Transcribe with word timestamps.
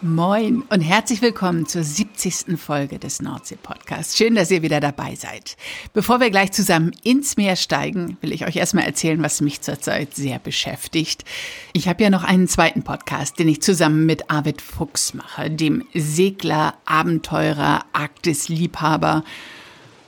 Moin 0.00 0.62
und 0.70 0.80
herzlich 0.80 1.22
willkommen 1.22 1.66
zur 1.66 1.82
70. 1.82 2.56
Folge 2.56 3.00
des 3.00 3.20
Nordsee-Podcasts. 3.20 4.16
Schön, 4.16 4.36
dass 4.36 4.52
ihr 4.52 4.62
wieder 4.62 4.78
dabei 4.78 5.16
seid. 5.16 5.56
Bevor 5.92 6.20
wir 6.20 6.30
gleich 6.30 6.52
zusammen 6.52 6.92
ins 7.02 7.36
Meer 7.36 7.56
steigen, 7.56 8.16
will 8.20 8.32
ich 8.32 8.46
euch 8.46 8.54
erstmal 8.54 8.84
erzählen, 8.84 9.20
was 9.24 9.40
mich 9.40 9.60
zurzeit 9.60 10.14
sehr 10.14 10.38
beschäftigt. 10.38 11.24
Ich 11.72 11.88
habe 11.88 12.00
ja 12.00 12.10
noch 12.10 12.22
einen 12.22 12.46
zweiten 12.46 12.84
Podcast, 12.84 13.40
den 13.40 13.48
ich 13.48 13.60
zusammen 13.60 14.06
mit 14.06 14.30
Arvid 14.30 14.62
Fuchs 14.62 15.14
mache, 15.14 15.50
dem 15.50 15.84
Segler, 15.94 16.74
Abenteurer, 16.84 17.84
Arktis-Liebhaber. 17.92 19.24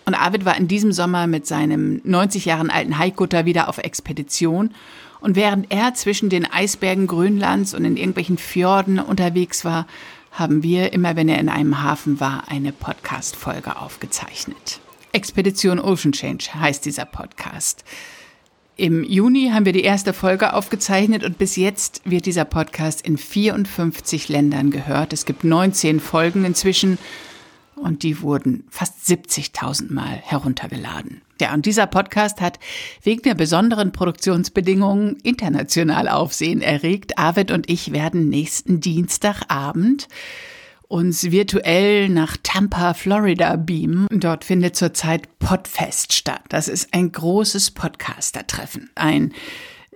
Und 0.04 0.14
Arvid 0.14 0.44
war 0.44 0.56
in 0.56 0.68
diesem 0.68 0.92
Sommer 0.92 1.26
mit 1.26 1.48
seinem 1.48 2.00
90 2.04 2.44
Jahren 2.44 2.70
alten 2.70 2.96
Haikutter 2.96 3.44
wieder 3.44 3.68
auf 3.68 3.78
Expedition 3.78 4.72
und 5.20 5.36
während 5.36 5.70
er 5.70 5.94
zwischen 5.94 6.30
den 6.30 6.50
Eisbergen 6.50 7.06
Grönlands 7.06 7.74
und 7.74 7.84
in 7.84 7.96
irgendwelchen 7.96 8.38
Fjorden 8.38 8.98
unterwegs 8.98 9.64
war, 9.64 9.86
haben 10.30 10.62
wir, 10.62 10.92
immer 10.92 11.16
wenn 11.16 11.28
er 11.28 11.38
in 11.38 11.48
einem 11.48 11.82
Hafen 11.82 12.20
war, 12.20 12.44
eine 12.48 12.72
Podcast-Folge 12.72 13.76
aufgezeichnet. 13.76 14.80
Expedition 15.12 15.80
Ocean 15.80 16.12
Change 16.12 16.54
heißt 16.54 16.84
dieser 16.84 17.04
Podcast. 17.04 17.84
Im 18.76 19.04
Juni 19.04 19.50
haben 19.52 19.66
wir 19.66 19.74
die 19.74 19.82
erste 19.82 20.14
Folge 20.14 20.54
aufgezeichnet 20.54 21.24
und 21.24 21.36
bis 21.36 21.56
jetzt 21.56 22.00
wird 22.04 22.24
dieser 22.24 22.46
Podcast 22.46 23.02
in 23.02 23.18
54 23.18 24.28
Ländern 24.28 24.70
gehört. 24.70 25.12
Es 25.12 25.26
gibt 25.26 25.44
19 25.44 26.00
Folgen 26.00 26.44
inzwischen 26.44 26.96
und 27.74 28.02
die 28.04 28.22
wurden 28.22 28.64
fast 28.70 29.06
70.000 29.06 29.92
Mal 29.92 30.16
heruntergeladen. 30.16 31.20
Ja, 31.40 31.54
und 31.54 31.66
dieser 31.66 31.86
Podcast 31.86 32.40
hat 32.40 32.58
wegen 33.02 33.22
der 33.22 33.34
besonderen 33.34 33.92
Produktionsbedingungen 33.92 35.16
international 35.22 36.08
Aufsehen 36.08 36.60
erregt. 36.60 37.18
Arvid 37.18 37.50
und 37.50 37.68
ich 37.70 37.92
werden 37.92 38.28
nächsten 38.28 38.80
Dienstagabend 38.80 40.08
uns 40.86 41.30
virtuell 41.30 42.08
nach 42.08 42.36
Tampa, 42.42 42.94
Florida 42.94 43.56
beamen. 43.56 44.06
Dort 44.10 44.44
findet 44.44 44.76
zurzeit 44.76 45.38
Podfest 45.38 46.12
statt. 46.12 46.42
Das 46.48 46.68
ist 46.68 46.92
ein 46.92 47.12
großes 47.12 47.70
Podcaster-Treffen. 47.70 48.90
Ein 48.96 49.32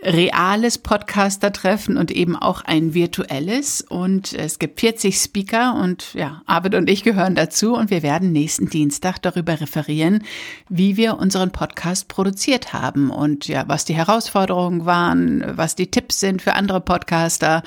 reales 0.04 0.78
Podcaster-Treffen 0.78 1.96
und 1.96 2.10
eben 2.10 2.36
auch 2.36 2.60
ein 2.62 2.94
virtuelles. 2.94 3.80
Und 3.80 4.32
es 4.34 4.58
gibt 4.58 4.80
40 4.80 5.16
Speaker 5.16 5.74
und 5.74 6.14
ja, 6.14 6.42
Arvid 6.46 6.74
und 6.74 6.90
ich 6.90 7.02
gehören 7.02 7.34
dazu 7.34 7.74
und 7.74 7.90
wir 7.90 8.02
werden 8.02 8.32
nächsten 8.32 8.68
Dienstag 8.68 9.20
darüber 9.22 9.60
referieren, 9.60 10.22
wie 10.68 10.96
wir 10.96 11.18
unseren 11.18 11.50
Podcast 11.50 12.08
produziert 12.08 12.72
haben 12.72 13.10
und 13.10 13.48
ja, 13.48 13.64
was 13.66 13.84
die 13.84 13.94
Herausforderungen 13.94 14.84
waren, 14.84 15.44
was 15.56 15.74
die 15.74 15.90
Tipps 15.90 16.20
sind 16.20 16.42
für 16.42 16.54
andere 16.54 16.80
Podcaster. 16.80 17.62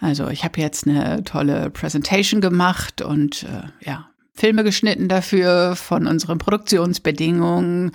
Also 0.00 0.28
ich 0.28 0.44
habe 0.44 0.60
jetzt 0.60 0.86
eine 0.86 1.24
tolle 1.24 1.70
Präsentation 1.70 2.40
gemacht 2.40 3.02
und 3.02 3.44
äh, 3.44 3.88
ja, 3.88 4.08
Filme 4.34 4.64
geschnitten 4.64 5.08
dafür, 5.08 5.76
von 5.76 6.06
unseren 6.06 6.38
Produktionsbedingungen, 6.38 7.92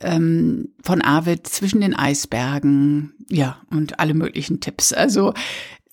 ähm, 0.00 0.68
von 0.82 1.00
Arvid 1.00 1.46
zwischen 1.46 1.80
den 1.80 1.94
Eisbergen, 1.94 3.14
ja, 3.30 3.58
und 3.70 3.98
alle 3.98 4.14
möglichen 4.14 4.60
Tipps. 4.60 4.92
Also 4.92 5.32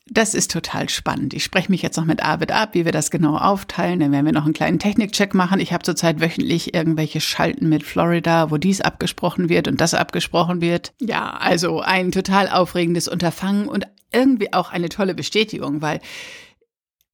das 0.07 0.35
ist 0.35 0.51
total 0.51 0.87
spannend. 0.89 1.33
Ich 1.33 1.43
spreche 1.43 1.71
mich 1.71 1.81
jetzt 1.81 1.97
noch 1.97 2.05
mit 2.05 2.21
Arvid 2.23 2.51
ab, 2.51 2.69
wie 2.73 2.85
wir 2.85 2.91
das 2.91 3.09
genau 3.09 3.37
aufteilen. 3.37 3.99
Dann 3.99 4.11
werden 4.11 4.25
wir 4.25 4.33
noch 4.33 4.45
einen 4.45 4.53
kleinen 4.53 4.77
Technikcheck 4.77 5.33
machen. 5.33 5.59
Ich 5.59 5.73
habe 5.73 5.83
zurzeit 5.83 6.21
wöchentlich 6.21 6.75
irgendwelche 6.75 7.21
Schalten 7.21 7.69
mit 7.69 7.83
Florida, 7.83 8.51
wo 8.51 8.57
dies 8.57 8.81
abgesprochen 8.81 9.49
wird 9.49 9.67
und 9.67 9.81
das 9.81 9.95
abgesprochen 9.95 10.61
wird. 10.61 10.93
Ja, 10.99 11.31
also 11.39 11.81
ein 11.81 12.11
total 12.11 12.49
aufregendes 12.49 13.07
Unterfangen 13.07 13.67
und 13.67 13.87
irgendwie 14.13 14.53
auch 14.53 14.71
eine 14.71 14.89
tolle 14.89 15.15
Bestätigung, 15.15 15.81
weil 15.81 15.99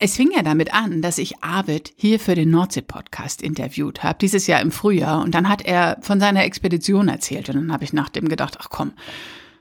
es 0.04 0.16
fing 0.16 0.32
ja 0.36 0.42
damit 0.42 0.74
an, 0.74 1.04
dass 1.04 1.20
ich 1.20 1.44
Arvid 1.44 1.94
hier 1.96 2.20
für 2.20 2.34
den 2.34 2.50
Nordsee-Podcast 2.50 3.44
interviewt 3.44 4.02
habe, 4.02 4.18
dieses 4.20 4.48
Jahr 4.48 4.60
im 4.60 4.72
Frühjahr. 4.72 5.22
Und 5.22 5.36
dann 5.36 5.48
hat 5.48 5.62
er 5.62 6.00
von 6.02 6.20
seiner 6.20 6.44
Expedition 6.44 7.08
erzählt. 7.08 7.50
Und 7.50 7.56
dann 7.56 7.72
habe 7.72 7.84
ich 7.84 7.94
nach 7.94 8.10
dem 8.10 8.28
gedacht, 8.28 8.58
ach 8.60 8.70
komm, 8.72 8.94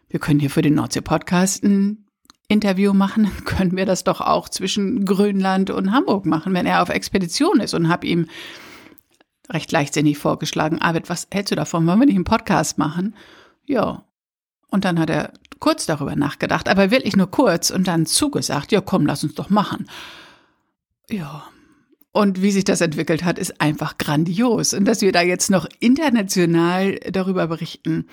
wir 0.09 0.19
können 0.19 0.41
hier 0.41 0.49
für 0.49 0.63
den 0.63 0.75
Nordsee-Podcast 0.77 1.63
ein 1.63 2.07
Interview 2.49 2.95
machen. 2.95 3.25
Dann 3.25 3.45
können 3.45 3.77
wir 3.77 3.85
das 3.85 4.03
doch 4.03 4.23
auch 4.23 4.49
zwischen 4.49 5.05
Grönland 5.05 5.69
und 5.69 5.93
Hamburg 5.93 6.25
machen, 6.25 6.55
wenn 6.55 6.65
er 6.65 6.81
auf 6.81 6.89
Expedition 6.89 7.61
ist. 7.61 7.75
Und 7.75 7.91
habe 7.91 8.07
ihm 8.07 8.27
recht 9.51 9.71
leichtsinnig 9.71 10.17
vorgeschlagen, 10.17 10.81
Arvid, 10.81 11.11
was 11.11 11.29
hältst 11.31 11.53
du 11.53 11.57
davon? 11.57 11.87
Wollen 11.87 12.01
wir 12.01 12.07
nicht 12.07 12.15
einen 12.15 12.25
Podcast 12.25 12.79
machen? 12.79 13.15
Ja. 13.67 14.07
Und 14.69 14.87
dann 14.87 14.99
hat 14.99 15.11
er 15.11 15.35
kurz 15.59 15.85
darüber 15.85 16.17
nachgedacht, 16.17 16.67
aber 16.67 16.91
wirklich 16.91 17.15
nur 17.15 17.31
kurz 17.31 17.69
und 17.69 17.87
dann 17.87 18.07
zugesagt, 18.07 18.73
ja 18.73 18.81
komm, 18.81 19.05
lass 19.05 19.23
uns 19.23 19.35
doch 19.35 19.51
machen. 19.51 19.87
Ja. 21.11 21.45
Und 22.13 22.43
wie 22.43 22.51
sich 22.51 22.65
das 22.65 22.81
entwickelt 22.81 23.25
hat, 23.25 23.39
ist 23.39 23.61
einfach 23.61 23.99
grandios. 23.99 24.75
Und 24.75 24.85
dass 24.85 25.01
wir 25.01 25.13
da 25.13 25.23
jetzt 25.23 25.51
noch 25.51 25.67
international 25.79 26.97
darüber 27.11 27.47
berichten, 27.47 28.07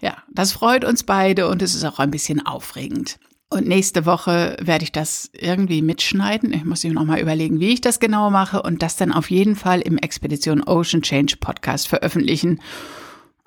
ja, 0.00 0.16
das 0.30 0.52
freut 0.52 0.84
uns 0.84 1.04
beide 1.04 1.48
und 1.48 1.62
es 1.62 1.74
ist 1.74 1.84
auch 1.84 1.98
ein 1.98 2.10
bisschen 2.10 2.44
aufregend. 2.44 3.18
Und 3.52 3.66
nächste 3.66 4.06
Woche 4.06 4.56
werde 4.60 4.84
ich 4.84 4.92
das 4.92 5.30
irgendwie 5.32 5.82
mitschneiden. 5.82 6.52
Ich 6.52 6.64
muss 6.64 6.84
mir 6.84 6.92
nochmal 6.92 7.20
überlegen, 7.20 7.58
wie 7.58 7.72
ich 7.72 7.80
das 7.80 7.98
genau 7.98 8.30
mache 8.30 8.62
und 8.62 8.80
das 8.82 8.96
dann 8.96 9.10
auf 9.10 9.30
jeden 9.30 9.56
Fall 9.56 9.80
im 9.80 9.98
Expedition 9.98 10.62
Ocean 10.62 11.02
Change 11.02 11.36
Podcast 11.40 11.88
veröffentlichen. 11.88 12.60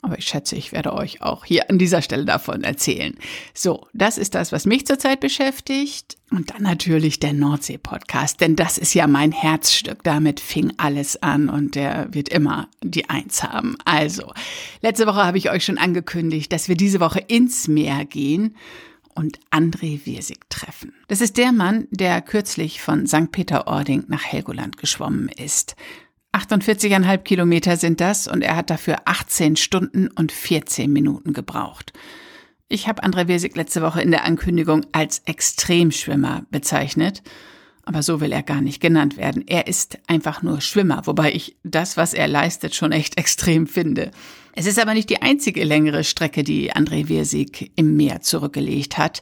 Aber 0.04 0.20
ich 0.20 0.26
schätze, 0.26 0.58
ich 0.58 0.74
werde 0.74 0.94
euch 0.94 1.22
auch 1.22 1.46
hier 1.46 1.70
an 1.70 1.80
dieser 1.80 2.02
Stelle 2.02 2.26
davon 2.26 2.66
erzählen. 2.66 3.16
So, 3.54 3.88
das 3.94 4.18
ist 4.18 4.36
das, 4.36 4.52
was 4.52 4.66
mich 4.66 4.86
zurzeit 4.86 5.22
beschäftigt. 5.22 6.18
Und 6.30 6.50
dann 6.50 6.64
natürlich 6.64 7.20
der 7.20 7.32
Nordsee-Podcast, 7.32 8.42
denn 8.42 8.58
das 8.58 8.78
ist 8.78 8.94
ja 8.94 9.08
mein 9.08 9.32
Herzstück. 9.32 10.04
Damit 10.04 10.42
fing 10.42 10.74
alles 10.76 11.24
an 11.24 11.48
und 11.48 11.76
der 11.76 12.14
wird 12.14 12.28
immer 12.28 12.68
die 12.84 13.10
Eins 13.10 13.44
haben. 13.44 13.78
Also, 13.86 14.34
letzte 14.82 15.08
Woche 15.08 15.26
habe 15.26 15.38
ich 15.38 15.50
euch 15.52 15.64
schon 15.64 15.78
angekündigt, 15.78 16.52
dass 16.52 16.68
wir 16.68 16.76
diese 16.76 17.00
Woche 17.00 17.20
ins 17.20 17.70
Meer 17.70 18.04
gehen 18.04 18.58
und 19.16 19.40
André 19.52 20.06
Wirsig 20.06 20.50
treffen. 20.50 20.94
Das 21.08 21.22
ist 21.22 21.38
der 21.38 21.52
Mann, 21.54 21.88
der 21.92 22.22
kürzlich 22.22 22.82
von 22.82 23.08
St. 23.08 23.32
Peter-Ording 23.32 24.06
nach 24.08 24.24
Helgoland 24.24 24.78
geschwommen 24.78 25.30
ist. 25.30 25.76
48,5 26.34 27.18
Kilometer 27.20 27.78
sind 27.78 28.02
das 28.02 28.28
und 28.28 28.42
er 28.42 28.56
hat 28.56 28.70
dafür 28.70 28.98
18 29.06 29.56
Stunden 29.56 30.08
und 30.08 30.32
14 30.32 30.92
Minuten 30.92 31.32
gebraucht. 31.32 31.94
Ich 32.70 32.88
habe 32.88 33.04
André 33.04 33.28
Wesig 33.28 33.56
letzte 33.56 33.84
Woche 33.84 34.02
in 34.02 34.10
der 34.10 34.26
Ankündigung 34.26 34.84
als 34.94 35.22
Extremschwimmer 35.26 36.46
bezeichnet, 36.50 37.22
aber 37.84 38.02
so 38.02 38.20
will 38.20 38.32
er 38.32 38.42
gar 38.42 38.62
nicht 38.62 38.82
genannt 38.82 39.16
werden. 39.16 39.44
Er 39.46 39.68
ist 39.68 40.00
einfach 40.08 40.42
nur 40.42 40.60
Schwimmer, 40.60 41.06
wobei 41.06 41.32
ich 41.34 41.56
das, 41.64 41.98
was 41.98 42.16
er 42.16 42.28
leistet, 42.28 42.74
schon 42.74 42.92
echt 42.92 43.18
extrem 43.20 43.68
finde. 43.68 44.10
Es 44.56 44.66
ist 44.66 44.80
aber 44.80 44.96
nicht 44.96 45.12
die 45.12 45.22
einzige 45.22 45.64
längere 45.64 46.04
Strecke, 46.04 46.44
die 46.44 46.74
André 46.74 47.10
Wirsig 47.10 47.72
im 47.76 47.96
Meer 47.96 48.22
zurückgelegt 48.22 48.98
hat. 48.98 49.22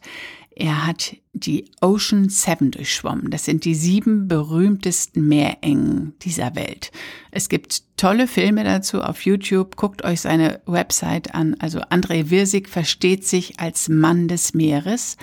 Er 0.54 0.86
hat 0.86 1.16
die 1.34 1.66
Ocean 1.80 2.28
Seven 2.30 2.72
durchschwommen. 2.72 3.32
Das 3.32 3.46
sind 3.46 3.64
die 3.64 3.74
sieben 3.74 4.28
berühmtesten 4.28 5.28
Meerengen 5.28 6.14
dieser 6.22 6.56
Welt. 6.56 6.92
Es 7.32 7.48
gibt 7.48 7.84
tolle 7.96 8.28
Filme 8.28 8.64
dazu 8.64 9.02
auf 9.02 9.26
YouTube. 9.26 9.78
Guckt 9.78 10.04
euch 10.04 10.22
seine 10.22 10.62
Website 10.66 11.34
an. 11.34 11.56
Also 11.60 11.80
André 11.80 12.30
Wirsig 12.30 12.68
versteht 12.68 13.26
sich 13.26 13.60
als 13.60 13.88
Mann 13.88 14.28
des 14.28 14.54
Meeres. 14.54 15.16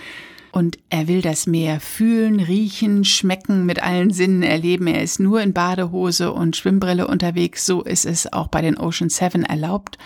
Und 0.51 0.79
er 0.89 1.07
will 1.07 1.21
das 1.21 1.45
Meer 1.45 1.79
fühlen, 1.79 2.39
riechen, 2.39 3.05
schmecken, 3.05 3.67
mit 3.67 3.83
allen 3.83 4.11
Sinnen 4.11 4.41
erleben. 4.41 4.87
Er 4.87 5.03
ist 5.03 5.19
nur 5.19 5.41
in 5.41 5.53
Badehose 5.53 6.33
und 6.33 6.55
Schwimmbrille 6.55 7.07
unterwegs. 7.07 7.67
So 7.67 7.83
ist 7.83 8.07
es 8.07 8.33
auch 8.33 8.47
bei 8.47 8.61
den 8.61 8.77
Ocean 8.77 9.09
Seven 9.09 9.43
erlaubt. 9.43 9.99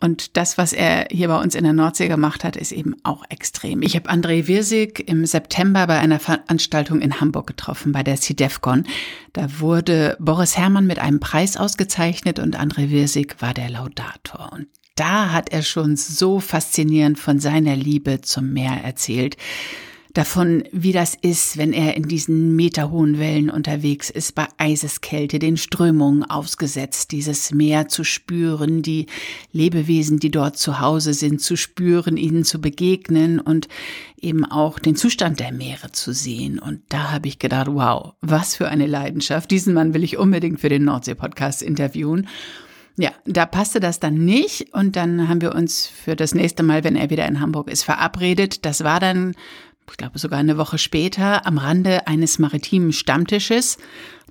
Und 0.00 0.36
das, 0.38 0.56
was 0.56 0.72
er 0.72 1.08
hier 1.10 1.28
bei 1.28 1.38
uns 1.38 1.54
in 1.54 1.64
der 1.64 1.74
Nordsee 1.74 2.08
gemacht 2.08 2.42
hat, 2.42 2.56
ist 2.56 2.72
eben 2.72 2.96
auch 3.02 3.22
extrem. 3.28 3.82
Ich 3.82 3.94
habe 3.96 4.08
André 4.08 4.46
Wirsig 4.46 5.06
im 5.06 5.26
September 5.26 5.86
bei 5.86 5.98
einer 5.98 6.18
Veranstaltung 6.18 7.02
in 7.02 7.20
Hamburg 7.20 7.46
getroffen, 7.46 7.92
bei 7.92 8.02
der 8.02 8.16
CDEFCON. 8.16 8.86
Da 9.34 9.60
wurde 9.60 10.16
Boris 10.18 10.56
Herrmann 10.56 10.86
mit 10.86 10.98
einem 10.98 11.20
Preis 11.20 11.58
ausgezeichnet 11.58 12.38
und 12.38 12.58
André 12.58 12.90
Wirsig 12.90 13.36
war 13.40 13.52
der 13.52 13.68
Laudator. 13.68 14.50
Und 14.52 14.68
da 14.96 15.32
hat 15.32 15.50
er 15.50 15.62
schon 15.62 15.96
so 15.96 16.40
faszinierend 16.40 17.18
von 17.18 17.38
seiner 17.38 17.76
Liebe 17.76 18.22
zum 18.22 18.52
Meer 18.52 18.82
erzählt. 18.82 19.36
Davon, 20.12 20.64
wie 20.72 20.92
das 20.92 21.14
ist, 21.14 21.56
wenn 21.56 21.72
er 21.72 21.96
in 21.96 22.08
diesen 22.08 22.56
meterhohen 22.56 23.18
Wellen 23.18 23.50
unterwegs 23.50 24.10
ist, 24.10 24.34
bei 24.34 24.46
Eiseskälte, 24.58 25.38
den 25.38 25.56
Strömungen 25.56 26.24
ausgesetzt, 26.24 27.12
dieses 27.12 27.52
Meer 27.52 27.88
zu 27.88 28.04
spüren, 28.04 28.82
die 28.82 29.06
Lebewesen, 29.52 30.18
die 30.18 30.30
dort 30.30 30.56
zu 30.56 30.80
Hause 30.80 31.14
sind, 31.14 31.40
zu 31.40 31.56
spüren, 31.56 32.16
ihnen 32.16 32.44
zu 32.44 32.60
begegnen 32.60 33.40
und 33.40 33.68
eben 34.20 34.44
auch 34.44 34.78
den 34.78 34.96
Zustand 34.96 35.40
der 35.40 35.52
Meere 35.52 35.92
zu 35.92 36.12
sehen. 36.12 36.58
Und 36.58 36.82
da 36.88 37.12
habe 37.12 37.28
ich 37.28 37.38
gedacht, 37.38 37.68
wow, 37.70 38.14
was 38.20 38.56
für 38.56 38.68
eine 38.68 38.86
Leidenschaft. 38.86 39.50
Diesen 39.50 39.74
Mann 39.74 39.94
will 39.94 40.04
ich 40.04 40.18
unbedingt 40.18 40.60
für 40.60 40.68
den 40.68 40.84
Nordsee-Podcast 40.84 41.62
interviewen. 41.62 42.28
Ja, 42.96 43.12
da 43.24 43.46
passte 43.46 43.80
das 43.80 44.00
dann 44.00 44.24
nicht 44.26 44.74
und 44.74 44.96
dann 44.96 45.28
haben 45.28 45.40
wir 45.40 45.54
uns 45.54 45.86
für 45.86 46.16
das 46.16 46.34
nächste 46.34 46.62
Mal, 46.62 46.84
wenn 46.84 46.96
er 46.96 47.08
wieder 47.08 47.26
in 47.26 47.40
Hamburg 47.40 47.70
ist, 47.70 47.82
verabredet. 47.82 48.66
Das 48.66 48.84
war 48.84 49.00
dann 49.00 49.34
ich 49.90 49.96
glaube 49.96 50.18
sogar 50.18 50.38
eine 50.38 50.56
Woche 50.56 50.78
später, 50.78 51.46
am 51.46 51.58
Rande 51.58 52.06
eines 52.06 52.38
maritimen 52.38 52.92
Stammtisches. 52.92 53.78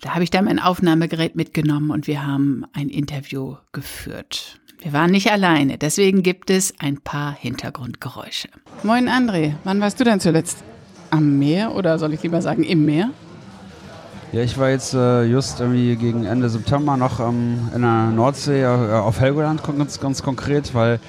Da 0.01 0.13
habe 0.13 0.23
ich 0.23 0.31
dann 0.31 0.45
mein 0.45 0.59
Aufnahmegerät 0.59 1.35
mitgenommen 1.35 1.91
und 1.91 2.07
wir 2.07 2.25
haben 2.25 2.65
ein 2.73 2.89
Interview 2.89 3.55
geführt. 3.71 4.59
Wir 4.81 4.93
waren 4.93 5.11
nicht 5.11 5.29
alleine, 5.29 5.77
deswegen 5.77 6.23
gibt 6.23 6.49
es 6.49 6.73
ein 6.79 7.01
paar 7.01 7.33
Hintergrundgeräusche. 7.33 8.47
Moin 8.83 9.09
André, 9.09 9.55
wann 9.65 9.81
warst 9.81 9.99
du 9.99 10.05
denn 10.05 10.21
zuletzt? 10.21 10.63
Am 11.09 11.37
Meer 11.37 11.75
oder 11.75 11.99
soll 11.99 12.13
ich 12.13 12.23
lieber 12.23 12.41
sagen 12.41 12.63
im 12.63 12.85
Meer? 12.85 13.09
Ja, 14.31 14.41
ich 14.41 14.57
war 14.59 14.69
jetzt 14.69 14.93
äh, 14.93 15.23
just 15.23 15.59
irgendwie 15.59 15.95
gegen 15.95 16.23
Ende 16.23 16.49
September 16.49 16.95
noch 16.97 17.19
ähm, 17.19 17.67
in 17.75 17.81
der 17.81 18.11
Nordsee 18.11 18.61
äh, 18.61 18.67
auf 18.67 19.19
Helgoland 19.19 19.63
ganz, 19.63 19.99
ganz 19.99 20.21
konkret, 20.21 20.73
weil 20.75 20.99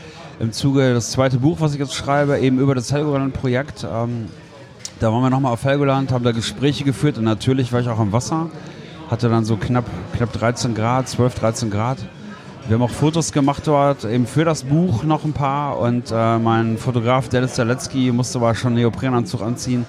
im 0.41 0.53
Zuge 0.53 0.95
das 0.95 1.11
zweite 1.11 1.37
Buch, 1.37 1.61
was 1.61 1.75
ich 1.75 1.79
jetzt 1.79 1.95
schreibe, 1.95 2.39
eben 2.39 2.59
über 2.59 2.75
das 2.75 2.91
Helgoland-Projekt. 2.93 3.85
Ähm, 3.85 4.27
da 4.99 5.13
waren 5.13 5.23
wir 5.23 5.31
nochmal 5.31 5.53
auf 5.53 5.65
Helgoland, 5.65 6.13
haben 6.13 6.25
da 6.25 6.33
Gespräche 6.33 6.83
geführt 6.83 7.19
und 7.19 7.25
natürlich 7.25 7.73
war 7.73 7.81
ich 7.81 7.89
auch 7.89 7.99
am 7.99 8.13
Wasser. 8.13 8.51
Hatte 9.11 9.29
dann 9.29 9.45
so 9.45 9.57
knapp, 9.57 9.85
knapp 10.17 10.33
13 10.33 10.75
Grad, 10.75 11.09
12, 11.09 11.35
13 11.35 11.71
Grad. 11.71 11.99
Wir 12.67 12.75
haben 12.75 12.83
auch 12.83 12.91
Fotos 12.91 13.33
gemacht 13.33 13.65
dort, 13.67 14.05
eben 14.05 14.27
für 14.27 14.47
das 14.47 14.65
Buch 14.65 15.03
noch 15.03 15.25
ein 15.25 15.35
paar. 15.35 15.79
Und 15.79 16.11
äh, 16.11 16.39
mein 16.39 16.79
Fotograf 16.79 17.29
Dennis 17.29 17.55
Zaletzky 17.55 18.11
musste 18.11 18.39
aber 18.39 18.55
schon 18.55 18.69
einen 18.69 18.81
Neoprenanzug 18.81 19.43
anziehen. 19.43 19.85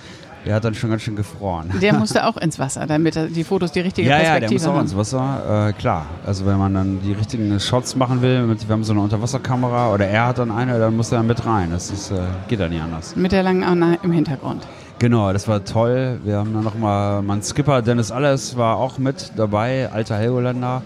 Der 0.46 0.56
hat 0.56 0.64
dann 0.64 0.74
schon 0.74 0.90
ganz 0.90 1.04
schön 1.04 1.16
gefroren. 1.16 1.72
Der 1.82 1.94
musste 2.00 2.26
auch 2.26 2.38
ins 2.38 2.58
Wasser, 2.58 2.88
damit 2.88 3.16
die 3.36 3.44
Fotos 3.44 3.72
die 3.72 3.82
richtige 3.82 4.10
ja, 4.10 4.18
Perspektive 4.18 4.44
haben. 4.44 4.54
Ja, 4.54 4.60
der 4.60 4.70
muss 4.70 4.78
auch 4.78 4.82
ins 4.82 4.98
Wasser, 4.98 5.68
äh, 5.70 5.74
klar. 5.74 6.06
Also 6.26 6.46
wenn 6.46 6.58
man 6.58 6.74
dann 6.74 7.02
die 7.02 7.14
richtigen 7.14 7.60
Shots 7.60 7.96
machen 7.96 8.22
will, 8.22 8.44
mit, 8.44 8.68
wir 8.68 8.74
haben 8.74 8.84
so 8.84 8.94
eine 8.94 9.02
Unterwasserkamera 9.02 9.94
oder 9.94 10.08
er 10.08 10.28
hat 10.28 10.40
dann 10.40 10.52
eine, 10.52 10.80
dann 10.80 10.98
muss 10.98 11.12
er 11.12 11.22
mit 11.24 11.46
rein. 11.46 11.70
Das 11.72 11.92
ist, 11.92 12.12
äh, 12.12 12.20
geht 12.48 12.60
dann 12.60 12.72
nicht 12.72 12.82
anders. 12.82 13.16
Mit 13.16 13.32
der 13.32 13.44
langen 13.44 13.64
Anna 13.64 13.98
im 14.02 14.12
Hintergrund. 14.12 14.66
Genau, 15.00 15.34
das 15.34 15.48
war 15.48 15.64
toll. 15.64 16.20
Wir 16.24 16.38
haben 16.38 16.54
dann 16.54 16.64
nochmal, 16.64 17.22
mein 17.22 17.42
Skipper 17.42 17.82
Dennis 17.82 18.12
Alles 18.12 18.56
war 18.56 18.78
auch 18.78 18.98
mit 18.98 19.32
dabei, 19.36 19.90
alter 19.92 20.18
Helgoländer. 20.18 20.84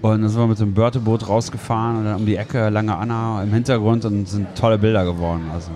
Und 0.00 0.22
dann 0.22 0.28
sind 0.28 0.40
wir 0.40 0.46
mit 0.46 0.60
dem 0.60 0.74
Börteboot 0.74 1.28
rausgefahren 1.28 1.98
und 1.98 2.04
dann 2.04 2.16
um 2.16 2.26
die 2.26 2.36
Ecke, 2.36 2.68
lange 2.68 2.96
Anna 2.96 3.42
im 3.42 3.52
Hintergrund 3.52 4.04
und 4.04 4.28
sind 4.28 4.54
tolle 4.54 4.78
Bilder 4.78 5.04
geworden. 5.04 5.50
Also 5.52 5.70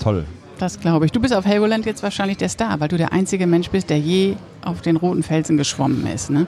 toll. 0.00 0.24
Das 0.60 0.78
glaube 0.78 1.06
ich. 1.06 1.12
Du 1.12 1.20
bist 1.20 1.34
auf 1.34 1.46
Helgoland 1.46 1.86
jetzt 1.86 2.02
wahrscheinlich 2.02 2.36
der 2.36 2.50
Star, 2.50 2.80
weil 2.80 2.88
du 2.88 2.98
der 2.98 3.14
einzige 3.14 3.46
Mensch 3.46 3.70
bist, 3.70 3.88
der 3.88 3.98
je 3.98 4.36
auf 4.62 4.82
den 4.82 4.96
roten 4.96 5.22
Felsen 5.22 5.56
geschwommen 5.56 6.06
ist, 6.06 6.28
ne? 6.28 6.46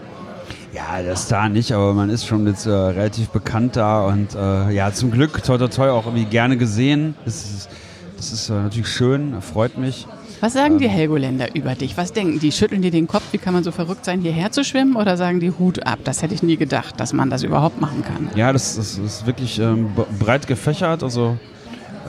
Ja, 0.75 1.03
der 1.03 1.17
Star 1.17 1.49
nicht, 1.49 1.73
aber 1.73 1.94
man 1.94 2.11
ist 2.11 2.26
schon 2.26 2.47
jetzt 2.47 2.67
äh, 2.67 2.70
relativ 2.70 3.31
bekannt 3.31 3.76
da 3.76 4.05
und 4.05 4.35
äh, 4.35 4.70
ja, 4.70 4.93
zum 4.93 5.12
Glück, 5.12 5.43
toi 5.43 5.56
toi 5.56 5.69
toi, 5.69 5.88
auch 5.88 6.05
irgendwie 6.05 6.26
gerne 6.26 6.59
gesehen. 6.59 7.14
Das 7.25 7.43
ist, 7.43 7.70
das 8.19 8.32
ist 8.32 8.50
äh, 8.50 8.53
natürlich 8.53 8.88
schön, 8.88 9.41
freut 9.41 9.79
mich. 9.79 10.06
Was 10.41 10.53
sagen 10.53 10.75
ähm, 10.75 10.81
die 10.81 10.88
Helgoländer 10.88 11.55
über 11.55 11.75
dich? 11.75 11.97
Was 11.97 12.12
denken 12.12 12.38
die? 12.38 12.53
Schütteln 12.53 12.82
die 12.82 12.91
den 12.91 13.06
Kopf, 13.06 13.25
wie 13.32 13.38
kann 13.38 13.55
man 13.55 13.64
so 13.64 13.70
verrückt 13.70 14.05
sein, 14.05 14.20
hierher 14.20 14.53
zu 14.53 14.62
schwimmen? 14.62 14.97
Oder 14.97 15.17
sagen 15.17 15.41
die 15.41 15.53
Hut 15.53 15.87
ab? 15.87 16.00
Das 16.05 16.20
hätte 16.20 16.35
ich 16.35 16.43
nie 16.43 16.59
gedacht, 16.59 17.00
dass 17.00 17.14
man 17.14 17.31
das 17.31 17.44
überhaupt 17.44 17.81
machen 17.81 18.05
kann. 18.05 18.29
Ja, 18.35 18.53
das, 18.53 18.76
das 18.76 18.99
ist 18.99 19.26
wirklich 19.26 19.59
ähm, 19.59 19.91
breit 20.19 20.47
gefächert. 20.47 21.03
Also 21.03 21.38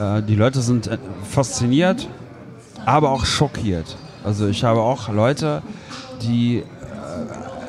äh, 0.00 0.22
die 0.22 0.34
Leute 0.34 0.60
sind 0.60 0.86
äh, 0.86 0.98
fasziniert, 1.28 2.08
aber 2.84 3.10
auch 3.10 3.24
schockiert. 3.24 3.96
Also 4.24 4.46
ich 4.46 4.64
habe 4.64 4.80
auch 4.80 5.08
Leute, 5.08 5.62
die 6.22 6.58
äh, 6.58 6.64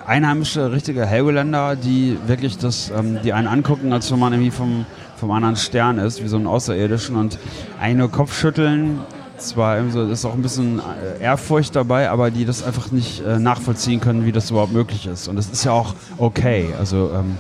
einheimische, 0.08 0.72
richtige 0.72 1.06
Helgoländer, 1.06 1.76
die 1.76 2.18
wirklich 2.28 2.58
das, 2.58 2.92
ähm, 2.98 3.20
die 3.24 3.34
einen 3.34 3.48
angucken, 3.48 3.94
als 3.94 4.12
wenn 4.12 4.20
man 4.20 4.34
irgendwie 4.34 4.52
vom, 4.52 4.86
vom 5.18 5.32
anderen 5.32 5.56
Stern 5.56 5.98
ist, 5.98 6.24
wie 6.24 6.28
so 6.28 6.38
ein 6.38 6.48
Außerirdischen 6.48 7.16
und 7.16 7.38
eine 7.80 8.08
Kopfschütteln. 8.08 9.00
Zwar 9.38 9.80
ist 9.80 10.24
auch 10.24 10.34
ein 10.34 10.42
bisschen 10.42 10.82
Ehrfurcht 11.20 11.76
dabei, 11.76 12.10
aber 12.10 12.32
die 12.32 12.46
das 12.46 12.64
einfach 12.64 12.92
nicht 12.92 13.22
äh, 13.22 13.38
nachvollziehen 13.38 14.00
können, 14.00 14.26
wie 14.26 14.32
das 14.32 14.50
überhaupt 14.50 14.72
möglich 14.72 15.08
ist. 15.08 15.28
Und 15.28 15.36
das 15.36 15.50
ist 15.50 15.66
ja 15.66 15.74
auch 15.74 15.94
okay. 16.18 16.70
Also 16.80 17.12
ähm, 17.14 17.36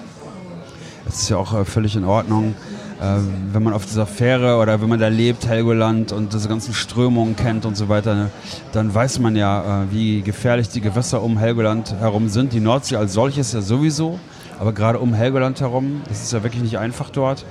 es 1.08 1.22
ist 1.22 1.30
ja 1.30 1.38
auch 1.38 1.54
äh, 1.54 1.64
völlig 1.64 1.96
in 1.96 2.04
Ordnung 2.04 2.54
äh, 2.54 2.75
wenn 3.00 3.64
man 3.64 3.74
auf 3.74 3.86
dieser 3.86 4.06
Fähre 4.06 4.58
oder 4.58 4.82
wenn 4.82 4.90
man 4.90 5.00
da 5.00 5.10
lebt, 5.10 5.48
Helgoland 5.48 6.12
und 6.12 6.34
diese 6.34 6.48
ganzen 6.48 6.74
Strömungen 6.74 7.36
kennt 7.36 7.66
und 7.66 7.76
so 7.76 7.90
weiter, 7.90 8.30
dann 8.72 8.94
weiß 8.94 9.20
man 9.20 9.36
ja, 9.36 9.84
äh, 9.84 9.86
wie 9.92 10.22
gefährlich 10.22 10.70
die 10.70 10.82
Gewässer 10.82 11.22
um 11.22 11.38
Helgoland 11.38 11.94
herum 12.00 12.30
sind. 12.30 12.54
Die 12.54 12.60
Nordsee 12.60 12.96
als 12.96 13.14
solches 13.14 13.52
ja 13.52 13.62
sowieso, 13.62 14.20
aber 14.60 14.72
gerade 14.72 15.00
um 15.00 15.14
Helgoland 15.14 15.60
herum, 15.60 16.02
das 16.08 16.24
ist 16.24 16.32
ja 16.32 16.44
wirklich 16.44 16.64
nicht 16.64 16.78
einfach 16.78 17.10
dort. 17.10 17.46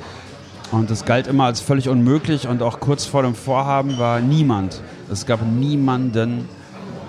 Und 0.73 0.91
das 0.91 1.05
galt 1.05 1.27
immer 1.27 1.45
als 1.45 1.61
völlig 1.61 1.89
unmöglich 1.89 2.49
und 2.49 2.63
auch 2.63 2.81
kurz 2.81 3.05
vor 3.05 3.23
dem 3.23 3.35
Vorhaben 3.35 3.99
war 3.99 4.21
niemand, 4.21 4.81
es 5.11 5.27
gab 5.27 5.41
niemanden 5.47 6.49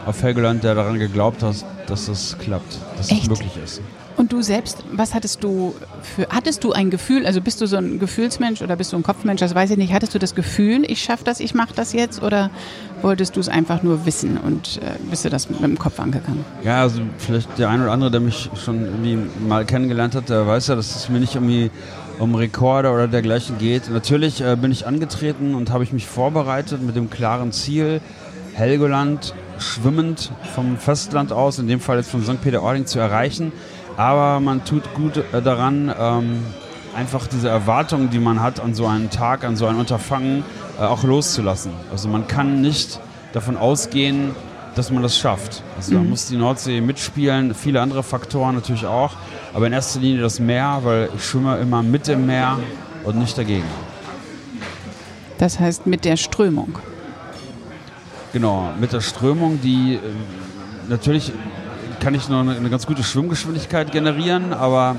auf 0.06 0.22
Helgoland, 0.22 0.64
der 0.64 0.76
daran 0.76 1.00
geglaubt 1.00 1.42
hat, 1.42 1.66
dass 1.88 2.06
das 2.08 2.38
klappt, 2.38 2.78
dass 2.98 3.12
es 3.12 3.28
möglich 3.28 3.58
ist. 3.64 3.82
Und 4.18 4.32
du 4.32 4.42
selbst, 4.42 4.84
was 4.92 5.14
hattest 5.14 5.44
du 5.44 5.76
für, 6.02 6.28
hattest 6.30 6.64
du 6.64 6.72
ein 6.72 6.90
Gefühl, 6.90 7.26
also 7.26 7.42
bist 7.42 7.60
du 7.60 7.66
so 7.66 7.76
ein 7.76 8.00
Gefühlsmensch 8.00 8.62
oder 8.62 8.76
bist 8.76 8.94
du 8.94 8.98
ein 8.98 9.04
Kopfmensch, 9.04 9.42
das 9.42 9.54
weiß 9.54 9.72
ich 9.72 9.78
nicht, 9.78 9.94
hattest 9.94 10.16
du 10.16 10.20
das 10.20 10.36
Gefühl, 10.36 10.84
ich 10.90 11.02
schaffe 11.02 11.26
das, 11.26 11.40
ich 11.40 11.54
mache 11.54 11.74
das 11.76 11.92
jetzt 11.92 12.24
oder 12.24 12.50
wolltest 13.02 13.36
du 13.36 13.42
es 13.42 13.50
einfach 13.50 13.84
nur 13.84 14.06
wissen 14.06 14.38
und 14.38 14.80
äh, 14.82 14.98
bist 15.10 15.26
du 15.26 15.30
das 15.30 15.50
mit 15.50 15.62
dem 15.62 15.78
Kopf 15.78 16.00
angegangen? 16.00 16.46
Ja, 16.64 16.82
also 16.82 17.02
vielleicht 17.18 17.58
der 17.58 17.70
eine 17.70 17.84
oder 17.84 17.92
andere, 17.92 18.12
der 18.12 18.22
mich 18.22 18.50
schon 18.64 18.86
irgendwie 18.86 19.18
mal 19.46 19.66
kennengelernt 19.66 20.16
hat, 20.16 20.30
der 20.30 20.48
weiß 20.48 20.68
ja, 20.68 20.76
dass 20.76 20.96
es 20.96 21.10
mir 21.10 21.20
nicht 21.20 21.36
irgendwie 21.36 21.70
um 22.20 22.36
Rekorde 22.36 22.92
oder 22.92 23.10
dergleichen 23.10 23.58
geht. 23.58 23.90
Natürlich 23.90 24.42
äh, 24.42 24.56
bin 24.56 24.72
ich 24.72 24.88
angetreten 24.88 25.56
und 25.56 25.72
habe 25.72 25.84
ich 25.84 25.92
mich 25.92 26.06
vorbereitet 26.06 26.82
mit 26.82 26.96
dem 26.96 27.10
klaren 27.10 27.52
Ziel, 27.52 28.00
Helgoland 28.54 29.34
schwimmend 29.60 30.32
vom 30.54 30.78
Festland 30.78 31.32
aus, 31.32 31.60
in 31.60 31.68
dem 31.68 31.80
Fall 31.80 31.98
jetzt 31.98 32.10
von 32.10 32.24
St. 32.24 32.42
Peter-Ording 32.42 32.86
zu 32.86 33.00
erreichen. 33.00 33.52
Aber 33.98 34.40
man 34.40 34.66
tut 34.66 34.94
gut 34.94 35.18
äh, 35.18 35.42
daran, 35.42 35.94
ähm, 35.98 36.46
einfach 36.96 37.28
diese 37.28 37.50
Erwartungen, 37.50 38.10
die 38.10 38.20
man 38.20 38.42
hat 38.42 38.60
an 38.60 38.74
so 38.74 38.88
einen 38.88 39.10
Tag, 39.10 39.44
an 39.44 39.56
so 39.56 39.66
ein 39.66 39.76
Unterfangen, 39.76 40.44
äh, 40.80 40.84
auch 40.84 41.04
loszulassen. 41.04 41.72
Also 41.92 42.10
man 42.10 42.28
kann 42.28 42.62
nicht 42.62 43.00
davon 43.34 43.58
ausgehen, 43.58 44.36
dass 44.76 44.92
man 44.92 45.02
das 45.04 45.18
schafft. 45.18 45.64
Also 45.78 45.94
mhm. 45.94 45.96
da 45.96 46.10
muss 46.10 46.28
die 46.28 46.38
Nordsee 46.38 46.82
mitspielen, 46.82 47.54
viele 47.54 47.82
andere 47.82 48.04
Faktoren 48.04 48.56
natürlich 48.56 48.86
auch, 48.86 49.14
aber 49.54 49.68
in 49.68 49.74
erster 49.74 50.00
Linie 50.00 50.22
das 50.22 50.40
Meer, 50.40 50.80
weil 50.84 51.10
ich 51.16 51.24
schwimme 51.24 51.58
immer 51.58 51.82
mit 51.82 52.08
dem 52.08 52.26
Meer 52.26 52.60
und 53.04 53.18
nicht 53.18 53.38
dagegen. 53.38 53.66
Das 55.38 55.60
heißt 55.60 55.86
mit 55.86 56.06
der 56.06 56.18
Strömung. 56.18 56.80
Genau, 58.34 58.70
mit 58.80 58.92
der 58.92 59.02
Strömung, 59.02 59.62
die 59.62 59.96
äh, 59.96 60.00
natürlich 60.90 61.32
kann 62.00 62.14
ich 62.14 62.30
nur 62.30 62.42
eine, 62.42 62.56
eine 62.56 62.70
ganz 62.70 62.86
gute 62.86 63.04
Schwimmgeschwindigkeit 63.04 63.92
generieren, 63.92 64.54
aber 64.54 64.98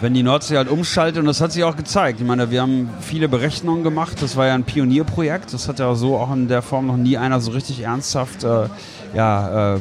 wenn 0.00 0.14
die 0.14 0.22
Nordsee 0.22 0.56
halt 0.56 0.68
umschaltet, 0.68 1.20
und 1.20 1.26
das 1.26 1.40
hat 1.40 1.52
sich 1.52 1.64
auch 1.64 1.76
gezeigt. 1.76 2.20
Ich 2.20 2.26
meine, 2.26 2.50
wir 2.50 2.62
haben 2.62 2.88
viele 3.00 3.28
Berechnungen 3.28 3.82
gemacht. 3.82 4.22
Das 4.22 4.36
war 4.36 4.46
ja 4.46 4.54
ein 4.54 4.62
Pionierprojekt. 4.62 5.52
Das 5.52 5.68
hat 5.68 5.80
ja 5.80 5.92
so 5.94 6.16
auch 6.16 6.32
in 6.32 6.46
der 6.46 6.62
Form 6.62 6.86
noch 6.86 6.96
nie 6.96 7.16
einer 7.16 7.40
so 7.40 7.50
richtig 7.50 7.80
ernsthaft 7.80 8.44
äh, 8.44 8.68
ja, 9.14 9.74
äh, 9.74 9.78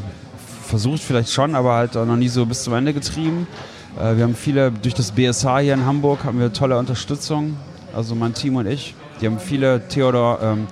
versucht, 0.63 1.01
vielleicht 1.01 1.31
schon, 1.31 1.53
aber 1.53 1.75
halt 1.75 1.95
noch 1.95 2.15
nie 2.15 2.29
so 2.29 2.45
bis 2.45 2.63
zum 2.63 2.73
Ende 2.73 2.93
getrieben. 2.93 3.47
Äh, 3.99 4.17
wir 4.17 4.23
haben 4.23 4.35
viele, 4.35 4.71
durch 4.71 4.95
das 4.95 5.11
BSH 5.11 5.59
hier 5.59 5.73
in 5.73 5.85
Hamburg 5.85 6.23
haben 6.23 6.39
wir 6.39 6.51
tolle 6.51 6.77
Unterstützung. 6.77 7.55
Also 7.95 8.15
mein 8.15 8.33
Team 8.33 8.55
und 8.55 8.65
ich. 8.65 8.95
Die 9.21 9.27
haben 9.27 9.39
viele, 9.39 9.87
Theodor 9.87 10.39
ähm, 10.41 10.67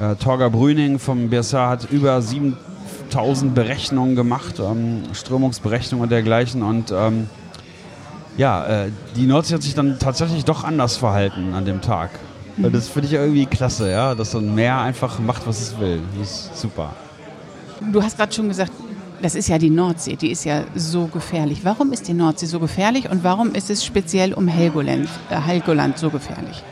äh, 0.00 0.14
Torger 0.16 0.50
Brüning 0.50 0.98
vom 0.98 1.30
BSH 1.30 1.54
hat 1.54 1.90
über 1.90 2.20
sieben 2.22 2.56
1000 3.14 3.54
Berechnungen 3.54 4.16
gemacht, 4.16 4.58
ähm, 4.58 5.02
Strömungsberechnungen 5.12 6.04
und 6.04 6.10
dergleichen. 6.10 6.62
Und 6.62 6.92
ähm, 6.92 7.28
ja, 8.36 8.64
äh, 8.66 8.90
die 9.16 9.26
Nordsee 9.26 9.54
hat 9.54 9.62
sich 9.62 9.74
dann 9.74 9.98
tatsächlich 9.98 10.44
doch 10.44 10.64
anders 10.64 10.96
verhalten 10.96 11.54
an 11.54 11.64
dem 11.64 11.80
Tag. 11.80 12.10
Mhm. 12.56 12.72
Das 12.72 12.88
finde 12.88 13.08
ich 13.08 13.14
irgendwie 13.14 13.46
klasse, 13.46 13.90
ja, 13.90 14.14
dass 14.14 14.32
so 14.32 14.38
ein 14.38 14.54
Meer 14.54 14.78
einfach 14.78 15.18
macht, 15.18 15.46
was 15.46 15.60
es 15.60 15.78
will. 15.78 16.00
Das 16.18 16.28
ist 16.28 16.60
super. 16.60 16.94
Du 17.92 18.02
hast 18.02 18.16
gerade 18.16 18.32
schon 18.32 18.48
gesagt, 18.48 18.72
das 19.22 19.34
ist 19.34 19.48
ja 19.48 19.58
die 19.58 19.70
Nordsee, 19.70 20.16
die 20.16 20.30
ist 20.30 20.44
ja 20.44 20.64
so 20.74 21.06
gefährlich. 21.06 21.60
Warum 21.64 21.92
ist 21.92 22.08
die 22.08 22.14
Nordsee 22.14 22.46
so 22.46 22.60
gefährlich 22.60 23.10
und 23.10 23.24
warum 23.24 23.54
ist 23.54 23.70
es 23.70 23.84
speziell 23.84 24.34
um 24.34 24.48
Helgoland, 24.48 25.08
äh, 25.30 25.36
Helgoland 25.36 25.98
so 25.98 26.10
gefährlich? 26.10 26.62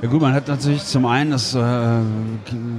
Ja 0.00 0.08
gut, 0.08 0.20
man 0.20 0.32
hat 0.32 0.46
natürlich 0.46 0.84
zum 0.84 1.06
einen, 1.06 1.32
das 1.32 1.56
äh, 1.56 1.58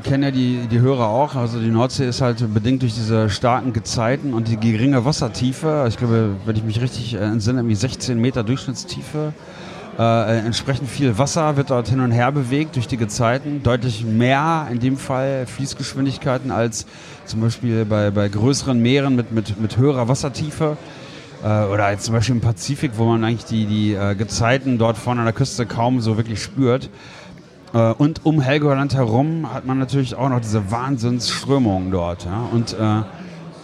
kennen 0.05 0.23
ja 0.23 0.31
die, 0.31 0.67
die 0.71 0.79
Hörer 0.79 1.09
auch, 1.09 1.35
also 1.35 1.59
die 1.59 1.69
Nordsee 1.69 2.07
ist 2.07 2.21
halt 2.21 2.53
bedingt 2.53 2.81
durch 2.81 2.93
diese 2.93 3.29
starken 3.29 3.73
Gezeiten 3.73 4.33
und 4.33 4.47
die 4.47 4.55
geringe 4.55 5.03
Wassertiefe, 5.03 5.85
ich 5.89 5.97
glaube, 5.97 6.37
wenn 6.45 6.55
ich 6.55 6.63
mich 6.63 6.79
richtig 6.79 7.15
entsinne, 7.15 7.59
irgendwie 7.59 7.75
16 7.75 8.17
Meter 8.17 8.45
Durchschnittstiefe, 8.45 9.33
äh, 9.99 10.39
entsprechend 10.39 10.89
viel 10.89 11.17
Wasser 11.17 11.57
wird 11.57 11.71
dort 11.71 11.89
hin 11.89 11.99
und 11.99 12.11
her 12.11 12.31
bewegt 12.31 12.77
durch 12.77 12.87
die 12.87 12.95
Gezeiten, 12.95 13.63
deutlich 13.63 14.05
mehr 14.05 14.69
in 14.71 14.79
dem 14.79 14.95
Fall 14.95 15.45
Fließgeschwindigkeiten 15.45 16.51
als 16.51 16.85
zum 17.25 17.41
Beispiel 17.41 17.83
bei, 17.83 18.11
bei 18.11 18.29
größeren 18.29 18.81
Meeren 18.81 19.17
mit, 19.17 19.33
mit, 19.33 19.59
mit 19.59 19.75
höherer 19.75 20.07
Wassertiefe. 20.07 20.77
Äh, 21.43 21.65
oder 21.65 21.91
jetzt 21.91 22.05
zum 22.05 22.13
Beispiel 22.15 22.35
im 22.35 22.41
Pazifik, 22.41 22.91
wo 22.95 23.05
man 23.05 23.23
eigentlich 23.23 23.45
die, 23.45 23.65
die 23.65 23.93
äh, 23.93 24.15
Gezeiten 24.15 24.77
dort 24.77 24.97
vorne 24.97 25.21
an 25.21 25.25
der 25.25 25.33
Küste 25.33 25.65
kaum 25.65 26.01
so 26.01 26.17
wirklich 26.17 26.41
spürt. 26.41 26.89
Äh, 27.73 27.93
und 27.93 28.25
um 28.25 28.41
Helgoland 28.41 28.93
herum 28.93 29.53
hat 29.53 29.65
man 29.65 29.79
natürlich 29.79 30.15
auch 30.15 30.29
noch 30.29 30.41
diese 30.41 30.71
Wahnsinnsströmungen 30.71 31.91
dort. 31.91 32.25
Ja? 32.25 32.45
Und 32.51 32.73
äh, 32.73 33.03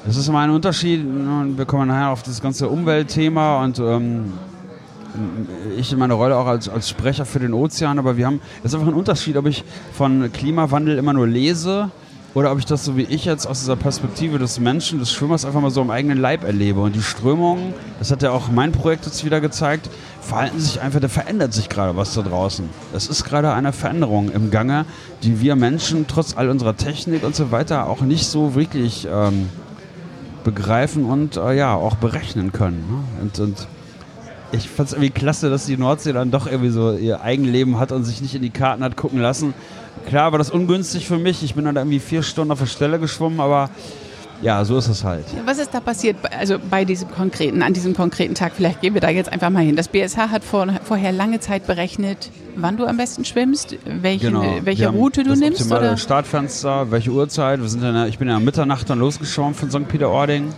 das 0.06 0.18
ist 0.18 0.28
immer 0.28 0.40
ein 0.40 0.52
Unterschied. 0.52 1.04
Ne, 1.04 1.58
wir 1.58 1.66
kommen 1.66 1.88
nachher 1.88 2.12
auf 2.12 2.24
das 2.24 2.42
ganze 2.42 2.70
Umweltthema 2.70 3.64
und 3.64 3.80
ähm, 3.80 4.34
ich 5.78 5.92
in 5.92 6.00
meiner 6.00 6.16
Rolle 6.16 6.38
auch 6.38 6.46
als, 6.46 6.70
als 6.70 6.90
Sprecher 6.90 7.26
für 7.26 7.40
den 7.40 7.54
Ozean, 7.54 8.00
aber 8.00 8.18
wir 8.18 8.26
haben, 8.26 8.42
es 8.60 8.72
ist 8.72 8.76
einfach 8.76 8.90
ein 8.90 8.94
Unterschied, 8.94 9.38
ob 9.38 9.46
ich 9.46 9.64
von 9.94 10.32
Klimawandel 10.32 10.98
immer 10.98 11.14
nur 11.14 11.26
lese 11.26 11.90
oder 12.36 12.52
ob 12.52 12.60
ich 12.60 12.66
das 12.66 12.84
so 12.84 12.98
wie 12.98 13.04
ich 13.04 13.24
jetzt 13.24 13.48
aus 13.48 13.62
dieser 13.62 13.78
Perspektive 13.78 14.38
des 14.38 14.60
Menschen, 14.60 15.00
des 15.00 15.12
Schwimmers 15.12 15.46
einfach 15.46 15.62
mal 15.62 15.72
so 15.72 15.82
im 15.82 15.90
eigenen 15.90 16.18
Leib 16.18 16.44
erlebe. 16.44 16.82
Und 16.82 16.94
die 16.94 17.02
Strömungen, 17.02 17.74
das 17.98 18.12
hat 18.12 18.22
ja 18.22 18.32
auch 18.32 18.50
mein 18.50 18.74
Projekt 18.74 19.06
jetzt 19.06 19.24
wieder 19.24 19.40
gezeigt, 19.40 19.90
verhalten 20.22 20.60
sich 20.60 20.82
einfach, 20.82 21.00
da 21.00 21.08
verändert 21.08 21.54
sich 21.54 21.70
gerade 21.70 21.96
was 21.96 22.14
da 22.14 22.22
draußen. 22.24 22.70
Es 22.94 23.08
ist 23.08 23.24
gerade 23.24 23.54
eine 23.54 23.72
Veränderung 23.72 24.30
im 24.32 24.52
Gange, 24.52 24.86
die 25.24 25.40
wir 25.40 25.56
Menschen 25.56 26.08
trotz 26.08 26.36
all 26.36 26.50
unserer 26.50 26.76
Technik 26.76 27.24
und 27.24 27.36
so 27.36 27.52
weiter 27.52 27.88
auch 27.88 28.02
nicht 28.02 28.28
so 28.28 28.54
wirklich 28.54 29.08
ähm, 29.10 29.48
begreifen 30.44 31.06
und 31.06 31.38
äh, 31.38 31.56
ja 31.56 31.74
auch 31.74 31.96
berechnen 31.96 32.52
können. 32.52 32.84
Ne? 32.90 33.22
Und, 33.22 33.40
und 33.40 33.68
ich 34.52 34.70
fand 34.70 34.90
es 34.90 34.94
irgendwie 34.94 35.10
klasse, 35.10 35.50
dass 35.50 35.66
die 35.66 35.78
Nordsee 35.78 36.12
dann 36.12 36.32
doch 36.32 36.48
irgendwie 36.48 36.70
so 36.70 36.98
ihr 36.98 37.22
Eigenleben 37.22 37.80
hat 37.80 37.94
und 37.94 38.04
sich 38.04 38.22
nicht 38.22 38.36
in 38.36 38.42
die 38.42 38.50
Karten 38.50 38.84
hat 38.84 38.98
gucken 38.98 39.22
lassen. 39.22 39.54
Klar 40.08 40.32
war 40.32 40.40
das 40.40 40.52
ungünstig 40.52 41.08
für 41.08 41.18
mich. 41.18 41.44
Ich 41.44 41.56
bin 41.56 41.66
dann 41.66 41.76
irgendwie 41.76 42.00
vier 42.00 42.24
Stunden 42.24 42.52
auf 42.52 42.60
der 42.60 42.66
Stelle 42.68 43.00
geschwommen, 43.00 43.40
aber 43.40 43.70
ja, 44.42 44.64
so 44.66 44.78
ist 44.78 44.88
es 44.88 45.04
halt. 45.04 45.26
Was 45.46 45.58
ist 45.58 45.74
da 45.74 45.80
passiert, 45.80 46.18
also 46.38 46.58
bei 46.70 46.84
diesem 46.86 47.10
konkreten, 47.10 47.64
an 47.64 47.74
diesem 47.74 47.96
konkreten 47.96 48.36
Tag? 48.36 48.52
Vielleicht 48.56 48.82
gehen 48.82 48.94
wir 48.94 49.02
da 49.02 49.10
jetzt 49.10 49.32
einfach 49.32 49.50
mal 49.50 49.64
hin. 49.64 49.76
Das 49.76 49.88
BSH 49.88 50.18
hat 50.18 50.44
vor, 50.44 50.68
vorher 50.84 51.12
lange 51.12 51.40
Zeit 51.40 51.66
berechnet, 51.66 52.30
wann 52.56 52.76
du 52.78 52.86
am 52.86 52.98
besten 52.98 53.24
schwimmst, 53.26 53.78
welche, 53.86 54.28
Genau. 54.28 54.44
welche 54.64 54.90
Route 54.90 55.24
du 55.24 55.30
das 55.32 55.40
nimmst. 55.40 55.72
Oder? 55.72 55.98
Startfenster, 55.98 56.92
welche 56.92 57.12
Uhrzeit. 57.12 57.62
Wir 57.62 57.70
sind 57.70 57.84
in 57.84 57.94
der, 57.94 58.08
ich 58.08 58.20
bin 58.20 58.28
ja 58.28 58.40
Mitternacht 58.40 58.90
dann 58.90 59.00
losgeschwommen 59.00 59.54
von 59.56 59.72
St. 59.72 59.88
Peter-Ording. 59.88 60.54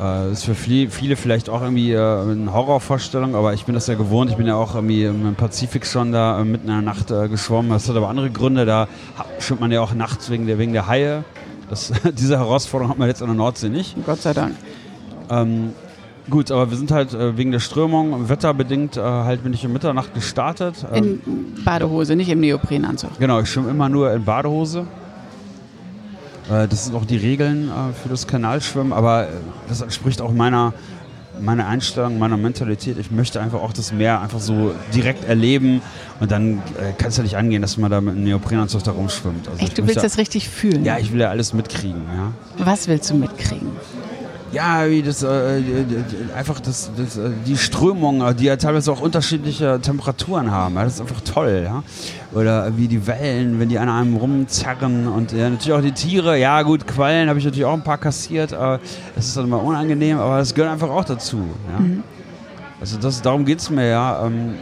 Äh, 0.00 0.32
ist 0.32 0.44
für 0.44 0.54
viele, 0.54 1.16
vielleicht 1.16 1.48
auch 1.48 1.62
irgendwie 1.62 1.92
äh, 1.92 1.98
eine 1.98 2.52
Horrorvorstellung, 2.52 3.34
aber 3.34 3.54
ich 3.54 3.64
bin 3.64 3.74
das 3.74 3.86
ja 3.86 3.94
gewohnt. 3.94 4.30
Ich 4.30 4.36
bin 4.36 4.46
ja 4.46 4.56
auch 4.56 4.74
irgendwie 4.74 5.04
im 5.04 5.34
Pazifik 5.36 5.86
schon 5.86 6.10
da 6.10 6.40
äh, 6.40 6.44
mitten 6.44 6.68
in 6.68 6.74
der 6.74 6.82
Nacht 6.82 7.10
äh, 7.10 7.28
geschwommen. 7.28 7.70
Das 7.70 7.88
hat 7.88 7.96
aber 7.96 8.08
andere 8.08 8.30
Gründe. 8.30 8.66
Da 8.66 8.88
schwimmt 9.38 9.60
man 9.60 9.70
ja 9.70 9.80
auch 9.80 9.94
nachts 9.94 10.30
wegen 10.30 10.46
der, 10.46 10.58
wegen 10.58 10.72
der 10.72 10.88
Haie. 10.88 11.24
Das, 11.70 11.92
diese 12.18 12.38
Herausforderung 12.38 12.90
hat 12.90 12.98
man 12.98 13.08
jetzt 13.08 13.22
an 13.22 13.28
der 13.28 13.36
Nordsee 13.36 13.68
nicht. 13.68 13.96
Gott 14.04 14.20
sei 14.20 14.32
Dank. 14.32 14.56
Ähm, 15.30 15.72
gut, 16.28 16.50
aber 16.50 16.70
wir 16.70 16.76
sind 16.76 16.90
halt 16.90 17.14
äh, 17.14 17.36
wegen 17.36 17.52
der 17.52 17.60
Strömung, 17.60 18.28
wetterbedingt, 18.28 18.96
äh, 18.96 19.00
halt 19.00 19.44
bin 19.44 19.52
ich 19.52 19.64
um 19.64 19.72
Mitternacht 19.72 20.12
gestartet. 20.12 20.84
Ähm, 20.92 21.20
In 21.24 21.64
Badehose, 21.64 22.16
nicht 22.16 22.30
im 22.30 22.40
Neoprenanzug. 22.40 23.18
Genau, 23.20 23.40
ich 23.40 23.48
schwimme 23.48 23.70
immer 23.70 23.88
nur 23.88 24.12
in 24.12 24.24
Badehose. 24.24 24.86
Äh, 26.50 26.68
das 26.68 26.84
sind 26.86 26.94
auch 26.94 27.04
die 27.04 27.16
Regeln 27.16 27.68
äh, 27.68 27.92
für 28.02 28.08
das 28.08 28.26
Kanalschwimmen, 28.26 28.92
aber 28.92 29.24
äh, 29.24 29.30
das 29.68 29.80
entspricht 29.80 30.20
auch 30.20 30.32
meiner, 30.32 30.72
meiner 31.40 31.66
Einstellung, 31.66 32.18
meiner 32.18 32.36
Mentalität. 32.36 32.98
Ich 32.98 33.10
möchte 33.10 33.40
einfach 33.40 33.60
auch 33.60 33.72
das 33.72 33.92
Meer 33.92 34.20
einfach 34.20 34.40
so 34.40 34.74
direkt 34.94 35.24
erleben 35.24 35.80
und 36.20 36.30
dann 36.30 36.58
äh, 36.78 36.92
kann 36.96 37.08
es 37.08 37.16
ja 37.16 37.22
nicht 37.22 37.36
angehen, 37.36 37.62
dass 37.62 37.76
man 37.76 37.90
da 37.90 38.00
mit 38.00 38.14
einem 38.14 38.24
Neoprenanzug 38.24 38.82
da 38.84 38.92
rumschwimmt. 38.92 39.48
Also 39.48 39.58
ich 39.58 39.64
Echt, 39.68 39.78
du 39.78 39.82
willst 39.82 39.96
möchte- 39.96 40.08
das 40.08 40.18
richtig 40.18 40.48
fühlen? 40.48 40.84
Ja, 40.84 40.98
ich 40.98 41.12
will 41.12 41.20
ja 41.20 41.30
alles 41.30 41.52
mitkriegen, 41.54 42.02
ja. 42.14 42.32
Was 42.64 42.88
willst 42.88 43.10
du 43.10 43.14
mitkriegen? 43.14 43.68
Ja, 44.54 44.88
wie 44.88 45.02
das 45.02 45.22
äh, 45.22 45.60
die- 45.60 46.32
einfach 46.34 46.60
das, 46.60 46.90
das, 46.96 47.16
äh, 47.16 47.30
die 47.44 47.56
Strömungen, 47.56 48.20
äh, 48.26 48.34
die 48.34 48.44
ja 48.44 48.56
teilweise 48.56 48.92
auch 48.92 49.00
unterschiedliche 49.00 49.80
Temperaturen 49.80 50.50
haben. 50.50 50.76
Das 50.76 50.94
ist 50.94 51.00
einfach 51.00 51.20
toll, 51.22 51.62
ja. 51.64 51.82
Oder 52.32 52.76
wie 52.76 52.86
die 52.88 53.04
Wellen, 53.06 53.58
wenn 53.58 53.68
die 53.68 53.78
an 53.78 53.88
einem 53.88 54.16
rumzerren 54.16 55.08
und 55.08 55.32
ja, 55.32 55.50
natürlich 55.50 55.72
auch 55.72 55.80
die 55.82 55.92
Tiere. 55.92 56.38
Ja, 56.38 56.62
gut, 56.62 56.86
Quallen 56.86 57.28
habe 57.28 57.38
ich 57.38 57.44
natürlich 57.44 57.64
auch 57.64 57.74
ein 57.74 57.82
paar 57.84 57.98
kassiert. 57.98 58.52
Äh, 58.52 58.78
das 59.16 59.26
ist 59.26 59.36
dann 59.36 59.44
immer 59.46 59.62
unangenehm, 59.62 60.18
aber 60.18 60.38
das 60.38 60.54
gehört 60.54 60.72
einfach 60.72 60.90
auch 60.90 61.04
dazu. 61.04 61.38
Ja. 61.68 61.84
Also 62.80 62.98
das, 62.98 63.20
darum 63.22 63.44
geht 63.44 63.58
es 63.60 63.70
mir 63.70 63.88
ja. 63.88 64.24
Ähm, 64.26 64.54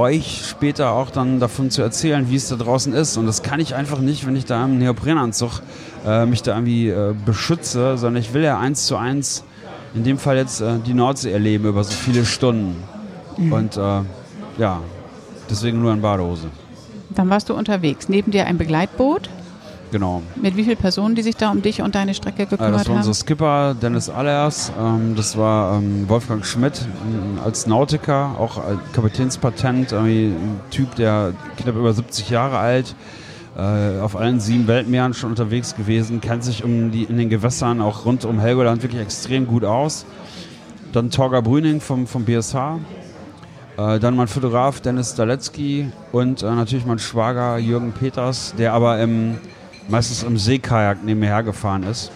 euch 0.00 0.46
später 0.48 0.92
auch 0.92 1.10
dann 1.10 1.40
davon 1.40 1.70
zu 1.70 1.82
erzählen, 1.82 2.30
wie 2.30 2.36
es 2.36 2.48
da 2.48 2.56
draußen 2.56 2.92
ist. 2.92 3.16
Und 3.16 3.26
das 3.26 3.42
kann 3.42 3.60
ich 3.60 3.74
einfach 3.74 4.00
nicht, 4.00 4.26
wenn 4.26 4.34
ich 4.34 4.46
da 4.46 4.64
im 4.64 4.78
Neoprenanzug 4.78 5.62
äh, 6.06 6.26
mich 6.26 6.42
da 6.42 6.54
irgendwie 6.54 6.88
äh, 6.88 7.14
beschütze, 7.24 7.98
sondern 7.98 8.20
ich 8.22 8.32
will 8.32 8.42
ja 8.42 8.58
eins 8.58 8.86
zu 8.86 8.96
eins 8.96 9.44
in 9.94 10.04
dem 10.04 10.18
Fall 10.18 10.36
jetzt 10.36 10.60
äh, 10.60 10.78
die 10.84 10.94
Nordsee 10.94 11.32
erleben 11.32 11.66
über 11.66 11.84
so 11.84 11.92
viele 11.92 12.24
Stunden. 12.24 12.82
Und 13.36 13.76
äh, 13.76 14.00
ja, 14.58 14.80
deswegen 15.48 15.80
nur 15.80 15.92
in 15.92 16.00
Badehose. 16.00 16.48
Dann 17.10 17.28
warst 17.30 17.48
du 17.48 17.54
unterwegs. 17.54 18.08
Neben 18.08 18.30
dir 18.30 18.46
ein 18.46 18.58
Begleitboot. 18.58 19.28
Genau. 19.90 20.22
Mit 20.36 20.56
wie 20.56 20.64
vielen 20.64 20.76
Personen, 20.76 21.14
die 21.14 21.22
sich 21.22 21.36
da 21.36 21.50
um 21.50 21.62
dich 21.62 21.82
und 21.82 21.94
deine 21.94 22.14
Strecke 22.14 22.42
Äh, 22.42 22.46
gekümmert 22.46 22.74
das 22.74 22.88
war 22.88 22.96
unser 22.96 23.08
haben? 23.08 23.14
Skipper 23.14 23.74
Dennis 23.74 24.08
Allers, 24.08 24.72
ähm, 24.78 25.14
das 25.16 25.36
war 25.36 25.78
ähm, 25.78 26.08
Wolfgang 26.08 26.44
Schmidt 26.44 26.80
ähm, 26.82 27.40
als 27.44 27.66
Nautiker, 27.66 28.36
auch 28.38 28.58
als 28.58 28.78
Kapitänspatent, 28.92 29.92
ein 29.92 30.60
Typ, 30.70 30.94
der 30.94 31.32
knapp 31.56 31.76
über 31.76 31.92
70 31.92 32.30
Jahre 32.30 32.58
alt, 32.58 32.94
äh, 33.56 34.00
auf 34.00 34.16
allen 34.16 34.40
sieben 34.40 34.68
Weltmeeren 34.68 35.14
schon 35.14 35.30
unterwegs 35.30 35.74
gewesen, 35.74 36.20
kennt 36.20 36.44
sich 36.44 36.62
um 36.64 36.90
die, 36.90 37.04
in 37.04 37.18
den 37.18 37.28
Gewässern 37.28 37.80
auch 37.80 38.04
rund 38.04 38.24
um 38.24 38.38
Helgoland 38.40 38.82
wirklich 38.82 39.02
extrem 39.02 39.46
gut 39.46 39.64
aus. 39.64 40.06
Dann 40.92 41.10
Torger 41.10 41.42
Brüning 41.42 41.80
vom, 41.80 42.06
vom 42.06 42.24
BSH, 42.24 42.78
äh, 43.76 43.98
dann 43.98 44.16
mein 44.16 44.28
Fotograf 44.28 44.80
Dennis 44.80 45.14
Daletzky 45.14 45.90
und 46.12 46.42
äh, 46.42 46.46
natürlich 46.46 46.86
mein 46.86 46.98
Schwager 46.98 47.58
Jürgen 47.58 47.92
Peters, 47.92 48.54
der 48.58 48.72
aber 48.72 49.00
im, 49.00 49.38
meistens 49.90 50.22
im 50.22 50.38
Seekajak 50.38 50.98
neben 51.04 51.20
mir 51.20 51.26
hergefahren 51.26 51.82
ist. 51.82 52.10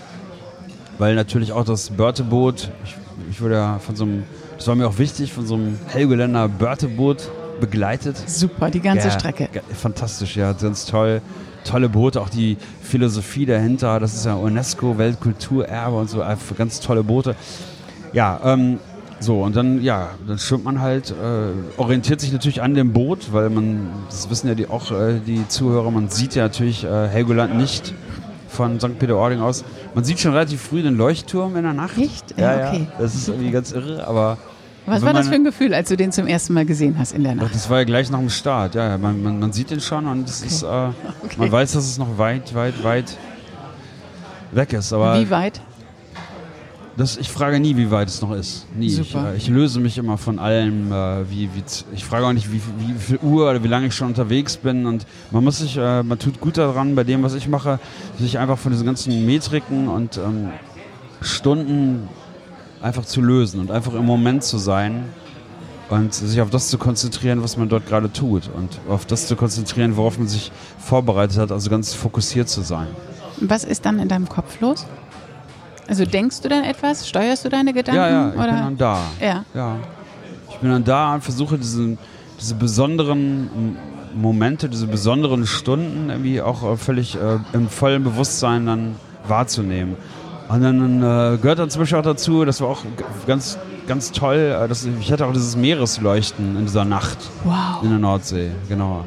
Weil 0.98 1.14
natürlich 1.14 1.52
auch 1.52 1.64
das 1.64 1.90
Börteboot, 1.90 2.70
ich, 2.84 2.96
ich 3.30 3.40
wurde 3.40 3.54
ja 3.54 3.78
von 3.78 3.96
so 3.96 4.04
einem, 4.04 4.24
das 4.56 4.66
war 4.68 4.76
mir 4.76 4.86
auch 4.86 4.98
wichtig, 4.98 5.32
von 5.32 5.46
so 5.46 5.54
einem 5.54 5.78
Helgoländer 5.88 6.48
Börteboot 6.48 7.30
begleitet. 7.60 8.16
Super, 8.26 8.70
die 8.70 8.80
ganze 8.80 9.08
Ja, 9.08 9.18
Strecke. 9.18 9.48
Fantastisch, 9.74 10.36
ja, 10.36 10.52
ganz 10.52 10.86
toll. 10.86 11.20
Tolle 11.64 11.88
Boote, 11.88 12.20
auch 12.20 12.28
die 12.28 12.58
Philosophie 12.82 13.46
dahinter, 13.46 13.98
das 13.98 14.14
ist 14.14 14.26
ja 14.26 14.34
UNESCO, 14.34 14.98
Weltkulturerbe 14.98 15.96
und 15.96 16.10
so, 16.10 16.22
ganz 16.56 16.78
tolle 16.80 17.02
Boote. 17.02 17.34
Ja, 18.12 18.38
ähm, 18.44 18.78
so, 19.24 19.42
und 19.42 19.56
dann, 19.56 19.82
ja, 19.82 20.10
dann 20.26 20.38
schwimmt 20.38 20.64
man 20.64 20.80
halt, 20.80 21.10
äh, 21.10 21.80
orientiert 21.80 22.20
sich 22.20 22.32
natürlich 22.32 22.60
an 22.60 22.74
dem 22.74 22.92
Boot, 22.92 23.32
weil 23.32 23.48
man, 23.48 23.88
das 24.08 24.28
wissen 24.28 24.48
ja 24.48 24.54
die, 24.54 24.68
auch 24.68 24.90
äh, 24.92 25.18
die 25.26 25.48
Zuhörer, 25.48 25.90
man 25.90 26.10
sieht 26.10 26.34
ja 26.34 26.42
natürlich 26.42 26.84
äh, 26.84 27.08
Helgoland 27.08 27.56
nicht 27.56 27.94
von 28.48 28.78
St. 28.78 28.98
Peter-Ording 28.98 29.40
aus. 29.40 29.64
Man 29.94 30.04
sieht 30.04 30.20
schon 30.20 30.32
relativ 30.32 30.60
früh 30.60 30.82
den 30.82 30.96
Leuchtturm 30.96 31.56
in 31.56 31.62
der 31.62 31.72
Nacht. 31.72 31.96
Echt? 31.96 32.38
Ja, 32.38 32.68
okay. 32.68 32.86
ja. 32.90 32.98
Das 32.98 33.14
ist 33.14 33.28
irgendwie 33.28 33.50
ganz 33.50 33.72
irre, 33.72 34.06
aber 34.06 34.36
Was 34.86 35.02
war 35.02 35.14
das 35.14 35.28
für 35.28 35.34
ein 35.34 35.44
Gefühl, 35.44 35.72
als 35.72 35.88
du 35.88 35.96
den 35.96 36.12
zum 36.12 36.26
ersten 36.26 36.52
Mal 36.52 36.66
gesehen 36.66 36.96
hast 36.98 37.12
in 37.12 37.24
der 37.24 37.32
Ach, 37.32 37.42
Nacht? 37.42 37.54
das 37.54 37.70
war 37.70 37.78
ja 37.78 37.84
gleich 37.84 38.10
nach 38.10 38.20
dem 38.20 38.30
Start, 38.30 38.74
ja. 38.74 38.98
Man, 38.98 39.22
man, 39.22 39.40
man 39.40 39.52
sieht 39.52 39.70
den 39.70 39.80
schon 39.80 40.06
und 40.06 40.28
es 40.28 40.42
ist, 40.42 40.62
äh, 40.62 40.66
man 40.66 41.50
weiß, 41.50 41.72
dass 41.72 41.84
es 41.84 41.96
noch 41.98 42.18
weit, 42.18 42.54
weit, 42.54 42.84
weit 42.84 43.16
weg 44.52 44.72
ist. 44.74 44.92
Aber 44.92 45.18
Wie 45.18 45.30
weit? 45.30 45.60
Das, 46.96 47.16
ich 47.16 47.28
frage 47.28 47.58
nie, 47.58 47.76
wie 47.76 47.90
weit 47.90 48.08
es 48.08 48.22
noch 48.22 48.32
ist. 48.32 48.66
Nie. 48.76 48.86
Ich, 48.86 49.14
äh, 49.14 49.36
ich 49.36 49.48
löse 49.48 49.80
mich 49.80 49.98
immer 49.98 50.16
von 50.16 50.38
allem. 50.38 50.92
Äh, 50.92 51.28
wie, 51.28 51.48
wie, 51.54 51.62
ich 51.92 52.04
frage 52.04 52.26
auch 52.26 52.32
nicht, 52.32 52.52
wie, 52.52 52.60
wie 52.78 52.94
viel 52.98 53.18
Uhr 53.18 53.50
oder 53.50 53.64
wie 53.64 53.68
lange 53.68 53.88
ich 53.88 53.94
schon 53.94 54.08
unterwegs 54.08 54.56
bin. 54.56 54.86
Und 54.86 55.04
man 55.32 55.42
muss 55.42 55.58
sich, 55.58 55.76
äh, 55.76 56.02
man 56.04 56.18
tut 56.18 56.40
gut 56.40 56.56
daran, 56.56 56.94
bei 56.94 57.02
dem, 57.02 57.22
was 57.22 57.34
ich 57.34 57.48
mache, 57.48 57.80
sich 58.18 58.38
einfach 58.38 58.58
von 58.58 58.70
diesen 58.70 58.86
ganzen 58.86 59.26
Metriken 59.26 59.88
und 59.88 60.18
ähm, 60.18 60.50
Stunden 61.20 62.08
einfach 62.80 63.04
zu 63.04 63.20
lösen 63.20 63.60
und 63.60 63.70
einfach 63.70 63.94
im 63.94 64.04
Moment 64.04 64.44
zu 64.44 64.58
sein 64.58 65.04
und 65.88 66.14
sich 66.14 66.40
auf 66.40 66.50
das 66.50 66.68
zu 66.68 66.78
konzentrieren, 66.78 67.42
was 67.42 67.56
man 67.56 67.68
dort 67.68 67.86
gerade 67.86 68.12
tut 68.12 68.50
und 68.54 68.78
auf 68.88 69.06
das 69.06 69.26
zu 69.26 69.36
konzentrieren, 69.36 69.96
worauf 69.96 70.18
man 70.18 70.28
sich 70.28 70.52
vorbereitet 70.78 71.38
hat, 71.38 71.50
also 71.50 71.70
ganz 71.70 71.94
fokussiert 71.94 72.48
zu 72.48 72.62
sein. 72.62 72.86
Was 73.40 73.64
ist 73.64 73.84
dann 73.84 73.98
in 73.98 74.08
deinem 74.08 74.28
Kopf 74.28 74.60
los? 74.60 74.86
Also 75.88 76.04
denkst 76.04 76.40
du 76.40 76.48
dann 76.48 76.64
etwas? 76.64 77.08
Steuerst 77.08 77.44
du 77.44 77.48
deine 77.48 77.72
Gedanken? 77.72 78.00
Ja, 78.00 78.08
ja, 78.08 78.28
ich 78.30 78.34
oder? 78.36 78.46
bin 78.46 78.56
dann 78.56 78.76
da. 78.78 78.98
ja. 79.20 79.44
Ja. 79.54 79.76
Ich 80.50 80.56
bin 80.56 80.70
dann 80.70 80.84
da 80.84 81.14
und 81.14 81.22
versuche 81.22 81.58
diesen, 81.58 81.98
diese 82.40 82.54
besonderen 82.54 83.76
Momente, 84.14 84.68
diese 84.68 84.86
besonderen 84.86 85.46
Stunden 85.46 86.10
irgendwie 86.10 86.40
auch 86.40 86.62
äh, 86.62 86.76
völlig 86.76 87.16
äh, 87.16 87.38
im 87.52 87.68
vollen 87.68 88.04
Bewusstsein 88.04 88.66
dann 88.66 88.96
wahrzunehmen. 89.26 89.96
Und 90.48 90.62
dann 90.62 90.98
äh, 91.02 91.38
gehört 91.38 91.58
dann 91.58 91.70
zum 91.70 91.80
Beispiel 91.82 91.98
auch 91.98 92.02
dazu, 92.02 92.44
das 92.44 92.60
war 92.60 92.68
auch 92.68 92.82
ganz, 93.26 93.58
ganz 93.88 94.12
toll, 94.12 94.56
äh, 94.62 94.68
dass, 94.68 94.84
ich 94.84 95.10
hatte 95.10 95.26
auch 95.26 95.32
dieses 95.32 95.56
Meeresleuchten 95.56 96.56
in 96.56 96.66
dieser 96.66 96.84
Nacht 96.84 97.18
Wow. 97.44 97.82
in 97.82 97.90
der 97.90 97.98
Nordsee, 97.98 98.50
genau. 98.68 99.04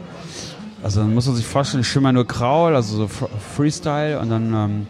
Also 0.83 0.99
dann 1.01 1.13
muss 1.13 1.25
man 1.27 1.35
sich 1.35 1.45
vorstellen, 1.45 1.81
ich 1.81 1.87
schimmer 1.87 2.11
nur 2.11 2.27
Kraul, 2.27 2.75
also 2.75 2.97
so 2.97 3.27
Freestyle 3.55 4.19
und 4.19 4.29
dann 4.29 4.53
ähm, 4.53 4.87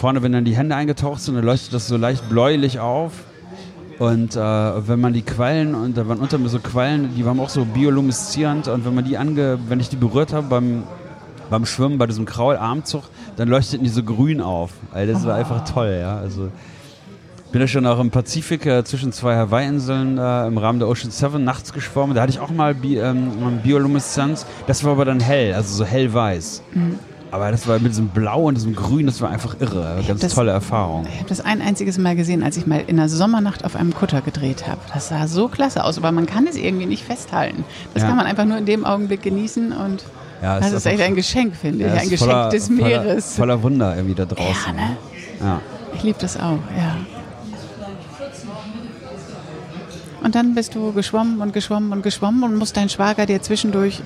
vorne, 0.00 0.22
wenn 0.22 0.32
dann 0.32 0.46
die 0.46 0.56
Hände 0.56 0.74
eingetaucht 0.74 1.20
sind, 1.20 1.34
dann 1.34 1.44
leuchtet 1.44 1.74
das 1.74 1.86
so 1.86 1.98
leicht 1.98 2.26
bläulich 2.30 2.80
auf. 2.80 3.12
Und 3.98 4.34
äh, 4.34 4.38
wenn 4.40 4.98
man 4.98 5.12
die 5.12 5.20
Quallen, 5.20 5.74
und 5.74 5.94
da 5.98 6.08
waren 6.08 6.20
unter 6.20 6.38
mir 6.38 6.48
so 6.48 6.58
Quallen, 6.58 7.14
die 7.14 7.26
waren 7.26 7.38
auch 7.38 7.50
so 7.50 7.66
biolumeszierend 7.66 8.66
und 8.68 8.86
wenn 8.86 8.94
man 8.94 9.04
die 9.04 9.18
ange, 9.18 9.58
wenn 9.68 9.78
ich 9.78 9.90
die 9.90 9.96
berührt 9.96 10.32
habe 10.32 10.46
beim, 10.46 10.84
beim 11.50 11.66
Schwimmen, 11.66 11.98
bei 11.98 12.06
diesem 12.06 12.24
Kraularmzug, 12.24 13.02
dann 13.36 13.48
leuchteten 13.48 13.84
die 13.84 13.90
so 13.90 14.02
grün 14.02 14.40
auf. 14.40 14.70
Also 14.90 15.12
das 15.12 15.26
war 15.26 15.34
einfach 15.34 15.70
toll, 15.70 15.98
ja. 16.00 16.16
Also 16.16 16.48
ich 17.44 17.52
bin 17.52 17.60
ja 17.60 17.68
schon 17.68 17.84
auch 17.84 18.00
im 18.00 18.10
Pazifik 18.10 18.64
äh, 18.64 18.82
zwischen 18.84 19.12
zwei 19.12 19.36
Hawaii-Inseln 19.36 20.16
äh, 20.16 20.46
im 20.46 20.56
Rahmen 20.56 20.78
der 20.78 20.88
Ocean 20.88 21.10
Seven 21.10 21.44
nachts 21.44 21.74
geschwommen. 21.74 22.14
Da 22.14 22.22
hatte 22.22 22.32
ich 22.32 22.40
auch 22.40 22.50
mal 22.50 22.74
Bi 22.74 22.96
ähm, 22.96 23.60
Biolumineszenz. 23.62 24.46
Das 24.66 24.82
war 24.82 24.92
aber 24.92 25.04
dann 25.04 25.20
hell, 25.20 25.52
also 25.52 25.74
so 25.74 25.84
hellweiß. 25.84 26.62
Aber 27.32 27.50
das 27.52 27.68
war 27.68 27.78
mit 27.78 27.92
diesem 27.92 28.08
Blau 28.08 28.44
und 28.48 28.56
diesem 28.56 28.74
Grün, 28.74 29.06
das 29.06 29.20
war 29.20 29.30
einfach 29.30 29.56
irre. 29.60 30.02
Ganz 30.06 30.20
das- 30.20 30.34
tolle 30.34 30.50
Erfahrung. 30.50 31.06
Ich 31.12 31.18
habe 31.18 31.28
das 31.28 31.40
ein 31.40 31.62
einziges 31.62 31.96
Mal 31.96 32.16
gesehen, 32.16 32.42
als 32.42 32.56
ich 32.56 32.66
mal 32.66 32.82
in 32.86 32.98
einer 32.98 33.08
Sommernacht 33.08 33.64
auf 33.64 33.76
einem 33.76 33.94
Kutter 33.94 34.20
gedreht 34.20 34.66
habe. 34.66 34.80
Das 34.92 35.08
sah 35.08 35.28
so 35.28 35.46
klasse 35.48 35.84
aus, 35.84 35.96
aber 35.98 36.10
man 36.10 36.26
kann 36.26 36.46
es 36.48 36.56
irgendwie 36.56 36.86
nicht 36.86 37.04
festhalten. 37.04 37.64
Das 37.94 38.02
Ja. 38.02 38.08
kann 38.08 38.16
man 38.16 38.26
einfach 38.26 38.44
nur 38.46 38.58
in 38.58 38.66
dem 38.66 38.84
Augenblick 38.84 39.22
genießen 39.22 39.72
und 39.72 40.04
Ja, 40.42 40.58
das 40.58 40.68
ist 40.68 40.72
ist 40.78 40.86
echt 40.86 41.02
ein 41.02 41.14
Geschenk, 41.14 41.54
finde 41.54 41.84
Ja, 41.86 41.94
ich. 41.94 42.00
Ein 42.00 42.10
Geschenk 42.10 42.30
voller- 42.30 42.48
des 42.48 42.66
voller- 42.66 42.82
Meeres. 42.82 43.36
Voller 43.36 43.62
Wunder 43.62 43.94
irgendwie 43.94 44.14
da 44.14 44.24
draußen. 44.24 44.74
Ne? 44.74 44.96
Ja. 45.40 45.60
Ich 45.94 46.02
liebe 46.02 46.18
das 46.20 46.36
auch, 46.36 46.58
ja. 46.76 46.96
Und 50.22 50.34
dann 50.34 50.54
bist 50.54 50.74
du 50.74 50.92
geschwommen 50.92 51.40
und 51.40 51.52
geschwommen 51.52 51.92
und 51.92 52.02
geschwommen 52.02 52.42
und 52.42 52.56
muss 52.56 52.72
dein 52.72 52.88
Schwager 52.88 53.24
dir 53.26 53.40
zwischendurch 53.40 54.02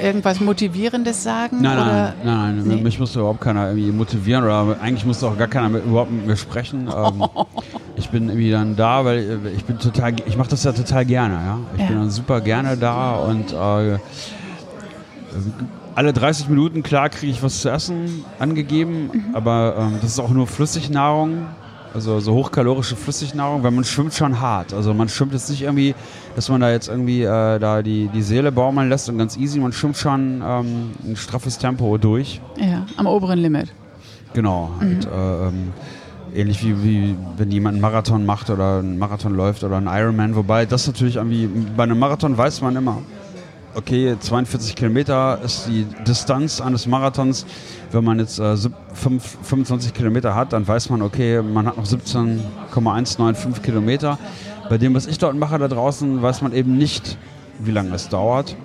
irgendwas 0.00 0.40
Motivierendes 0.40 1.22
sagen? 1.22 1.60
Nein, 1.62 1.76
nein, 1.76 2.12
nein, 2.24 2.56
nein. 2.56 2.64
Nee. 2.68 2.82
Mich 2.82 2.98
musste 2.98 3.18
überhaupt 3.20 3.40
keiner 3.40 3.68
irgendwie 3.68 3.90
motivieren 3.92 4.44
oder 4.44 4.76
eigentlich 4.80 5.04
musste 5.04 5.26
auch 5.26 5.36
gar 5.38 5.48
keiner 5.48 5.68
mit, 5.68 5.84
überhaupt 5.84 6.10
mit 6.10 6.26
mir 6.26 6.36
sprechen. 6.36 6.88
Ähm, 6.96 7.28
ich 7.98 8.10
bin 8.10 8.28
irgendwie 8.28 8.50
dann 8.50 8.76
da, 8.76 9.04
weil 9.06 9.18
äh, 9.46 9.50
ich 9.56 9.64
bin 9.64 9.78
total, 9.78 10.12
ich 10.26 10.36
mache 10.36 10.50
das 10.50 10.64
ja 10.64 10.72
total 10.72 11.04
gerne, 11.06 11.34
ja. 11.34 11.58
Ich 11.76 11.80
Ja. 11.82 11.86
bin 11.88 11.96
dann 11.98 12.10
super 12.10 12.40
gerne 12.42 12.76
da 12.76 13.16
und 13.16 13.52
äh, 13.52 13.98
alle 15.94 16.12
30 16.12 16.48
Minuten, 16.48 16.82
klar, 16.82 17.08
kriege 17.08 17.32
ich 17.32 17.42
was 17.42 17.60
zu 17.60 17.70
essen 17.70 18.24
angegeben, 18.38 19.10
Mhm. 19.12 19.34
aber 19.34 19.76
ähm, 19.78 19.94
das 20.02 20.10
ist 20.12 20.18
auch 20.18 20.30
nur 20.30 20.46
Flüssignahrung, 20.46 21.46
also 21.96 22.20
so 22.20 22.34
hochkalorische 22.34 22.94
Flüssignahrung, 22.94 23.62
weil 23.62 23.70
man 23.70 23.82
schwimmt 23.82 24.12
schon 24.12 24.38
hart. 24.38 24.74
Also 24.74 24.92
man 24.92 25.08
schwimmt 25.08 25.32
jetzt 25.32 25.48
nicht 25.48 25.62
irgendwie, 25.62 25.94
dass 26.34 26.50
man 26.50 26.60
da 26.60 26.70
jetzt 26.70 26.88
irgendwie 26.88 27.22
äh, 27.22 27.58
da 27.58 27.82
die, 27.82 28.08
die 28.08 28.20
Seele 28.20 28.52
baumeln 28.52 28.90
lässt 28.90 29.08
und 29.08 29.16
ganz 29.16 29.36
easy, 29.38 29.58
man 29.58 29.72
schwimmt 29.72 29.96
schon 29.96 30.42
ähm, 30.44 30.90
ein 31.04 31.16
straffes 31.16 31.56
Tempo 31.56 31.96
durch. 31.96 32.40
Ja, 32.60 32.84
am 32.98 33.06
oberen 33.06 33.38
Limit. 33.38 33.72
Genau. 34.34 34.70
Halt, 34.78 35.06
äh, 35.06 35.48
ähm, 35.48 35.72
ähnlich 36.34 36.62
wie, 36.62 36.84
wie 36.84 37.16
wenn 37.38 37.50
jemand 37.50 37.74
einen 37.74 37.80
Marathon 37.80 38.26
macht 38.26 38.50
oder 38.50 38.80
einen 38.80 38.98
Marathon 38.98 39.34
läuft 39.34 39.64
oder 39.64 39.78
einen 39.78 39.88
Ironman, 39.88 40.36
wobei 40.36 40.66
das 40.66 40.86
natürlich 40.86 41.16
irgendwie, 41.16 41.48
bei 41.76 41.84
einem 41.84 41.98
Marathon 41.98 42.36
weiß 42.36 42.60
man 42.60 42.76
immer, 42.76 42.98
okay, 43.76 44.16
42 44.18 44.74
Kilometer 44.74 45.38
ist 45.44 45.66
die 45.66 45.86
Distanz 46.06 46.60
eines 46.60 46.86
Marathons. 46.86 47.46
Wenn 47.92 48.04
man 48.04 48.18
jetzt 48.18 48.38
äh, 48.38 48.56
sieb- 48.56 48.72
fünf- 48.94 49.38
25 49.42 49.92
Kilometer 49.94 50.34
hat, 50.34 50.52
dann 50.52 50.66
weiß 50.66 50.90
man, 50.90 51.02
okay, 51.02 51.42
man 51.42 51.66
hat 51.66 51.76
noch 51.76 51.84
17,195 51.86 53.62
Kilometer. 53.62 54.18
Bei 54.68 54.78
dem, 54.78 54.94
was 54.94 55.06
ich 55.06 55.18
dort 55.18 55.36
mache 55.36 55.58
da 55.58 55.68
draußen, 55.68 56.20
weiß 56.22 56.42
man 56.42 56.52
eben 56.52 56.76
nicht, 56.76 57.16
wie 57.60 57.70
lange 57.70 57.94
es 57.94 58.08
dauert. 58.08 58.56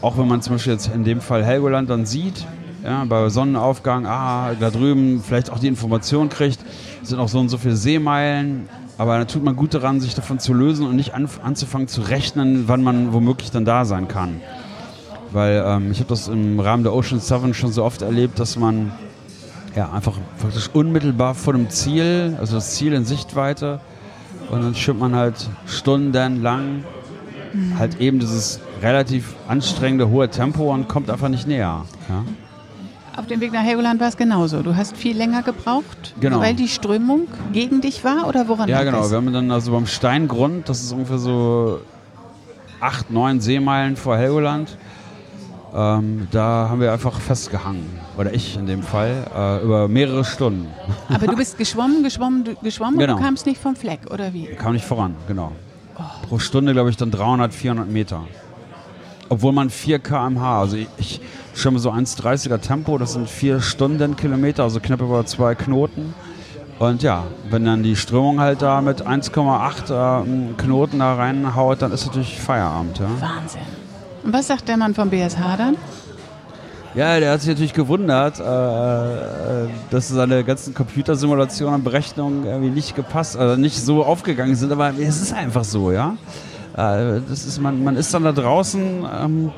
Auch 0.00 0.16
wenn 0.16 0.28
man 0.28 0.40
zum 0.40 0.54
Beispiel 0.54 0.72
jetzt 0.72 0.90
in 0.94 1.04
dem 1.04 1.20
Fall 1.20 1.44
Helgoland 1.44 1.90
dann 1.90 2.06
sieht, 2.06 2.46
ja, 2.84 3.04
bei 3.04 3.28
Sonnenaufgang, 3.28 4.06
ah, 4.06 4.54
da 4.58 4.70
drüben 4.70 5.20
vielleicht 5.26 5.50
auch 5.50 5.58
die 5.58 5.66
Information 5.66 6.28
kriegt, 6.28 6.60
sind 7.02 7.18
auch 7.18 7.28
so 7.28 7.40
und 7.40 7.48
so 7.48 7.58
viele 7.58 7.74
Seemeilen. 7.76 8.68
Aber 8.98 9.16
da 9.16 9.24
tut 9.24 9.44
man 9.44 9.54
gut 9.54 9.74
daran, 9.74 10.00
sich 10.00 10.14
davon 10.16 10.40
zu 10.40 10.52
lösen 10.52 10.86
und 10.86 10.96
nicht 10.96 11.14
an, 11.14 11.28
anzufangen 11.42 11.86
zu 11.86 12.02
rechnen, 12.02 12.64
wann 12.66 12.82
man 12.82 13.12
womöglich 13.12 13.52
dann 13.52 13.64
da 13.64 13.84
sein 13.84 14.08
kann. 14.08 14.40
Weil 15.30 15.62
ähm, 15.64 15.92
ich 15.92 16.00
habe 16.00 16.08
das 16.08 16.26
im 16.26 16.58
Rahmen 16.58 16.82
der 16.82 16.92
Ocean 16.92 17.20
Seven 17.20 17.54
schon 17.54 17.70
so 17.70 17.84
oft 17.84 18.02
erlebt, 18.02 18.40
dass 18.40 18.56
man 18.56 18.92
ja 19.76 19.92
einfach 19.92 20.18
praktisch 20.40 20.68
unmittelbar 20.72 21.34
vor 21.34 21.52
dem 21.52 21.70
Ziel, 21.70 22.36
also 22.40 22.56
das 22.56 22.74
Ziel 22.74 22.92
in 22.92 23.04
Sichtweite, 23.04 23.80
und 24.50 24.62
dann 24.62 24.74
schwimmt 24.74 25.00
man 25.00 25.14
halt 25.14 25.48
stundenlang 25.66 26.84
halt 27.78 28.00
eben 28.00 28.18
dieses 28.18 28.60
relativ 28.82 29.34
anstrengende 29.46 30.08
hohe 30.08 30.28
Tempo 30.28 30.72
und 30.72 30.88
kommt 30.88 31.10
einfach 31.10 31.28
nicht 31.28 31.46
näher. 31.46 31.84
Ja? 32.08 32.24
Auf 33.18 33.26
dem 33.26 33.40
Weg 33.40 33.52
nach 33.52 33.62
Helgoland 33.64 34.00
war 34.00 34.08
es 34.08 34.16
genauso. 34.16 34.62
Du 34.62 34.76
hast 34.76 34.96
viel 34.96 35.16
länger 35.16 35.42
gebraucht, 35.42 36.14
Genau. 36.20 36.38
weil 36.40 36.54
die 36.54 36.68
Strömung 36.68 37.22
gegen 37.52 37.80
dich 37.80 38.04
war 38.04 38.28
oder 38.28 38.46
woran 38.48 38.68
Ja, 38.68 38.84
genau. 38.84 39.00
es? 39.02 39.10
Wir 39.10 39.16
haben 39.16 39.32
dann 39.32 39.50
also 39.50 39.72
beim 39.72 39.86
Steingrund, 39.86 40.68
das 40.68 40.80
ist 40.82 40.92
ungefähr 40.92 41.18
so 41.18 41.80
acht, 42.80 43.10
neun 43.10 43.40
Seemeilen 43.40 43.96
vor 43.96 44.16
Helgoland, 44.16 44.76
ähm, 45.74 46.28
da 46.30 46.68
haben 46.70 46.80
wir 46.80 46.92
einfach 46.92 47.18
festgehangen. 47.18 47.84
Oder 48.16 48.32
ich 48.32 48.56
in 48.56 48.66
dem 48.66 48.82
Fall, 48.84 49.26
äh, 49.36 49.64
über 49.64 49.88
mehrere 49.88 50.24
Stunden. 50.24 50.68
Aber 51.08 51.26
du 51.26 51.34
bist 51.36 51.58
geschwommen, 51.58 52.04
geschwommen, 52.04 52.44
du- 52.44 52.54
geschwommen 52.62 52.98
Genau. 52.98 53.14
und 53.14 53.20
du 53.20 53.24
kamst 53.24 53.46
nicht 53.46 53.60
vom 53.60 53.74
Fleck, 53.74 54.00
oder 54.12 54.32
wie? 54.32 54.46
Kam 54.46 54.74
nicht 54.74 54.84
voran, 54.84 55.16
genau. 55.26 55.50
Pro 56.28 56.38
Stunde, 56.38 56.72
glaube 56.72 56.90
ich, 56.90 56.96
dann 56.96 57.10
300, 57.10 57.52
400 57.52 57.90
Meter. 57.90 58.22
Obwohl 59.28 59.52
man 59.52 59.70
4 59.70 59.98
km/h, 59.98 60.60
also 60.60 60.76
ich, 60.76 60.88
ich 60.98 61.20
schwimme 61.54 61.78
so 61.78 61.90
1,30er 61.90 62.60
Tempo, 62.60 62.98
das 62.98 63.12
sind 63.12 63.28
4 63.28 63.60
Stundenkilometer, 63.60 64.62
also 64.62 64.80
knapp 64.80 65.00
über 65.00 65.24
zwei 65.26 65.54
Knoten. 65.54 66.14
Und 66.78 67.02
ja, 67.02 67.24
wenn 67.50 67.64
dann 67.64 67.82
die 67.82 67.96
Strömung 67.96 68.40
halt 68.40 68.62
da 68.62 68.80
mit 68.80 69.06
1,8 69.06 70.22
äh, 70.22 70.54
Knoten 70.56 71.00
da 71.00 71.14
reinhaut, 71.14 71.82
dann 71.82 71.92
ist 71.92 72.06
natürlich 72.06 72.40
Feierabend. 72.40 72.98
Ja? 73.00 73.06
Wahnsinn. 73.20 73.62
Und 74.22 74.32
was 74.32 74.46
sagt 74.46 74.68
der 74.68 74.76
Mann 74.76 74.94
vom 74.94 75.10
BSH 75.10 75.56
dann? 75.56 75.76
Ja, 76.94 77.20
der 77.20 77.32
hat 77.32 77.40
sich 77.40 77.50
natürlich 77.50 77.74
gewundert, 77.74 78.40
äh, 78.40 78.42
äh, 78.42 79.68
dass 79.90 80.08
seine 80.08 80.42
ganzen 80.42 80.74
Computersimulationen 80.74 81.76
und 81.76 81.84
Berechnungen 81.84 82.46
irgendwie 82.46 82.70
nicht 82.70 82.96
gepasst, 82.96 83.36
also 83.36 83.60
nicht 83.60 83.78
so 83.78 84.04
aufgegangen 84.04 84.56
sind, 84.56 84.72
aber 84.72 84.92
es 84.98 85.20
ist 85.20 85.34
einfach 85.34 85.64
so, 85.64 85.92
ja. 85.92 86.16
Äh, 86.78 87.20
das 87.28 87.44
ist, 87.44 87.60
man, 87.60 87.82
man 87.82 87.96
ist 87.96 88.14
dann 88.14 88.22
da 88.22 88.30
draußen, 88.30 89.04
ähm, 89.20 89.50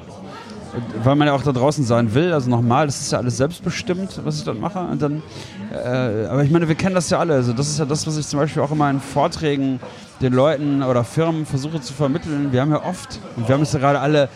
weil 1.04 1.16
man 1.16 1.28
ja 1.28 1.35
auch 1.35 1.42
da 1.42 1.52
draußen 1.52 1.85
sein 1.85 2.14
will, 2.14 2.33
also 2.33 2.48
nochmal, 2.48 2.87
das 2.87 3.00
ist 3.00 3.12
ja 3.12 3.18
alles 3.18 3.37
selbstbestimmt, 3.37 4.20
was 4.24 4.38
ich 4.38 4.44
dort 4.44 4.59
mache. 4.59 4.78
Und 4.78 5.02
dann, 5.02 5.22
äh, 5.70 6.26
aber 6.26 6.44
ich 6.44 6.50
meine, 6.50 6.66
wir 6.66 6.76
kennen 6.76 6.94
das 6.94 7.11
ja 7.11 7.18
alle. 7.18 7.35
Also 7.35 7.52
das 7.52 7.68
ist 7.68 7.78
ja 7.78 7.85
das, 7.85 8.06
was 8.06 8.16
ich 8.16 8.26
zum 8.26 8.40
Beispiel 8.40 8.62
auch 8.62 8.70
immer 8.70 8.88
in 8.88 9.00
Vorträgen 9.00 9.80
den 10.22 10.33
Leuten 10.33 10.83
oder 10.83 11.04
Firmen 11.04 11.44
versuche 11.44 11.83
zu 11.83 11.92
vermitteln. 11.92 12.52
Wir 12.52 12.62
haben 12.62 12.70
ja 12.70 12.85
oft, 12.85 13.20
und 13.37 13.46
wir 13.48 13.54
haben 13.54 13.62
es 13.62 13.72
ja 13.74 13.80
gerade 13.80 14.00
alle 14.00 14.30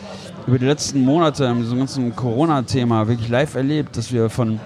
über 0.46 0.58
die 0.58 0.66
letzten 0.66 1.04
Monate 1.04 1.46
in 1.46 1.60
diesem 1.60 1.78
ganzen 1.78 2.14
Corona-Thema 2.14 3.08
wirklich 3.08 3.30
live 3.30 3.54
erlebt, 3.54 3.96
dass 3.96 4.12
wir 4.12 4.28
von 4.28 4.60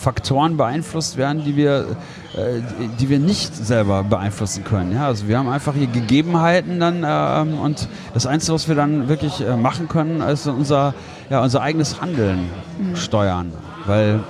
Faktoren 0.00 0.56
beeinflusst 0.56 1.16
werden, 1.16 1.44
die 1.44 1.56
wir, 1.56 1.96
äh, 2.36 2.60
die- 3.00 3.08
wir 3.08 3.18
nicht 3.18 3.54
selber 3.54 4.04
beeinflussen 4.04 4.64
können. 4.64 4.92
Ja, 4.92 5.06
also 5.06 5.26
wir 5.28 5.38
haben 5.38 5.48
einfach 5.48 5.74
hier 5.74 5.88
Gegebenheiten 5.88 6.78
dann 6.80 7.04
ähm, 7.06 7.58
und 7.58 7.88
das 8.14 8.26
Einzige, 8.26 8.54
was 8.54 8.68
wir 8.68 8.74
dann 8.76 9.08
wirklich 9.08 9.40
äh, 9.40 9.56
machen 9.56 9.88
können, 9.88 10.20
ist 10.20 10.46
unser, 10.46 10.94
ja, 11.30 11.42
unser 11.42 11.62
eigenes 11.62 12.00
Handeln 12.00 12.48
steuern. 12.94 13.52
Weil 13.86 14.20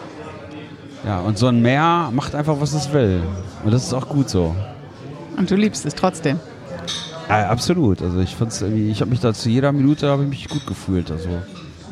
ja, 1.07 1.20
und 1.20 1.38
so 1.38 1.46
ein 1.48 1.61
Meer 1.62 2.11
macht 2.12 2.35
einfach, 2.35 2.61
was 2.61 2.72
es 2.72 2.92
will. 2.92 3.20
Und 3.64 3.72
das 3.72 3.85
ist 3.85 3.92
auch 3.92 4.09
gut 4.09 4.28
so. 4.31 4.54
Und 5.37 5.50
du 5.50 5.54
liebst 5.54 5.85
es 5.87 5.94
trotzdem. 5.94 6.40
Ja, 7.28 7.48
absolut. 7.50 8.00
Also 8.02 8.20
ich 8.20 8.35
fand's 8.35 8.62
ich 8.62 9.00
habe 9.00 9.11
mich 9.11 9.20
da 9.20 9.35
zu 9.35 9.48
jeder 9.50 9.70
Minute 9.72 10.09
habe 10.09 10.22
ich 10.24 10.28
mich 10.28 10.48
gut 10.48 10.66
gefühlt. 10.66 11.11
Also 11.11 11.28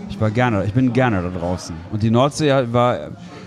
ich 0.08 0.18
war 0.20 0.30
gerne, 0.30 0.64
ich 0.64 0.72
bin 0.72 0.92
gerne 0.94 1.22
da 1.22 1.28
draußen. 1.38 1.76
Und 1.92 2.02
die 2.02 2.10
Nordsee 2.10 2.52
war, 2.72 2.98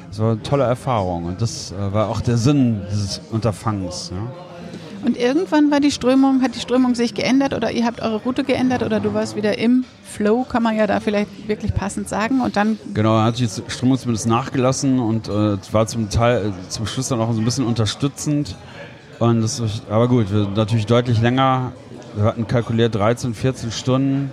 das 0.10 0.20
war 0.20 0.32
eine 0.32 0.44
tolle 0.44 0.64
Erfahrung. 0.64 1.26
Und 1.26 1.42
das 1.42 1.72
äh, 1.72 1.94
war 1.94 2.10
auch 2.10 2.22
der 2.22 2.38
Sinn 2.38 2.82
dieses 2.92 3.22
Unterfangens. 3.32 4.12
Ja. 4.14 4.32
Und 5.06 5.18
irgendwann 5.18 5.72
war 5.72 5.80
die 5.80 5.92
Strömung, 5.92 6.42
hat 6.42 6.56
die 6.56 6.60
Strömung 6.60 6.94
sich 6.94 7.14
geändert 7.14 7.54
oder 7.54 7.72
ihr 7.72 7.86
habt 7.86 8.02
eure 8.02 8.18
Route 8.18 8.44
geändert 8.44 8.84
oder 8.84 9.00
du 9.00 9.14
warst 9.14 9.36
wieder 9.36 9.58
im 9.58 9.86
Flow, 10.04 10.44
kann 10.44 10.62
man 10.62 10.76
ja 10.76 10.88
da 10.88 11.00
vielleicht 11.00 11.48
wirklich 11.48 11.74
passend 11.74 12.10
sagen. 12.10 12.42
Und 12.42 12.58
dann, 12.58 12.78
Genau, 12.94 13.18
hat 13.20 13.40
die 13.40 13.48
Strömung 13.48 13.98
zumindest 13.98 14.28
nachgelassen 14.28 15.00
und 15.00 15.30
äh, 15.30 15.54
es 15.54 15.74
war 15.74 15.88
zum 15.88 16.10
Teil 16.10 16.48
äh, 16.48 16.70
zum 16.70 16.86
Schluss 16.86 17.08
dann 17.08 17.22
auch 17.22 17.32
so 17.32 17.40
ein 17.40 17.46
bisschen 17.46 17.66
unterstützend. 17.66 18.58
Und 19.20 19.42
das, 19.42 19.62
aber 19.90 20.08
gut, 20.08 20.34
wir 20.34 20.48
natürlich 20.56 20.86
deutlich 20.86 21.22
länger. 21.22 21.72
Wir 22.16 22.26
hatten 22.26 22.48
kalkuliert 22.48 22.96
13, 22.96 23.34
14 23.34 23.72
Stunden. 23.72 24.32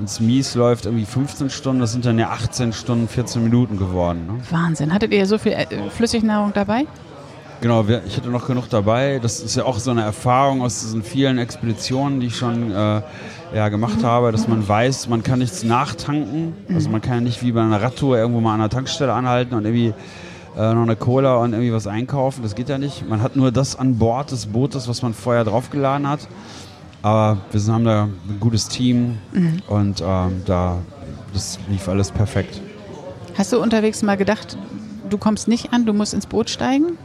Wenn 0.00 0.06
es 0.06 0.18
mies 0.18 0.54
läuft, 0.54 0.86
irgendwie 0.86 1.04
15 1.04 1.50
Stunden. 1.50 1.80
Das 1.82 1.92
sind 1.92 2.06
dann 2.06 2.18
ja 2.18 2.30
18 2.30 2.72
Stunden, 2.72 3.06
14 3.06 3.44
Minuten 3.44 3.76
geworden. 3.76 4.26
Ne? 4.26 4.38
Wahnsinn. 4.48 4.94
Hattet 4.94 5.12
ihr 5.12 5.26
so 5.26 5.36
viel 5.36 5.52
äh, 5.52 5.66
Flüssignahrung 5.90 6.54
dabei? 6.54 6.86
Genau, 7.60 7.86
wir, 7.86 8.02
ich 8.06 8.16
hatte 8.16 8.30
noch 8.30 8.46
genug 8.46 8.70
dabei. 8.70 9.18
Das 9.22 9.40
ist 9.40 9.56
ja 9.56 9.66
auch 9.66 9.78
so 9.78 9.90
eine 9.90 10.00
Erfahrung 10.00 10.62
aus 10.62 10.80
diesen 10.80 11.02
vielen 11.02 11.36
Expeditionen, 11.36 12.18
die 12.18 12.28
ich 12.28 12.36
schon 12.36 12.70
äh, 12.72 13.02
ja, 13.54 13.68
gemacht 13.68 14.02
habe, 14.02 14.32
dass 14.32 14.48
man 14.48 14.66
weiß, 14.66 15.08
man 15.08 15.22
kann 15.22 15.40
nichts 15.40 15.64
nachtanken. 15.64 16.54
Also 16.74 16.88
man 16.88 17.02
kann 17.02 17.16
ja 17.16 17.20
nicht 17.20 17.42
wie 17.42 17.52
bei 17.52 17.60
einer 17.60 17.82
Radtour 17.82 18.16
irgendwo 18.16 18.40
mal 18.40 18.54
an 18.54 18.60
einer 18.60 18.70
Tankstelle 18.70 19.12
anhalten 19.12 19.54
und 19.54 19.66
irgendwie 19.66 19.92
äh, 20.56 20.72
noch 20.72 20.82
eine 20.82 20.96
Cola 20.96 21.36
und 21.36 21.52
irgendwie 21.52 21.74
was 21.74 21.86
einkaufen. 21.86 22.42
Das 22.42 22.54
geht 22.54 22.70
ja 22.70 22.78
nicht. 22.78 23.06
Man 23.06 23.20
hat 23.20 23.36
nur 23.36 23.52
das 23.52 23.78
an 23.78 23.98
Bord 23.98 24.30
des 24.30 24.46
Bootes, 24.46 24.88
was 24.88 25.02
man 25.02 25.12
vorher 25.12 25.44
draufgeladen 25.44 26.08
hat. 26.08 26.20
Aber 27.02 27.38
wir 27.50 27.72
haben 27.72 27.84
da 27.84 28.04
ein 28.04 28.40
gutes 28.40 28.68
Team 28.68 29.18
und 29.68 30.02
ähm, 30.04 30.42
da 30.44 30.78
das 31.32 31.58
lief 31.68 31.88
alles 31.88 32.10
perfekt. 32.10 32.60
Hast 33.36 33.52
du 33.52 33.60
unterwegs 33.60 34.02
mal 34.02 34.16
gedacht, 34.16 34.58
du 35.08 35.18
kommst 35.18 35.48
nicht 35.48 35.72
an, 35.72 35.86
du 35.86 35.92
musst 35.92 36.14
ins 36.14 36.26
Boot 36.26 36.50
steigen? 36.50 36.98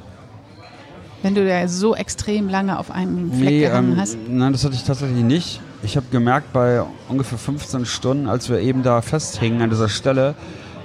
Wenn 1.22 1.34
du 1.34 1.48
da 1.48 1.68
so 1.68 1.96
extrem 1.96 2.50
lange 2.50 2.78
auf 2.78 2.92
einem 2.92 3.32
Fleck 3.32 3.62
gehangen 3.62 3.94
ähm, 3.94 3.98
hast? 3.98 4.18
nein, 4.28 4.52
das 4.52 4.64
hatte 4.64 4.76
ich 4.76 4.84
tatsächlich 4.84 5.24
nicht. 5.24 5.62
Ich 5.82 5.98
habe 5.98 6.06
gemerkt 6.12 6.54
bei 6.54 6.84
ungefähr 7.10 7.38
15 7.38 7.86
Stunden, 7.86 8.28
als 8.28 8.50
wir 8.50 8.60
eben 8.60 8.84
da 8.84 9.02
festhingen 9.02 9.62
an 9.62 9.70
dieser 9.70 9.90
Stelle, 9.90 10.36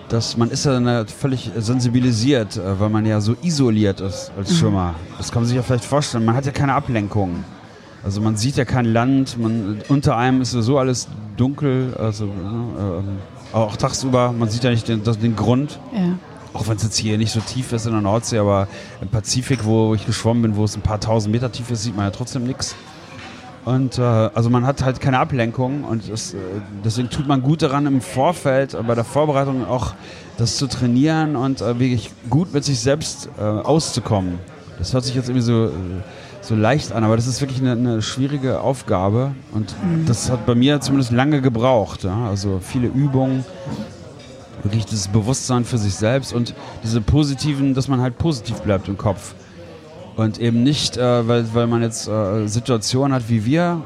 dass 0.09 0.37
man 0.37 0.51
ist 0.51 0.65
ja 0.65 0.79
dann 0.79 1.07
völlig 1.09 1.51
sensibilisiert, 1.57 2.57
äh, 2.57 2.81
weil 2.81 2.89
man 2.89 3.07
ja 3.07 3.21
so 3.21 3.37
isoliert 3.43 4.01
ist 4.01 4.33
als 4.37 4.57
Schwimmer. 4.57 4.95
Das 5.19 5.31
kann 5.31 5.43
man 5.43 5.49
sich 5.49 5.57
ja 5.57 5.63
vielleicht 5.63 5.85
vorstellen. 5.85 6.25
Man 6.25 6.35
hat 6.35 6.47
ja 6.47 6.53
keine 6.53 6.75
Ablenkung. 6.75 7.45
Also 8.03 8.21
man 8.21 8.37
sieht 8.37 8.57
ja 8.57 8.65
kein 8.65 8.87
Land, 8.87 9.39
man, 9.39 9.83
unter 9.89 10.17
einem 10.17 10.41
ist 10.41 10.53
so 10.53 10.79
alles 10.79 11.09
dunkel, 11.37 11.95
also 11.99 12.25
ähm, 12.25 13.19
auch 13.53 13.77
tagsüber, 13.77 14.33
man 14.33 14.49
sieht 14.49 14.65
ja 14.65 14.71
nicht 14.71 14.89
den, 14.89 15.05
das, 15.05 15.19
den 15.19 15.37
Grund. 15.37 15.79
Ja. 15.95 16.15
Auch 16.53 16.67
wenn 16.67 16.77
es 16.77 16.83
jetzt 16.83 16.97
hier 16.97 17.17
nicht 17.17 17.31
so 17.31 17.41
tief 17.41 17.73
ist 17.73 17.87
in 17.87 17.93
der 17.93 18.01
Nordsee, 18.01 18.39
aber 18.39 18.67
im 19.01 19.09
Pazifik, 19.09 19.65
wo 19.65 19.95
ich 19.95 20.05
geschwommen 20.07 20.43
bin, 20.43 20.57
wo 20.57 20.65
es 20.65 20.77
ein 20.77 20.83
paar 20.83 20.99
tausend 20.99 21.33
Meter 21.33 21.53
tief 21.53 21.71
ist, 21.71 21.85
sieht 21.85 21.95
man 21.95 22.07
ja 22.07 22.11
trotzdem 22.11 22.45
nichts. 22.45 22.75
Und 23.65 23.99
äh, 23.99 24.03
also 24.03 24.49
man 24.49 24.67
hat 24.67 24.83
halt 24.83 25.01
keine 25.01 25.19
Ablenkung 25.19 25.85
und 25.85 26.09
es, 26.09 26.35
äh, 26.35 26.39
deswegen 26.83 27.11
tut 27.11 27.29
man 27.29 27.43
gut 27.43 27.63
daran 27.63 27.87
im 27.87 28.01
Vorfeld, 28.01 28.75
äh, 28.75 28.83
bei 28.83 28.95
der 28.95 29.05
Vorbereitung 29.05 29.67
auch 29.67 29.93
das 30.39 30.57
zu 30.57 30.67
trainieren 30.67 31.37
und 31.37 31.61
äh, 31.61 31.79
wirklich 31.79 32.11
gut 32.31 32.55
mit 32.55 32.65
sich 32.65 32.81
selbst 32.81 33.29
äh, 33.39 33.43
auszukommen. 33.43 34.39
Das 34.79 34.95
hört 34.95 35.05
sich 35.05 35.15
jetzt 35.15 35.29
irgendwie 35.29 35.45
so, 35.45 35.67
äh, 35.67 35.71
so 36.41 36.55
leicht 36.55 36.93
an, 36.93 37.05
aber 37.05 37.17
das 37.17 37.27
ist 37.27 37.41
wirklich 37.41 37.61
eine, 37.61 37.73
eine 37.73 38.03
schwierige 38.03 38.61
Aufgabe 38.61 39.33
und 39.53 39.75
das 40.07 40.31
hat 40.31 40.47
bei 40.47 40.55
mir 40.55 40.81
zumindest 40.81 41.13
lange 41.13 41.41
gebraucht. 41.41 42.05
Ja? 42.05 42.29
Also 42.29 42.61
viele 42.63 42.89
Übungen, 42.89 43.45
wirklich 44.63 44.87
das 44.87 45.09
Bewusstsein 45.09 45.65
für 45.65 45.79
sich 45.79 45.95
selbst 45.95 46.33
und 46.33 46.55
diese 46.83 47.01
positiven, 47.01 47.75
dass 47.75 47.89
man 47.89 48.01
halt 48.01 48.19
positiv 48.19 48.61
bleibt 48.61 48.89
im 48.89 48.97
Kopf. 48.97 49.35
Und 50.17 50.39
eben 50.39 50.63
nicht, 50.63 50.97
äh, 50.97 51.29
weil, 51.29 51.47
weil 51.55 51.67
man 51.67 51.83
jetzt 51.83 52.09
äh, 52.09 52.47
Situationen 52.47 53.15
hat 53.15 53.29
wie 53.29 53.45
wir. 53.45 53.81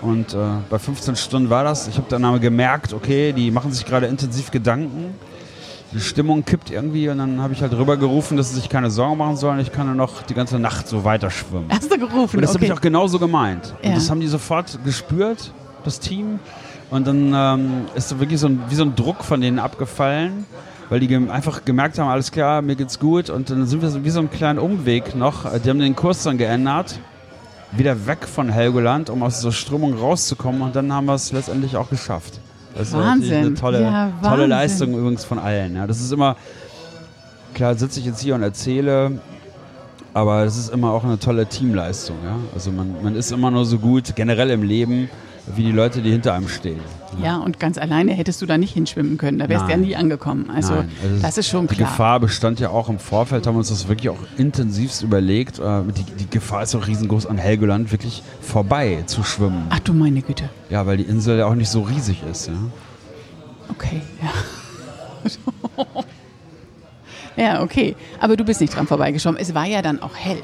Und 0.00 0.34
äh, 0.34 0.38
bei 0.70 0.78
15 0.78 1.16
Stunden 1.16 1.50
war 1.50 1.64
das. 1.64 1.88
Ich 1.88 1.96
habe 1.96 2.06
dann 2.08 2.24
aber 2.24 2.38
gemerkt, 2.38 2.92
okay, 2.92 3.32
die 3.32 3.50
machen 3.50 3.72
sich 3.72 3.84
gerade 3.84 4.06
intensiv 4.06 4.50
Gedanken. 4.50 5.14
Die 5.94 6.00
Stimmung 6.00 6.44
kippt 6.44 6.70
irgendwie 6.72 7.08
und 7.08 7.18
dann 7.18 7.40
habe 7.40 7.52
ich 7.52 7.62
halt 7.62 7.72
rübergerufen, 7.72 8.36
dass 8.36 8.50
sie 8.50 8.56
sich 8.56 8.68
keine 8.68 8.90
Sorgen 8.90 9.16
machen 9.16 9.36
sollen. 9.36 9.60
Ich 9.60 9.70
kann 9.70 9.86
dann 9.86 9.96
noch 9.96 10.22
die 10.22 10.34
ganze 10.34 10.58
Nacht 10.58 10.88
so 10.88 11.04
weiter 11.04 11.30
schwimmen. 11.30 11.66
Hast 11.70 11.90
du 11.90 11.96
gerufen? 11.96 12.36
Und 12.36 12.42
das 12.42 12.50
habe 12.50 12.58
okay. 12.58 12.66
ich 12.66 12.72
auch 12.72 12.80
genauso 12.80 13.20
gemeint. 13.20 13.72
Ja. 13.80 13.90
Und 13.90 13.96
das 13.96 14.10
haben 14.10 14.18
die 14.18 14.26
sofort 14.26 14.76
gespürt, 14.84 15.52
das 15.84 16.00
Team. 16.00 16.40
Und 16.90 17.06
dann 17.06 17.32
ähm, 17.32 17.70
ist 17.94 18.08
so 18.08 18.18
wirklich 18.18 18.40
so 18.40 18.48
ein, 18.48 18.60
wie 18.68 18.74
so 18.74 18.82
ein 18.82 18.96
Druck 18.96 19.22
von 19.22 19.40
denen 19.40 19.60
abgefallen, 19.60 20.46
weil 20.88 20.98
die 20.98 21.06
gem 21.06 21.30
einfach 21.30 21.64
gemerkt 21.64 21.98
haben, 21.98 22.08
alles 22.08 22.32
klar, 22.32 22.60
mir 22.60 22.74
geht's 22.74 22.98
gut. 22.98 23.30
Und 23.30 23.50
dann 23.50 23.64
sind 23.66 23.80
wir 23.80 23.88
so 23.90 24.04
wie 24.04 24.10
so 24.10 24.18
einen 24.18 24.30
kleinen 24.30 24.58
Umweg 24.58 25.14
noch. 25.14 25.44
Äh, 25.44 25.60
Die 25.60 25.70
haben 25.70 25.78
den 25.78 25.94
Kurs 25.94 26.24
dann 26.24 26.38
geändert, 26.38 26.98
wieder 27.70 28.06
weg 28.08 28.26
von 28.26 28.48
Helgoland, 28.48 29.10
um 29.10 29.22
aus 29.22 29.36
dieser 29.36 29.52
Strömung 29.52 29.96
rauszukommen. 29.96 30.62
Und 30.62 30.74
dann 30.74 30.92
haben 30.92 31.06
wir 31.06 31.14
es 31.14 31.30
letztendlich 31.30 31.76
auch 31.76 31.88
geschafft. 31.88 32.40
Das 32.76 32.92
Wahnsinn. 32.92 33.46
eine 33.46 33.54
tolle, 33.54 33.82
Ja, 33.82 34.12
tolle. 34.22 34.46
Leistung 34.46 34.94
übrigens 34.94 35.24
von 35.24 35.38
allen. 35.38 35.76
Ja, 35.76 35.86
das 35.86 36.00
ist 36.00 36.12
immer, 36.12 36.36
klar 37.54 37.74
sitze 37.76 38.00
ich 38.00 38.06
jetzt 38.06 38.20
hier 38.20 38.34
und 38.34 38.42
erzähle, 38.42 39.18
aber 40.12 40.44
es 40.44 40.56
ist 40.56 40.72
immer 40.72 40.90
auch 40.90 41.04
eine 41.04 41.18
tolle 41.18 41.46
Teamleistung. 41.46 42.16
Ja? 42.24 42.36
Also 42.54 42.72
man, 42.72 42.94
man 43.02 43.14
ist 43.16 43.30
immer 43.32 43.50
nur 43.50 43.64
so 43.64 43.78
gut, 43.78 44.14
generell 44.16 44.50
im 44.50 44.62
Leben, 44.62 45.08
wie 45.54 45.62
die 45.64 45.72
Leute, 45.72 46.00
die 46.02 46.10
hinter 46.10 46.32
einem 46.34 46.48
stehen. 46.48 46.80
Ja, 47.22 47.36
und 47.36 47.60
ganz 47.60 47.78
alleine 47.78 48.12
hättest 48.12 48.42
du 48.42 48.46
da 48.46 48.58
nicht 48.58 48.72
hinschwimmen 48.72 49.18
können. 49.18 49.38
Da 49.38 49.48
wärst 49.48 49.66
du 49.66 49.70
ja 49.70 49.76
nie 49.76 49.94
angekommen. 49.94 50.50
Also, 50.50 50.74
also 50.74 50.86
das 51.22 51.38
ist 51.38 51.48
schon 51.48 51.66
Die 51.68 51.76
klar. 51.76 51.88
Gefahr 51.90 52.20
bestand 52.20 52.60
ja 52.60 52.70
auch 52.70 52.88
im 52.88 52.98
Vorfeld, 52.98 53.46
haben 53.46 53.54
wir 53.54 53.58
uns 53.58 53.68
das 53.68 53.86
wirklich 53.86 54.08
auch 54.08 54.18
intensivst 54.36 55.02
überlegt. 55.02 55.58
Äh, 55.58 55.82
Die, 55.94 56.02
die 56.24 56.30
Gefahr 56.30 56.62
ist 56.64 56.74
auch 56.74 56.86
riesengroß, 56.86 57.26
an 57.26 57.38
Helgoland 57.38 57.92
wirklich 57.92 58.22
vorbei 58.40 59.04
zu 59.06 59.22
schwimmen. 59.22 59.66
Ach 59.70 59.78
du 59.80 59.92
meine 59.92 60.22
Güte. 60.22 60.48
Ja, 60.70 60.86
weil 60.86 60.96
die 60.96 61.04
Insel 61.04 61.38
ja 61.38 61.46
auch 61.46 61.54
nicht 61.54 61.68
so 61.70 61.82
riesig 61.82 62.22
ist. 62.28 62.48
Ja? 62.48 62.54
Okay, 63.68 64.00
ja. 64.22 64.30
ja, 67.36 67.62
okay. 67.62 67.96
Aber 68.20 68.36
du 68.36 68.44
bist 68.44 68.60
nicht 68.60 68.74
dran 68.74 68.86
vorbeigeschwommen. 68.86 69.40
Es 69.40 69.54
war 69.54 69.66
ja 69.66 69.82
dann 69.82 70.02
auch 70.02 70.16
hell. 70.16 70.42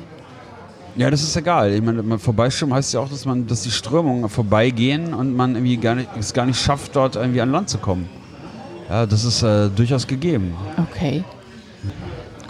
Ja, 0.96 1.11
das 1.11 1.22
ist 1.22 1.37
egal. 1.37 1.72
Ich 1.72 1.83
meine, 1.83 2.18
vorbeischwimmen 2.18 2.74
heißt 2.74 2.94
ja 2.94 3.00
auch, 3.00 3.09
dass 3.09 3.24
man, 3.24 3.46
dass 3.46 3.62
die 3.62 3.70
Strömungen 3.70 4.29
vorbeigehen 4.29 5.14
und 5.14 5.35
man 5.35 5.55
irgendwie 5.55 5.76
gar 5.76 5.94
nicht, 5.94 6.09
es 6.18 6.33
gar 6.33 6.46
nicht 6.46 6.61
schafft, 6.61 6.96
dort 6.96 7.16
irgendwie 7.16 7.40
an 7.40 7.50
Land 7.50 7.68
zu 7.68 7.79
kommen. 7.79 8.09
Ja, 8.88 9.07
das 9.07 9.24
ist 9.24 9.42
äh, 9.42 9.68
durchaus 9.68 10.07
gegeben. 10.07 10.55
Okay. 10.76 11.22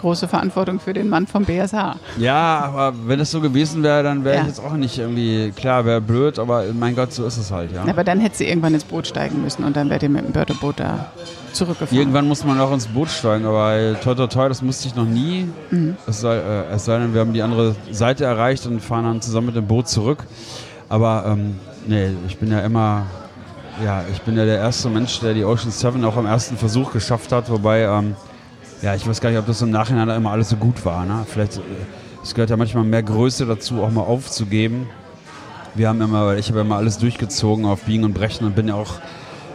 Große 0.01 0.27
Verantwortung 0.27 0.79
für 0.79 0.93
den 0.93 1.09
Mann 1.09 1.27
vom 1.27 1.45
BSH. 1.45 1.95
Ja, 2.17 2.59
aber 2.65 2.93
wenn 3.05 3.19
es 3.19 3.31
so 3.31 3.39
gewesen 3.39 3.83
wäre, 3.83 4.01
dann 4.03 4.23
wäre 4.23 4.35
Ja. 4.37 4.41
ich 4.41 4.47
jetzt 4.47 4.59
auch 4.59 4.73
nicht 4.73 4.97
irgendwie, 4.97 5.51
klar, 5.55 5.85
wäre 5.85 6.01
blöd, 6.01 6.39
aber 6.39 6.63
mein 6.77 6.95
Gott, 6.95 7.13
so 7.13 7.25
ist 7.25 7.37
es 7.37 7.51
halt, 7.51 7.71
ja. 7.71 7.83
Aber 7.87 8.03
dann 8.03 8.19
hätte 8.19 8.37
sie 8.37 8.47
irgendwann 8.47 8.73
ins 8.73 8.83
Boot 8.83 9.05
steigen 9.07 9.41
müssen 9.43 9.63
und 9.63 9.75
dann 9.75 9.89
wärt 9.89 10.01
ihr 10.03 10.09
mit 10.09 10.25
dem 10.25 10.31
Börteboot 10.31 10.79
da 10.79 11.11
zurückgefahren. 11.53 11.97
Irgendwann 11.97 12.27
muss 12.27 12.43
man 12.43 12.59
auch 12.59 12.73
ins 12.73 12.87
Boot 12.87 13.09
steigen, 13.09 13.45
aber 13.45 13.95
toi 14.01 14.15
toi 14.15 14.27
toi, 14.27 14.47
das 14.49 14.61
musste 14.61 14.87
ich 14.87 14.95
noch 14.95 15.05
nie. 15.05 15.47
Mhm. 15.69 15.95
Es, 16.07 16.21
sei, 16.21 16.35
äh, 16.35 16.63
es 16.73 16.85
sei 16.85 16.97
denn, 16.97 17.13
wir 17.13 17.21
haben 17.21 17.33
die 17.33 17.41
andere 17.43 17.75
Seite 17.91 18.25
erreicht 18.25 18.65
und 18.65 18.79
fahren 18.81 19.03
dann 19.05 19.21
zusammen 19.21 19.47
mit 19.47 19.55
dem 19.55 19.67
Boot 19.67 19.87
zurück. 19.87 20.23
Aber 20.89 21.25
ähm, 21.27 21.57
nee, 21.87 22.09
ich 22.27 22.37
bin 22.39 22.51
ja 22.51 22.59
immer, 22.61 23.03
ja, 23.83 24.03
ich 24.11 24.21
bin 24.23 24.35
ja 24.35 24.45
der 24.45 24.57
erste 24.57 24.89
Mensch, 24.89 25.19
der 25.19 25.33
die 25.35 25.45
Ocean 25.45 25.71
7 25.71 26.03
auch 26.05 26.17
am 26.17 26.25
ersten 26.25 26.57
Versuch 26.57 26.91
geschafft 26.91 27.31
hat, 27.31 27.49
wobei, 27.51 27.81
ähm, 27.83 28.15
ja, 28.81 28.95
ich 28.95 29.07
weiß 29.07 29.21
gar 29.21 29.29
nicht, 29.29 29.39
ob 29.39 29.45
das 29.45 29.61
im 29.61 29.71
Nachhinein 29.71 30.09
immer 30.09 30.31
alles 30.31 30.49
so 30.49 30.55
gut 30.55 30.83
war. 30.85 31.05
Ne? 31.05 31.25
Vielleicht, 31.27 31.57
äh, 31.57 31.61
es 32.23 32.33
gehört 32.33 32.49
ja 32.49 32.57
manchmal 32.57 32.83
mehr 32.83 33.03
Größe 33.03 33.45
dazu, 33.45 33.81
auch 33.83 33.91
mal 33.91 34.01
aufzugeben. 34.01 34.87
Wir 35.75 35.87
haben 35.87 36.01
immer, 36.01 36.35
ich 36.35 36.49
habe 36.49 36.61
immer 36.61 36.77
alles 36.77 36.97
durchgezogen 36.97 37.65
auf 37.65 37.83
Biegen 37.83 38.03
und 38.03 38.13
Brechen 38.13 38.45
und 38.45 38.55
bin 38.55 38.67
ja 38.67 38.75
auch 38.75 38.95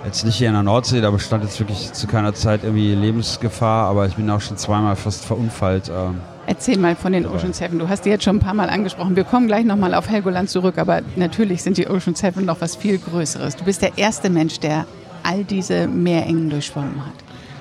jetzt 0.05 0.25
nicht 0.25 0.37
hier 0.37 0.49
in 0.49 0.55
der 0.55 0.63
Nordsee, 0.63 1.01
da 1.01 1.11
bestand 1.11 1.45
jetzt 1.45 1.59
wirklich 1.59 1.93
zu 1.93 2.07
keiner 2.07 2.33
Zeit 2.33 2.63
irgendwie 2.63 2.95
Lebensgefahr, 2.95 3.89
aber 3.89 4.07
ich 4.07 4.15
bin 4.15 4.31
auch 4.31 4.41
schon 4.41 4.57
zweimal 4.57 4.97
fast 4.97 5.25
verunfallt. 5.25 5.91
Ähm, 5.95 6.21
Erzähl 6.47 6.79
mal 6.79 6.95
von 6.95 7.13
den 7.13 7.27
Ocean 7.27 7.53
Seven. 7.53 7.81
Du 7.81 7.89
hast 7.89 8.05
die 8.05 8.11
jetzt 8.11 8.23
schon 8.23 8.37
ein 8.37 8.41
paar 8.41 8.55
Mal 8.55 8.71
angesprochen. 8.71 9.17
Wir 9.17 9.25
kommen 9.25 9.49
gleich 9.49 9.65
nochmal 9.65 9.95
auf 9.95 10.09
Helgoland 10.09 10.49
zurück, 10.49 10.79
aber 10.79 11.01
natürlich 11.17 11.65
sind 11.65 11.77
die 11.77 11.89
Ocean 11.89 12.15
Seven 12.15 12.45
noch 12.45 12.61
was 12.61 12.77
viel 12.77 12.99
Größeres. 12.99 13.57
Du 13.57 13.65
bist 13.65 13.83
der 13.83 13.99
erste 13.99 14.31
Mensch, 14.31 14.61
der 14.61 14.87
all 15.25 15.43
diese 15.43 15.89
Meerengen 15.89 16.49
durchschwommen 16.49 17.05
hat. 17.05 17.15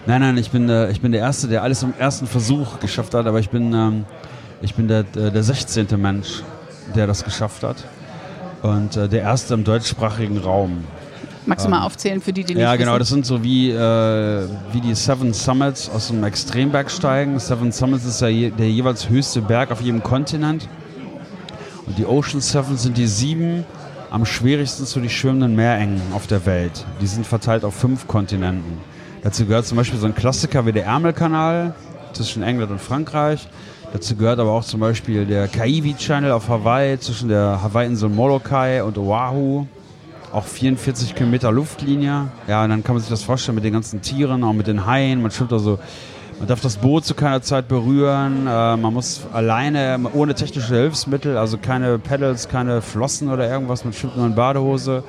Nein, 0.07 0.21
nein, 0.21 0.37
ich 0.37 0.51
bin, 0.51 0.69
äh, 0.69 0.91
ich 0.91 1.01
bin 1.01 1.11
der 1.11 1.21
Erste, 1.21 1.47
der 1.47 1.63
alles 1.63 1.81
im 1.81 1.93
ersten 1.97 2.27
Versuch 2.27 2.79
geschafft 2.79 3.13
hat, 3.15 3.25
aber 3.25 3.39
ich 3.39 3.49
bin, 3.49 3.73
ähm, 3.73 4.05
ich 4.61 4.75
bin 4.75 4.87
der, 4.87 4.99
äh, 4.99 5.31
der 5.31 5.41
16. 5.43 5.87
Mensch, 5.99 6.43
der 6.95 7.07
das 7.07 7.23
geschafft 7.23 7.63
hat. 7.63 7.77
Und 8.61 8.97
äh, 8.97 9.09
der 9.09 9.21
Erste 9.21 9.55
im 9.55 9.63
deutschsprachigen 9.63 10.37
Raum. 10.37 10.83
Magst 11.47 11.65
du 11.65 11.69
mal 11.69 11.83
aufzählen 11.83 12.21
für 12.21 12.33
die, 12.33 12.43
die 12.43 12.55
nicht 12.55 12.61
Ja, 12.63 12.75
genau, 12.75 12.97
das 12.97 13.07
wissen? 13.09 13.23
sind 13.23 13.25
so 13.25 13.43
wie, 13.43 13.69
äh, 13.71 14.47
wie 14.71 14.81
die 14.81 14.95
Seven 14.95 15.33
Summits 15.33 15.89
aus 15.89 16.07
dem 16.07 16.23
Extrembergsteigen. 16.23 17.39
Seven 17.39 17.71
Summits 17.71 18.05
ist 18.05 18.21
ja 18.21 18.27
je, 18.27 18.49
der 18.51 18.69
jeweils 18.69 19.09
höchste 19.09 19.41
Berg 19.41 19.71
auf 19.71 19.81
jedem 19.81 20.01
Kontinent. 20.01 20.67
Und 21.85 21.97
die 21.97 22.05
Ocean 22.05 22.41
Seven 22.41 22.77
sind 22.77 22.97
die 22.97 23.07
sieben 23.07 23.63
am 24.09 24.25
schwierigsten 24.25 24.85
zu 24.85 24.99
durchschwimmenden 24.99 25.55
Meerengen 25.55 26.01
auf 26.13 26.25
der 26.25 26.45
Welt. 26.45 26.85
Die 27.01 27.07
sind 27.07 27.27
verteilt 27.27 27.63
auf 27.63 27.75
fünf 27.75 28.07
Kontinenten. 28.07 28.79
Dazu 29.25 29.47
gehört 29.47 29.65
zum 29.65 29.77
Beispiel 29.77 29.97
so 29.97 30.05
ein 30.05 30.13
Klassiker 30.13 30.67
wie 30.67 30.71
der 30.71 30.85
Ärmelkanal 30.85 31.73
zwischen 32.13 32.43
England 32.43 32.71
und 32.71 32.79
Frankreich. 32.79 33.47
Dazu 33.91 34.15
gehört 34.15 34.37
aber 34.37 34.51
auch 34.51 34.63
zum 34.63 34.79
Beispiel 34.79 35.25
der 35.25 35.47
Kaiwi 35.47 35.95
Channel 35.95 36.31
auf 36.31 36.47
Hawaii 36.47 36.99
zwischen 36.99 37.29
der 37.29 37.59
Hawaii-Insel 37.63 38.09
Molokai 38.09 38.83
und 38.83 38.99
Oahu 38.99 39.65
auch 40.31 40.45
44 40.45 41.15
Kilometer 41.15 41.51
Luftlinie. 41.51 42.27
Ja, 42.47 42.65
und 42.65 42.69
dann 42.69 42.83
kann 42.83 42.93
man 42.93 43.01
sich 43.01 43.09
das 43.09 43.23
vorstellen 43.23 43.55
mit 43.55 43.63
den 43.63 43.73
ganzen 43.73 44.03
Tieren, 44.03 44.43
auch 44.43 44.53
mit 44.53 44.67
den 44.67 44.85
Haien. 44.85 45.23
Man 45.23 45.31
schwimmt 45.31 45.53
also, 45.53 45.79
man 46.37 46.47
darf 46.47 46.61
das 46.61 46.77
Boot 46.77 47.03
zu 47.05 47.15
keiner 47.15 47.41
Zeit 47.41 47.67
berühren. 47.67 48.45
Äh, 48.45 48.77
man 48.77 48.93
muss 48.93 49.21
alleine, 49.33 49.99
ohne 50.13 50.35
technische 50.35 50.75
Hilfsmittel, 50.75 51.35
also 51.35 51.57
keine 51.57 51.97
Pedals, 51.97 52.47
keine 52.47 52.83
Flossen 52.83 53.31
oder 53.31 53.49
irgendwas, 53.49 53.85
man 53.85 53.93
schwimmt 53.93 54.17
nur 54.17 54.27
in 54.27 54.35
Badehose. 54.35 55.03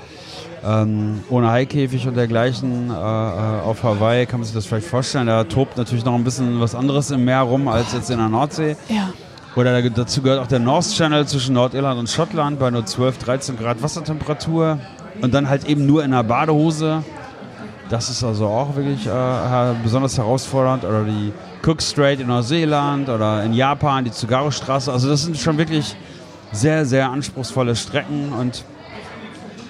Ähm, 0.67 1.23
ohne 1.31 1.51
Haikäfig 1.51 2.09
und 2.09 2.17
dergleichen 2.17 2.91
äh, 2.91 2.93
äh, 2.93 2.97
auf 2.97 3.83
Hawaii 3.83 4.27
kann 4.27 4.41
man 4.41 4.45
sich 4.45 4.55
das 4.55 4.67
vielleicht 4.67 4.87
vorstellen. 4.87 5.27
Da 5.27 5.45
tobt 5.45 5.77
natürlich 5.77 6.05
noch 6.05 6.15
ein 6.15 6.25
bisschen 6.25 6.61
was 6.61 6.75
anderes 6.75 7.11
im 7.11 7.25
Meer 7.25 7.43
rum 7.43 7.69
als 7.69 7.93
jetzt 7.93 8.11
in 8.11 8.19
der 8.19 8.29
Nordsee. 8.29 8.77
Ja. 8.89 9.13
Oder 9.55 9.89
dazu 9.89 10.21
gehört 10.23 10.41
auch 10.41 10.49
der 10.49 10.59
North 10.59 10.91
Channel 10.93 11.27
zwischen 11.27 11.55
Nordirland 11.55 11.99
und 11.99 12.11
Schottland 12.11 12.59
bei 12.59 12.71
nur 12.71 12.85
12, 12.85 13.19
13 13.19 13.57
Grad 13.57 13.83
Wassertemperatur. 13.83 14.79
Und 15.23 15.33
dann 15.33 15.49
halt 15.49 15.65
eben 15.65 15.87
nur 15.87 16.05
in 16.05 16.13
einer 16.13 16.23
Badehose. 16.23 17.03
Das 17.89 18.11
ist 18.11 18.23
also 18.23 18.47
auch 18.47 18.77
wirklich 18.77 19.07
äh, 19.07 19.75
besonders 19.83 20.19
herausfordernd. 20.19 20.85
Oder 20.85 21.05
die 21.05 21.33
Cook 21.65 21.81
Strait 21.81 22.21
in 22.21 22.27
Neuseeland 22.27 23.09
oder 23.09 23.43
in 23.45 23.55
Japan, 23.55 24.05
die 24.05 24.11
Tsugaru-Straße. 24.11 24.93
Also 24.93 25.09
das 25.09 25.23
sind 25.23 25.39
schon 25.39 25.57
wirklich 25.57 25.97
sehr, 26.53 26.85
sehr 26.85 27.11
anspruchsvolle 27.11 27.77
Strecken. 27.77 28.33
Und 28.33 28.65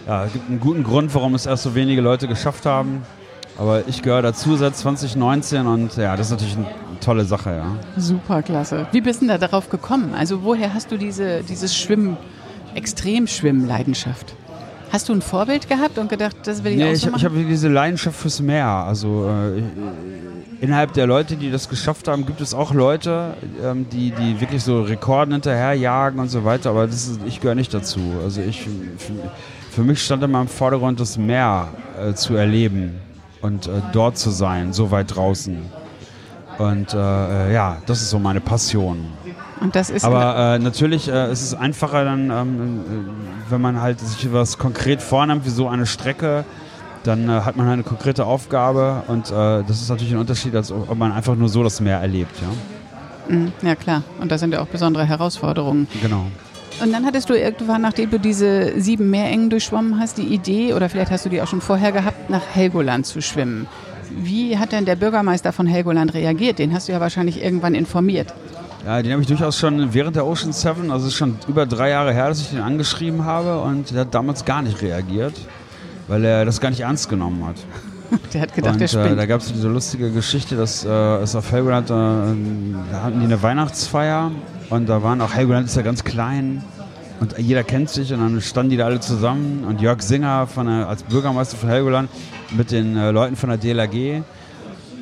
ja, 0.07 0.25
es 0.25 0.33
gibt 0.33 0.49
einen 0.49 0.61
guten 0.61 0.85
Grund, 0.85 1.15
warum 1.15 1.35
es 1.35 1.47
erst 1.47 1.65
so 1.65 1.75
wenige 1.75 2.01
Leute 2.01 2.29
geschafft 2.29 2.67
haben. 2.67 3.03
Aber 3.59 3.89
ich 3.89 4.03
gehöre 4.03 4.23
dazu 4.23 4.57
seit 4.57 4.77
2019 4.77 5.67
und 5.67 5.97
ja, 5.97 6.15
das 6.17 6.27
ist 6.27 6.33
natürlich 6.33 6.57
eine 6.57 6.67
tolle 7.01 7.25
Sache, 7.25 7.51
ja. 7.51 7.67
Super 7.97 8.43
klasse. 8.43 8.87
Wie 8.93 9.01
bist 9.01 9.23
du 9.23 9.27
da 9.27 9.39
darauf 9.39 9.71
gekommen? 9.71 10.15
Also 10.15 10.43
woher 10.43 10.75
hast 10.75 10.93
du 10.93 10.99
diese 10.99 11.43
dieses 11.43 11.75
Schwimmen, 11.75 12.19
Extremschwimmleidenschaft? 12.75 14.35
Hast 14.93 15.09
du 15.09 15.15
ein 15.15 15.23
Vorbild 15.23 15.69
gehabt 15.69 15.99
und 15.99 16.09
gedacht, 16.09 16.37
das 16.45 16.63
will 16.63 16.73
ich 16.73 16.79
nee, 16.79 16.85
auch 16.85 16.95
so 16.95 17.07
ich, 17.07 17.13
machen? 17.13 17.17
Ich 17.17 17.25
habe 17.25 17.45
diese 17.45 17.69
Leidenschaft 17.69 18.19
fürs 18.19 18.41
Meer. 18.41 18.67
Also 18.67 19.29
äh, 19.29 19.63
innerhalb 20.63 20.93
der 20.93 21.07
Leute, 21.07 21.37
die 21.37 21.51
das 21.51 21.69
geschafft 21.69 22.09
haben, 22.09 22.27
gibt 22.27 22.41
es 22.41 22.55
auch 22.55 22.73
Leute, 22.73 23.35
ähm, 23.65 23.87
die, 23.91 24.11
die 24.11 24.41
wirklich 24.41 24.63
so 24.63 24.83
Rekorden 24.83 25.33
hinterherjagen 25.33 26.21
und 26.21 26.29
so 26.29 26.45
weiter. 26.45 26.71
Aber 26.71 26.85
ist, 26.85 27.19
ich 27.27 27.41
gehöre 27.41 27.57
nicht 27.57 27.75
dazu. 27.75 28.01
Also 28.23 28.43
ich, 28.43 28.69
für, 29.77 29.83
mich 29.83 30.03
stand 30.03 30.23
immer 30.23 30.41
im 30.41 30.49
Vordergrund, 30.49 31.01
das 31.01 31.19
Meer 31.19 31.69
äh, 32.01 32.15
zu 32.15 32.35
erleben 32.35 32.99
und 33.43 33.67
äh, 33.67 33.83
dort 33.93 34.17
zu 34.17 34.31
sein, 34.31 34.73
so 34.73 34.91
weit 34.91 35.15
draußen. 35.15 35.59
Und 36.57 36.95
äh, 36.95 36.97
äh, 36.97 37.53
ja, 37.53 37.77
das 37.85 38.01
ist 38.01 38.09
so 38.09 38.19
meine 38.19 38.41
Passion. 38.41 39.05
Und 39.61 39.77
das 39.77 39.91
ist 39.91 40.03
Aber 40.03 40.55
äh, 40.55 40.59
natürlich 40.59 41.09
äh, 41.09 41.31
ist 41.31 41.43
es 41.43 41.53
einfacher 41.53 42.07
dann, 42.07 42.31
ähm, 42.31 42.81
äh, 42.81 43.51
wenn 43.51 43.61
man 43.61 43.83
halt 43.83 44.01
sich 44.01 44.33
was 44.33 44.57
konkret 44.57 45.03
vornimmt, 45.03 45.45
wie 45.45 45.51
so 45.51 45.69
eine 45.69 45.85
Strecke, 45.85 46.47
dann 47.05 47.31
hat 47.31 47.57
man 47.57 47.69
eine 47.69 47.83
konkrete 47.83 48.25
Aufgabe 48.25 49.05
und 49.07 49.31
das 49.31 49.71
ist 49.81 49.89
natürlich 49.91 50.13
ein 50.13 50.19
Unterschied, 50.19 50.57
als 50.57 50.73
ob 50.73 50.99
man 50.99 51.13
einfach 51.13 51.37
nur 51.37 51.49
so 51.49 51.63
das 51.63 51.81
Meer 51.81 52.01
erlebt. 52.01 52.35
Ja, 52.41 53.33
mhm, 53.33 53.53
ja 53.63 53.77
klar. 53.77 54.03
Und 54.21 54.33
das 54.33 54.41
sind 54.41 54.53
ja 54.53 54.61
auch 54.61 54.67
besondere 54.67 55.05
Herausforderungen. 55.05 55.87
Genau. 56.03 56.27
Und 56.83 56.93
dann 56.93 57.07
hattest 57.07 57.31
du 57.31 57.35
irgendwann, 57.35 57.83
nachdem 57.83 58.11
du 58.11 58.19
diese 58.19 58.79
sieben 58.79 59.09
Meerengen 59.09 59.49
durchschwommen 59.49 59.99
hast, 59.99 60.19
die 60.19 60.27
Idee, 60.27 60.75
oder 60.75 60.89
vielleicht 60.89 61.11
hast 61.11 61.25
du 61.25 61.31
die 61.31 61.41
auch 61.41 61.47
schon 61.47 61.63
vorher 61.63 61.91
gehabt, 61.91 62.29
nach 62.29 62.43
Helgoland 62.53 63.07
zu 63.07 63.23
schwimmen. 63.23 63.67
Wie 64.11 64.59
hat 64.59 64.73
denn 64.73 64.85
der 64.85 64.97
Bürgermeister 64.97 65.53
von 65.53 65.67
Helgoland 65.67 66.15
reagiert? 66.15 66.59
Den 66.59 66.75
hast 66.75 66.89
du 66.89 66.93
ja 66.93 67.01
wahrscheinlich 67.01 67.43
irgendwann 67.43 67.75
informiert. 67.75 68.35
Ja, 68.85 69.03
den 69.03 69.13
habe 69.13 69.23
ich 69.23 69.29
durchaus 69.29 69.59
schon 69.59 69.95
während 69.95 70.17
der 70.17 70.27
Ocean 70.27 70.53
Seven, 70.53 70.91
also 70.93 71.07
es 71.07 71.13
ist 71.13 71.19
schon 71.19 71.37
über 71.49 71.67
drei 71.67 71.91
Jahre 71.91 72.13
her, 72.13 72.29
dass 72.29 72.41
ich 72.41 72.51
den 72.51 72.61
angeschrieben 72.61 73.25
habe 73.25 73.61
und 73.61 73.91
der 73.91 74.03
hat 74.03 74.15
damals 74.15 74.45
gar 74.45 74.63
nicht 74.63 74.81
reagiert, 74.81 75.35
weil 76.07 76.25
er 76.25 76.45
das 76.45 76.61
gar 76.61 76.71
nicht 76.71 76.81
ernst 76.81 77.09
genommen 77.09 77.45
hat. 77.47 77.57
Der 78.33 78.41
hat 78.43 78.55
gedacht, 78.55 78.75
und, 78.75 78.81
der 78.81 78.87
äh, 78.87 78.89
spinnt. 78.89 79.13
Äh, 79.13 79.17
da 79.17 79.27
gab 79.27 79.41
es 79.41 79.53
diese 79.53 79.69
lustige 79.69 80.11
Geschichte, 80.11 80.57
dass 80.57 80.85
äh, 80.85 80.89
es 80.89 81.35
auf 81.35 81.51
Helgoland, 81.53 81.91
äh, 81.91 81.93
da 81.93 83.03
hatten 83.03 83.21
die 83.21 83.27
eine 83.27 83.43
Weihnachtsfeier 83.43 84.31
und 84.71 84.89
da 84.89 85.03
waren 85.03 85.21
auch, 85.21 85.35
Helgoland 85.35 85.67
ist 85.67 85.77
ja 85.77 85.83
ganz 85.83 86.05
klein 86.05 86.63
und 87.21 87.39
jeder 87.39 87.65
kennt 87.65 87.89
sich 87.89 88.13
und 88.13 88.21
dann 88.21 88.41
standen 88.41 88.71
die 88.71 88.77
da 88.77 88.87
alle 88.87 89.01
zusammen 89.01 89.65
und 89.67 89.81
Jörg 89.81 90.03
Singer 90.03 90.47
von 90.47 90.67
der, 90.67 90.89
als 90.89 91.03
Bürgermeister 91.03 91.57
von 91.57 91.69
Helgoland 91.69 92.11
mit 92.51 92.71
den 92.71 92.97
äh, 92.97 93.11
Leuten 93.11 93.37
von 93.37 93.49
der 93.49 93.59
DLRG. 93.59 94.23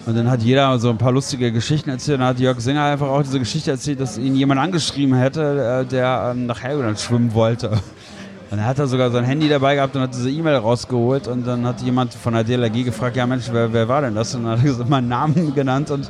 Und 0.06 0.16
dann 0.16 0.30
hat 0.30 0.42
jeder 0.42 0.78
so 0.78 0.90
ein 0.90 0.98
paar 0.98 1.12
lustige 1.12 1.50
Geschichten 1.50 1.88
erzählt. 1.88 2.16
Und 2.16 2.20
dann 2.20 2.28
hat 2.28 2.38
Jörg 2.38 2.60
Singer 2.60 2.84
einfach 2.84 3.08
auch 3.08 3.22
diese 3.22 3.38
Geschichte 3.38 3.70
erzählt, 3.70 4.00
dass 4.00 4.18
ihn 4.18 4.34
jemand 4.34 4.60
angeschrieben 4.60 5.14
hätte, 5.14 5.82
äh, 5.82 5.90
der 5.90 6.32
ähm, 6.34 6.46
nach 6.46 6.62
Helgoland 6.62 7.00
schwimmen 7.00 7.32
wollte. 7.32 7.70
Und 8.54 8.58
dann 8.58 8.68
hat 8.68 8.78
er 8.78 8.86
sogar 8.86 9.10
sein 9.10 9.24
Handy 9.24 9.48
dabei 9.48 9.74
gehabt 9.74 9.96
und 9.96 10.02
hat 10.02 10.14
diese 10.14 10.30
E-Mail 10.30 10.54
rausgeholt 10.54 11.26
und 11.26 11.44
dann 11.44 11.66
hat 11.66 11.82
jemand 11.82 12.14
von 12.14 12.34
der 12.34 12.44
DLRG 12.44 12.84
gefragt, 12.84 13.16
ja 13.16 13.26
Mensch, 13.26 13.46
wer, 13.50 13.72
wer 13.72 13.88
war 13.88 14.02
denn 14.02 14.14
das? 14.14 14.32
Und 14.36 14.44
dann 14.44 14.62
hat 14.62 14.64
er 14.64 14.84
meinen 14.84 15.08
Namen 15.08 15.52
genannt 15.56 15.90
und 15.90 16.08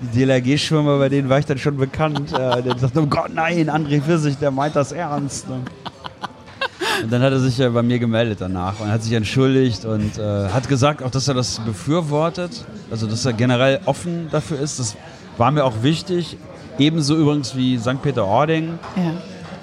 die 0.00 0.24
DLRG-Schwimmer, 0.24 0.98
bei 0.98 1.08
denen 1.08 1.28
war 1.28 1.38
ich 1.38 1.46
dann 1.46 1.56
schon 1.56 1.76
bekannt. 1.76 2.32
Äh, 2.32 2.62
der 2.62 2.76
sagte, 2.78 3.00
oh 3.00 3.06
Gott, 3.06 3.32
nein, 3.32 3.70
André 3.70 4.02
Pfirsich, 4.02 4.36
der 4.38 4.50
meint 4.50 4.74
das 4.74 4.90
ernst. 4.90 5.46
Und 5.46 7.12
dann 7.12 7.22
hat 7.22 7.30
er 7.32 7.38
sich 7.38 7.58
ja 7.58 7.68
bei 7.68 7.84
mir 7.84 8.00
gemeldet 8.00 8.40
danach 8.40 8.80
und 8.80 8.90
hat 8.90 9.04
sich 9.04 9.12
entschuldigt 9.12 9.84
und 9.84 10.18
äh, 10.18 10.48
hat 10.48 10.68
gesagt, 10.68 11.00
auch 11.00 11.12
dass 11.12 11.28
er 11.28 11.34
das 11.34 11.60
befürwortet, 11.60 12.64
also 12.90 13.06
dass 13.06 13.24
er 13.24 13.34
generell 13.34 13.78
offen 13.84 14.26
dafür 14.32 14.58
ist. 14.58 14.80
Das 14.80 14.96
war 15.38 15.52
mir 15.52 15.64
auch 15.64 15.84
wichtig. 15.84 16.38
Ebenso 16.76 17.14
übrigens 17.14 17.54
wie 17.54 17.78
St. 17.78 18.02
Peter-Ording. 18.02 18.80
Ja. 18.96 19.12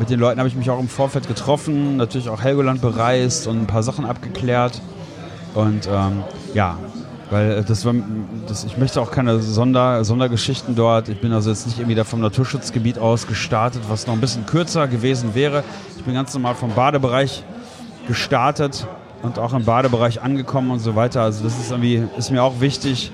Mit 0.01 0.09
den 0.09 0.19
Leuten 0.19 0.39
habe 0.39 0.49
ich 0.49 0.55
mich 0.55 0.67
auch 0.71 0.79
im 0.79 0.87
Vorfeld 0.87 1.27
getroffen, 1.27 1.95
natürlich 1.97 2.27
auch 2.27 2.41
Helgoland 2.41 2.81
bereist 2.81 3.45
und 3.45 3.59
ein 3.59 3.67
paar 3.67 3.83
Sachen 3.83 4.03
abgeklärt. 4.03 4.81
Und 5.53 5.87
ähm, 5.87 6.23
ja, 6.55 6.79
weil 7.29 7.63
das 7.63 7.85
war, 7.85 7.93
das, 8.47 8.63
ich 8.63 8.79
möchte 8.79 8.99
auch 8.99 9.11
keine 9.11 9.39
Sonder, 9.41 10.03
Sondergeschichten 10.03 10.73
dort. 10.73 11.07
Ich 11.07 11.21
bin 11.21 11.31
also 11.33 11.51
jetzt 11.51 11.67
nicht 11.67 11.77
irgendwie 11.77 11.93
da 11.93 12.03
vom 12.03 12.19
Naturschutzgebiet 12.19 12.97
aus 12.97 13.27
gestartet, 13.27 13.83
was 13.89 14.07
noch 14.07 14.15
ein 14.15 14.21
bisschen 14.21 14.47
kürzer 14.47 14.87
gewesen 14.87 15.35
wäre. 15.35 15.63
Ich 15.95 16.03
bin 16.03 16.15
ganz 16.15 16.33
normal 16.33 16.55
vom 16.55 16.73
Badebereich 16.73 17.43
gestartet 18.07 18.87
und 19.21 19.37
auch 19.37 19.53
im 19.53 19.65
Badebereich 19.65 20.23
angekommen 20.23 20.71
und 20.71 20.79
so 20.79 20.95
weiter. 20.95 21.21
Also 21.21 21.43
das 21.43 21.59
ist 21.59 21.69
irgendwie, 21.69 22.01
ist 22.17 22.31
mir 22.31 22.41
auch 22.41 22.59
wichtig, 22.59 23.11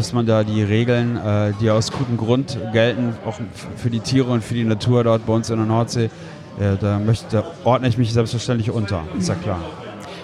dass 0.00 0.14
man 0.14 0.24
da 0.24 0.44
die 0.44 0.62
Regeln, 0.62 1.18
äh, 1.18 1.52
die 1.60 1.70
aus 1.70 1.92
gutem 1.92 2.16
Grund 2.16 2.58
gelten, 2.72 3.14
auch 3.26 3.38
für 3.76 3.90
die 3.90 4.00
Tiere 4.00 4.30
und 4.30 4.42
für 4.42 4.54
die 4.54 4.64
Natur 4.64 5.04
dort 5.04 5.26
bei 5.26 5.34
uns 5.34 5.50
in 5.50 5.58
der 5.58 5.66
Nordsee, 5.66 6.06
äh, 6.58 6.76
da, 6.80 6.98
möchte, 6.98 7.26
da 7.30 7.44
ordne 7.64 7.86
ich 7.86 7.98
mich 7.98 8.10
selbstverständlich 8.14 8.70
unter, 8.70 9.02
ist 9.18 9.28
ja 9.28 9.34
klar. 9.34 9.60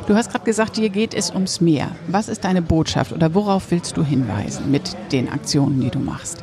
Du 0.07 0.15
hast 0.15 0.31
gerade 0.31 0.47
gesagt, 0.47 0.79
dir 0.79 0.89
geht 0.89 1.13
es 1.13 1.31
ums 1.31 1.61
Meer. 1.61 1.89
Was 2.09 2.29
ist 2.29 2.45
deine 2.45 2.63
Botschaft 2.63 3.13
oder 3.13 3.35
worauf 3.35 3.71
willst 3.71 3.99
du 3.99 4.03
hinweisen 4.03 4.71
mit 4.71 4.97
den 5.13 5.29
Aktionen, 5.29 5.79
die 5.81 5.91
du 5.91 5.99
machst? 5.99 6.43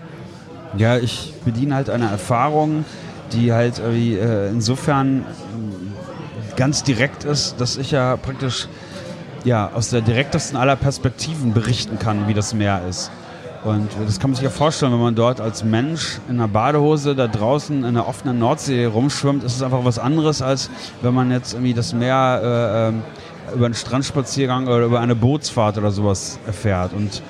Ja, 0.77 0.97
ich 0.97 1.33
bediene 1.43 1.73
halt 1.73 1.89
eine 1.89 2.05
Erfahrung, 2.05 2.85
die 3.31 3.51
halt 3.51 3.79
äh, 3.79 4.49
insofern 4.49 5.25
ganz 6.55 6.83
direkt 6.83 7.23
ist, 7.23 7.55
dass 7.59 7.77
ich 7.77 7.89
ja 7.89 8.15
praktisch 8.15 8.67
ja, 9.43 9.71
aus 9.73 9.89
der 9.89 10.01
direktesten 10.01 10.55
aller 10.55 10.75
Perspektiven 10.75 11.53
berichten 11.53 11.97
kann, 11.97 12.27
wie 12.27 12.35
das 12.35 12.53
Meer 12.53 12.83
ist. 12.87 13.09
Und 13.63 13.89
das 14.05 14.19
kann 14.19 14.31
man 14.31 14.35
sich 14.35 14.43
ja 14.43 14.49
vorstellen, 14.49 14.91
wenn 14.91 14.99
man 14.99 15.15
dort 15.15 15.39
als 15.39 15.63
Mensch 15.63 16.19
in 16.27 16.35
einer 16.35 16.49
Badehose 16.49 17.15
da 17.15 17.27
draußen 17.27 17.85
in 17.85 17.93
der 17.93 18.07
offenen 18.09 18.37
Nordsee 18.37 18.85
rumschwimmt, 18.85 19.41
ist 19.43 19.55
es 19.55 19.61
einfach 19.61 19.85
was 19.85 19.99
anderes, 19.99 20.41
als 20.41 20.69
wenn 21.01 21.13
man 21.13 21.31
jetzt 21.31 21.53
irgendwie 21.53 21.73
das 21.73 21.93
Meer 21.93 22.41
äh, 22.43 22.89
ähm, 22.89 23.03
über 23.55 23.65
einen 23.65 23.73
Strandspaziergang 23.73 24.67
oder 24.67 24.83
über 24.83 24.99
eine 24.99 25.15
Bootsfahrt 25.15 25.77
oder 25.77 25.91
sowas 25.91 26.39
erfährt. 26.45 26.91
Und 26.91 27.23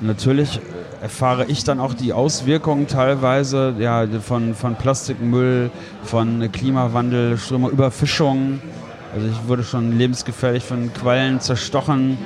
natürlich 0.00 0.60
erfahre 1.00 1.44
ich 1.46 1.62
dann 1.62 1.78
auch 1.78 1.94
die 1.94 2.12
Auswirkungen 2.12 2.88
teilweise 2.88 3.74
ja, 3.78 4.04
von, 4.20 4.56
von 4.56 4.74
Plastikmüll, 4.74 5.70
von 6.02 6.50
Klimawandel, 6.50 7.38
Strömung, 7.38 7.70
Überfischung. 7.70 8.60
Also 9.14 9.28
ich 9.28 9.48
wurde 9.48 9.62
schon 9.62 9.96
lebensgefährlich 9.96 10.64
von 10.64 10.92
Quallen 10.92 11.38
zerstochen, 11.38 12.18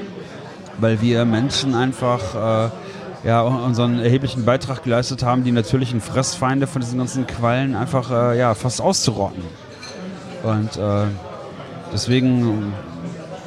weil 0.79 1.03
wir 1.03 1.27
Menschen 1.27 1.75
einfach... 1.75 2.69
Äh, 2.69 2.71
ja, 3.27 3.43
unseren 3.43 3.99
erheblichen 3.99 4.45
Beitrag 4.45 4.85
geleistet 4.85 5.25
haben, 5.25 5.43
die 5.43 5.51
natürlichen 5.51 6.01
Fressfeinde 6.01 6.69
von 6.69 6.81
diesen 6.81 6.99
ganzen 6.99 7.27
Quallen 7.27 7.75
einfach 7.75 8.11
äh, 8.11 8.39
ja, 8.39 8.55
fast 8.55 8.81
auszurotten. 8.81 9.43
Und 10.45 10.77
äh, 10.77 11.07
deswegen 11.93 12.73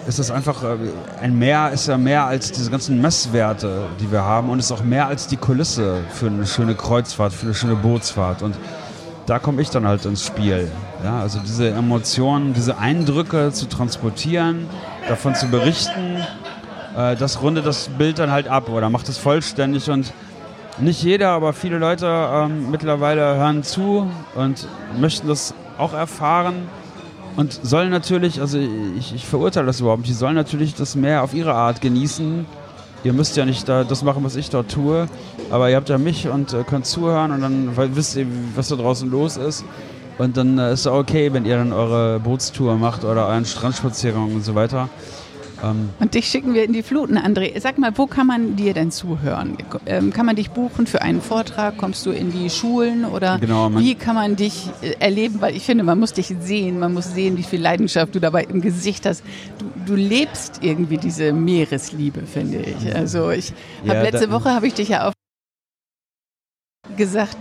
ist 0.06 0.20
es 0.20 0.32
einfach, 0.32 0.64
äh, 0.64 0.76
ein 1.22 1.40
Meer 1.40 1.72
ist 1.72 1.88
ja 1.88 1.98
mehr 1.98 2.26
als 2.26 2.52
diese 2.52 2.70
ganzen 2.70 3.00
Messwerte, 3.00 3.88
die 4.02 4.12
wir 4.12 4.22
haben 4.22 4.50
und 4.50 4.60
ist 4.60 4.74
auch 4.74 4.84
mehr 4.84 5.08
als 5.08 5.28
die 5.28 5.38
Kulisse 5.38 6.02
für 6.12 6.28
eine 6.28 6.46
schöne 6.46 6.76
Kreuzfahrt, 6.76 7.32
für 7.32 7.46
eine 7.46 7.56
schöne 7.56 7.76
Bootsfahrt. 7.76 8.42
Und 8.42 8.58
da 9.28 9.40
komme 9.40 9.62
ich 9.62 9.70
dann 9.70 9.88
halt 9.88 10.04
ins 10.04 10.26
Spiel. 10.26 10.70
Ja, 11.06 11.22
also 11.22 11.40
diese 11.40 11.70
Emotionen, 11.70 12.54
diese 12.54 12.80
Eindrücke 12.80 13.54
zu 13.54 13.70
transportieren, 13.70 14.68
davon 15.08 15.36
zu 15.36 15.48
berichten 15.48 16.18
äh, 17.00 17.16
das 17.16 17.42
rundet 17.42 17.66
das 17.66 17.88
Bild 17.88 18.20
dann 18.20 18.32
halt 18.32 18.48
ab 18.48 18.70
oder 18.70 18.90
macht 18.90 19.08
es 19.10 19.18
vollständig 19.18 19.90
und 19.90 20.12
nicht 20.80 21.02
jeder, 21.04 21.30
aber 21.30 21.54
viele 21.54 21.78
Leute 21.78 22.06
ähm, 22.08 22.72
mittlerweile 22.72 23.36
hören 23.36 23.64
zu 23.64 24.10
und 24.36 24.68
möchten 25.00 25.28
das 25.28 25.54
auch 25.78 25.94
erfahren 25.94 26.68
und 27.36 27.60
sollen 27.64 27.90
natürlich, 27.90 28.42
also 28.42 28.58
ich, 28.98 29.16
ich 29.16 29.26
verurteile 29.26 29.66
das 29.66 29.80
überhaupt 29.80 30.02
nicht, 30.02 30.12
die 30.12 30.18
sollen 30.18 30.36
natürlich 30.36 30.76
das 30.76 30.96
Meer 30.96 31.24
auf 31.24 31.34
ihre 31.34 31.54
Art 31.54 31.82
genießen. 31.82 32.46
Ihr 33.06 33.14
müsst 33.14 33.38
ja 33.38 33.46
nicht 33.46 33.70
da, 33.70 33.86
das 33.86 34.04
machen, 34.04 34.26
was 34.26 34.36
ich 34.36 34.50
dort 34.50 34.70
tue, 34.70 35.08
aber 35.50 35.70
ihr 35.70 35.78
habt 35.78 35.88
ja 35.88 35.98
mich 35.98 36.28
und 36.28 36.54
äh, 36.54 36.64
könnt 36.64 36.86
zuhören 36.86 37.32
und 37.32 37.42
dann 37.42 37.96
wisst 37.96 38.18
ihr, 38.18 38.28
was 38.56 38.68
da 38.68 38.76
draußen 38.76 39.10
los 39.10 39.38
ist. 39.38 39.64
Und 40.18 40.36
dann 40.36 40.58
äh, 40.58 40.74
ist 40.74 40.82
es 40.82 40.88
okay, 40.88 41.32
wenn 41.32 41.46
ihr 41.46 41.56
dann 41.56 41.72
eure 41.72 42.20
Bootstour 42.20 42.76
macht 42.76 43.06
oder 43.06 43.28
euren 43.28 43.46
Strandspaziergang 43.46 44.36
und 44.36 44.44
so 44.44 44.54
weiter. 44.54 44.90
Ähm 45.64 45.90
und 46.00 46.14
dich 46.14 46.28
schicken 46.28 46.54
wir 46.54 46.64
in 46.64 46.74
die 46.74 46.84
Fluten, 46.84 47.18
André. 47.18 47.60
Sag 47.60 47.78
mal, 47.78 47.92
wo 47.98 48.08
kann 48.08 48.28
man 48.28 48.56
dir 48.56 48.74
denn 48.74 48.92
zuhören? 48.92 49.58
Ähm, 49.86 50.14
kann 50.14 50.26
man 50.26 50.36
dich 50.36 50.52
buchen 50.52 50.88
für 50.88 51.02
einen 51.02 51.22
Vortrag? 51.22 51.78
Kommst 51.78 52.06
du 52.06 52.12
in 52.12 52.32
die 52.32 52.50
Schulen 52.50 53.06
oder 53.06 53.40
genau, 53.40 53.74
wie 53.76 53.96
kann 53.96 54.16
man 54.16 54.36
dich 54.36 54.70
äh, 54.82 54.96
erleben? 55.00 55.42
Weil 55.42 55.56
ich 55.56 55.64
finde, 55.64 55.84
man 55.84 56.00
muss 56.00 56.14
dich 56.14 56.34
sehen, 56.40 56.80
man 56.80 56.94
muss 56.94 57.14
sehen, 57.14 57.38
wie 57.38 57.44
viel 57.44 57.62
Leidenschaft 57.62 58.16
du 58.16 58.20
dabei 58.20 58.44
im 58.44 58.62
Gesicht 58.62 59.06
hast. 59.06 59.24
Du, 59.58 59.66
du 59.86 59.96
lebst 59.96 60.60
irgendwie 60.62 60.98
diese 60.98 61.34
Meeresliebe, 61.34 62.22
finde 62.26 62.60
ich. 62.60 62.96
Also 62.96 63.30
ich 63.32 63.54
habe 63.82 63.96
ja, 63.96 64.02
letzte 64.04 64.32
Woche 64.32 64.54
habe 64.54 64.68
ich 64.68 64.74
dich 64.74 64.90
ja 64.90 65.08
auch 65.08 65.14
gesagt, 66.98 67.38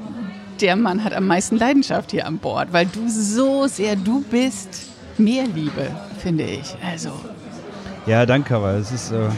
der 0.61 0.77
Mann 0.77 1.05
hat 1.05 1.13
am 1.13 1.27
meisten 1.27 1.57
Leidenschaft 1.57 2.11
hier 2.11 2.27
an 2.27 2.39
Bord, 2.39 2.73
weil 2.73 2.87
du 2.87 3.09
so 3.09 3.67
sehr 3.67 3.97
du 3.97 4.23
bist. 4.23 4.91
Mehr 5.19 5.47
Liebe, 5.47 5.91
finde 6.19 6.45
ich. 6.45 6.77
Also 6.85 7.11
ja, 8.09 8.25
danke, 8.25 8.61
weil 8.63 8.79
es 8.79 8.91
ist, 8.91 9.13
äh, 9.13 9.29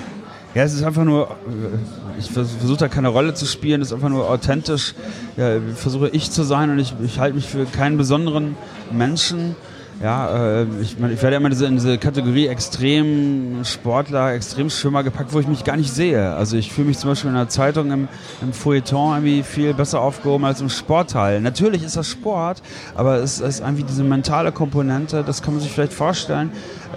ja, 0.54 0.62
es 0.62 0.74
ist 0.74 0.84
einfach 0.84 1.04
nur, 1.04 1.30
äh, 1.30 2.18
ich 2.18 2.30
versuche 2.30 2.76
da 2.76 2.88
keine 2.88 3.08
Rolle 3.08 3.34
zu 3.34 3.44
spielen, 3.44 3.82
es 3.82 3.88
ist 3.88 3.94
einfach 3.94 4.08
nur 4.08 4.30
authentisch. 4.30 4.94
Ja, 5.36 5.58
versuche 5.74 6.08
ich 6.10 6.30
zu 6.30 6.44
sein 6.44 6.70
und 6.70 6.78
ich, 6.78 6.94
ich 7.02 7.18
halte 7.18 7.34
mich 7.34 7.48
für 7.48 7.64
keinen 7.64 7.96
besonderen 7.96 8.56
Menschen. 8.92 9.56
Ja, 10.02 10.62
äh, 10.62 10.66
ich, 10.80 10.96
ich 10.98 11.22
werde 11.22 11.36
immer 11.36 11.50
in 11.50 11.76
diese, 11.76 11.98
Kategorie 11.98 12.46
Extremsportler, 12.46 14.32
Extremschwimmer 14.32 15.02
gepackt, 15.02 15.34
wo 15.34 15.40
ich 15.40 15.46
mich 15.46 15.62
gar 15.62 15.76
nicht 15.76 15.92
sehe. 15.92 16.32
Also 16.32 16.56
ich 16.56 16.72
fühle 16.72 16.88
mich 16.88 16.96
zum 16.98 17.10
Beispiel 17.10 17.28
in 17.28 17.36
der 17.36 17.50
Zeitung 17.50 17.90
im, 17.92 18.08
im 18.40 18.54
Feuilleton 18.54 19.16
irgendwie 19.16 19.42
viel 19.42 19.74
besser 19.74 20.00
aufgehoben 20.00 20.46
als 20.46 20.62
im 20.62 20.70
Sportteil. 20.70 21.42
Natürlich 21.42 21.82
ist 21.82 21.98
das 21.98 22.08
Sport, 22.08 22.62
aber 22.94 23.16
es 23.16 23.40
ist 23.40 23.60
irgendwie 23.60 23.82
diese 23.82 24.02
mentale 24.02 24.52
Komponente, 24.52 25.22
das 25.22 25.42
kann 25.42 25.52
man 25.52 25.62
sich 25.62 25.70
vielleicht 25.70 25.92
vorstellen, 25.92 26.50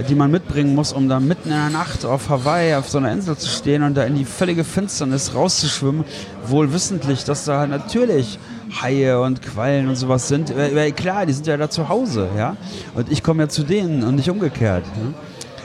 die 0.07 0.15
man 0.15 0.31
mitbringen 0.31 0.73
muss, 0.73 0.93
um 0.93 1.09
da 1.09 1.19
mitten 1.19 1.49
in 1.49 1.55
der 1.55 1.69
Nacht 1.71 2.05
auf 2.05 2.29
Hawaii 2.29 2.75
auf 2.75 2.89
so 2.89 2.99
einer 2.99 3.11
Insel 3.11 3.35
zu 3.35 3.49
stehen 3.49 3.83
und 3.83 3.95
da 3.95 4.03
in 4.05 4.15
die 4.15 4.23
völlige 4.23 4.63
Finsternis 4.63 5.35
rauszuschwimmen, 5.35 6.05
wohl 6.47 6.71
wissentlich, 6.71 7.25
dass 7.25 7.43
da 7.43 7.67
natürlich 7.67 8.39
Haie 8.81 9.19
und 9.19 9.41
Quallen 9.41 9.87
und 9.87 9.95
sowas 9.95 10.27
sind. 10.27 10.55
Weil, 10.55 10.91
klar, 10.91 11.25
die 11.25 11.33
sind 11.33 11.47
ja 11.47 11.57
da 11.57 11.69
zu 11.69 11.89
Hause, 11.89 12.29
ja. 12.37 12.55
Und 12.95 13.11
ich 13.11 13.23
komme 13.23 13.43
ja 13.43 13.49
zu 13.49 13.63
denen 13.63 14.03
und 14.03 14.15
nicht 14.15 14.29
umgekehrt. 14.29 14.85
Ja? 14.85 15.13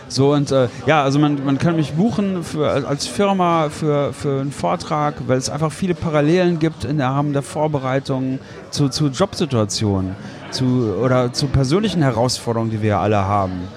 So 0.09 0.33
und 0.33 0.51
äh, 0.53 0.68
ja, 0.87 1.03
also 1.03 1.18
man, 1.18 1.44
man 1.44 1.59
kann 1.59 1.77
mich 1.77 1.92
buchen 1.92 2.42
für, 2.42 2.71
als 2.88 3.07
Firma 3.07 3.68
für, 3.68 4.14
für 4.14 4.40
einen 4.40 4.53
Vortrag, 4.53 5.14
weil 5.27 5.37
es 5.37 5.51
einfach 5.51 5.71
viele 5.71 5.94
Parallelen 5.94 6.59
gibt 6.59 6.85
in 6.85 6.97
der 6.97 7.09
Rahmen 7.09 7.35
der 7.35 7.42
Vorbereitung 7.42 8.38
zu, 8.71 8.88
zu 8.88 9.09
Jobsituationen 9.09 10.16
zu, 10.51 10.94
oder 11.03 11.33
zu 11.35 11.47
persönlichen 11.47 12.03
Herausforderungen, 12.03 12.71
die 12.71 12.81
wir 12.81 12.90
ja 12.90 13.01
alle 13.01 13.18
haben. 13.18 13.68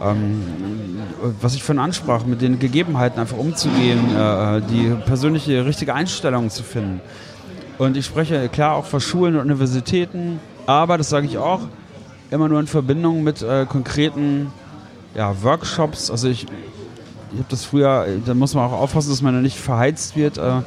Ähm, 0.00 0.42
was 1.40 1.54
ich 1.54 1.62
von 1.62 1.78
ansprach, 1.78 2.24
mit 2.24 2.42
den 2.42 2.58
Gegebenheiten 2.58 3.18
einfach 3.18 3.38
umzugehen, 3.38 4.14
äh, 4.14 4.60
die 4.70 4.94
persönliche 5.06 5.64
richtige 5.64 5.94
Einstellung 5.94 6.50
zu 6.50 6.62
finden. 6.62 7.00
Und 7.78 7.96
ich 7.96 8.06
spreche 8.06 8.48
klar 8.48 8.74
auch 8.74 8.84
vor 8.84 9.00
Schulen 9.00 9.36
und 9.36 9.42
Universitäten, 9.42 10.40
aber 10.66 10.98
das 10.98 11.08
sage 11.08 11.26
ich 11.26 11.38
auch, 11.38 11.60
immer 12.30 12.48
nur 12.48 12.60
in 12.60 12.66
Verbindung 12.66 13.22
mit 13.22 13.40
äh, 13.40 13.66
konkreten 13.66 14.52
ja, 15.14 15.42
Workshops. 15.42 16.10
Also 16.10 16.28
ich, 16.28 16.44
ich 16.44 17.38
habe 17.38 17.48
das 17.48 17.64
früher, 17.64 18.06
da 18.26 18.34
muss 18.34 18.54
man 18.54 18.64
auch 18.64 18.72
aufpassen, 18.72 19.10
dass 19.10 19.22
man 19.22 19.34
da 19.34 19.40
nicht 19.40 19.56
verheizt 19.56 20.16
wird. 20.16 20.38
Äh, 20.38 20.62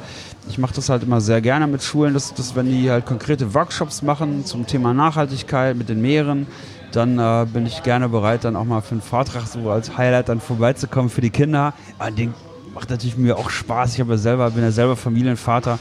ich 0.48 0.58
mache 0.58 0.74
das 0.74 0.88
halt 0.88 1.02
immer 1.02 1.20
sehr 1.20 1.40
gerne 1.40 1.66
mit 1.66 1.82
Schulen, 1.82 2.14
dass, 2.14 2.34
dass 2.34 2.56
wenn 2.56 2.66
die 2.66 2.90
halt 2.90 3.06
konkrete 3.06 3.54
Workshops 3.54 4.02
machen 4.02 4.44
zum 4.44 4.66
Thema 4.66 4.92
Nachhaltigkeit 4.92 5.76
mit 5.76 5.88
den 5.88 6.00
Meeren, 6.00 6.46
dann 6.92 7.18
äh, 7.18 7.46
bin 7.46 7.66
ich 7.66 7.82
gerne 7.82 8.08
bereit, 8.08 8.44
dann 8.44 8.56
auch 8.56 8.64
mal 8.64 8.80
für 8.80 8.92
einen 8.92 9.02
Vortrag 9.02 9.46
so 9.46 9.70
als 9.70 9.96
Highlight 9.96 10.28
dann 10.28 10.40
vorbeizukommen 10.40 11.10
für 11.10 11.20
die 11.20 11.30
Kinder. 11.30 11.74
Aber 11.98 12.10
den 12.10 12.34
macht 12.74 12.90
natürlich 12.90 13.16
mir 13.16 13.38
auch 13.38 13.50
Spaß. 13.50 13.92
Ich 13.92 13.98
ja 13.98 14.16
selber, 14.16 14.50
bin 14.50 14.62
ja 14.62 14.70
selber 14.70 14.96
Familienvater. 14.96 15.78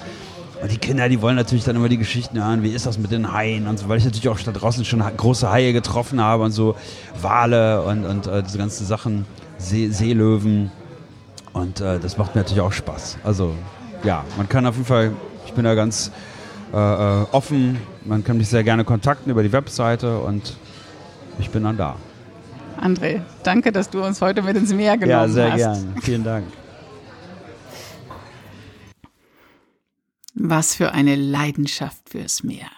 Und 0.62 0.72
die 0.72 0.78
Kinder, 0.78 1.10
die 1.10 1.22
wollen 1.22 1.36
natürlich 1.36 1.64
dann 1.64 1.76
immer 1.76 1.90
die 1.90 1.98
Geschichten 1.98 2.38
hören, 2.38 2.62
wie 2.62 2.70
ist 2.70 2.86
das 2.86 3.00
mit 3.00 3.12
den 3.12 3.34
Haien 3.34 3.68
und 3.68 3.80
so, 3.80 3.90
weil 3.90 3.98
ich 3.98 4.06
natürlich 4.06 4.30
auch 4.30 4.40
da 4.40 4.52
draußen 4.52 4.86
schon 4.86 5.04
große 5.18 5.50
Haie 5.52 5.74
getroffen 5.74 6.22
habe 6.22 6.44
und 6.44 6.52
so 6.52 6.76
Wale 7.20 7.82
und, 7.82 8.06
und 8.06 8.28
äh, 8.28 8.44
diese 8.44 8.60
ganzen 8.60 8.86
Sachen, 8.86 9.26
See, 9.58 9.90
Seelöwen. 9.90 10.72
Und 11.54 11.82
äh, 11.82 12.00
das 12.00 12.18
macht 12.18 12.36
mir 12.36 12.42
natürlich 12.42 12.62
auch 12.62 12.72
Spaß. 12.72 13.18
Also 13.24 13.54
ja, 14.04 14.24
man 14.38 14.48
kann 14.48 14.66
auf 14.66 14.76
jeden 14.76 14.88
Fall, 14.88 15.12
ich 15.46 15.54
bin 15.54 15.64
da 15.64 15.74
ganz 15.74 16.12
äh, 16.74 16.78
äh 16.78 17.26
offen, 17.32 17.78
man 18.06 18.24
kann 18.24 18.38
mich 18.38 18.48
sehr 18.48 18.64
gerne 18.64 18.84
kontakten 18.84 19.32
über 19.32 19.44
die 19.44 19.52
Webseite 19.52 20.20
und 20.20 20.58
ich 21.40 21.50
bin 21.50 21.64
dann 21.64 21.78
da. 21.78 21.96
André, 22.80 23.22
danke, 23.44 23.72
dass 23.72 23.90
du 23.90 24.04
uns 24.04 24.22
heute 24.22 24.42
mit 24.42 24.56
ins 24.56 24.74
Meer 24.74 24.98
genommen 24.98 25.22
hast. 25.22 25.36
Ja, 25.36 25.50
sehr 25.50 25.56
gerne. 25.56 25.88
Vielen 26.02 26.24
Dank. 26.24 26.46
Was 30.50 30.76
für 30.76 30.92
eine 30.92 31.16
Leidenschaft 31.16 32.10
fürs 32.10 32.44
Meer. 32.44 32.70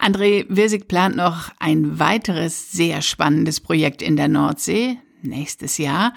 André 0.00 0.46
Wirsig 0.48 0.88
plant 0.88 1.16
noch 1.16 1.50
ein 1.58 1.98
weiteres 1.98 2.72
sehr 2.72 3.02
spannendes 3.02 3.60
Projekt 3.60 4.02
in 4.02 4.16
der 4.16 4.28
Nordsee 4.28 4.98
nächstes 5.22 5.78
Jahr. 5.78 6.12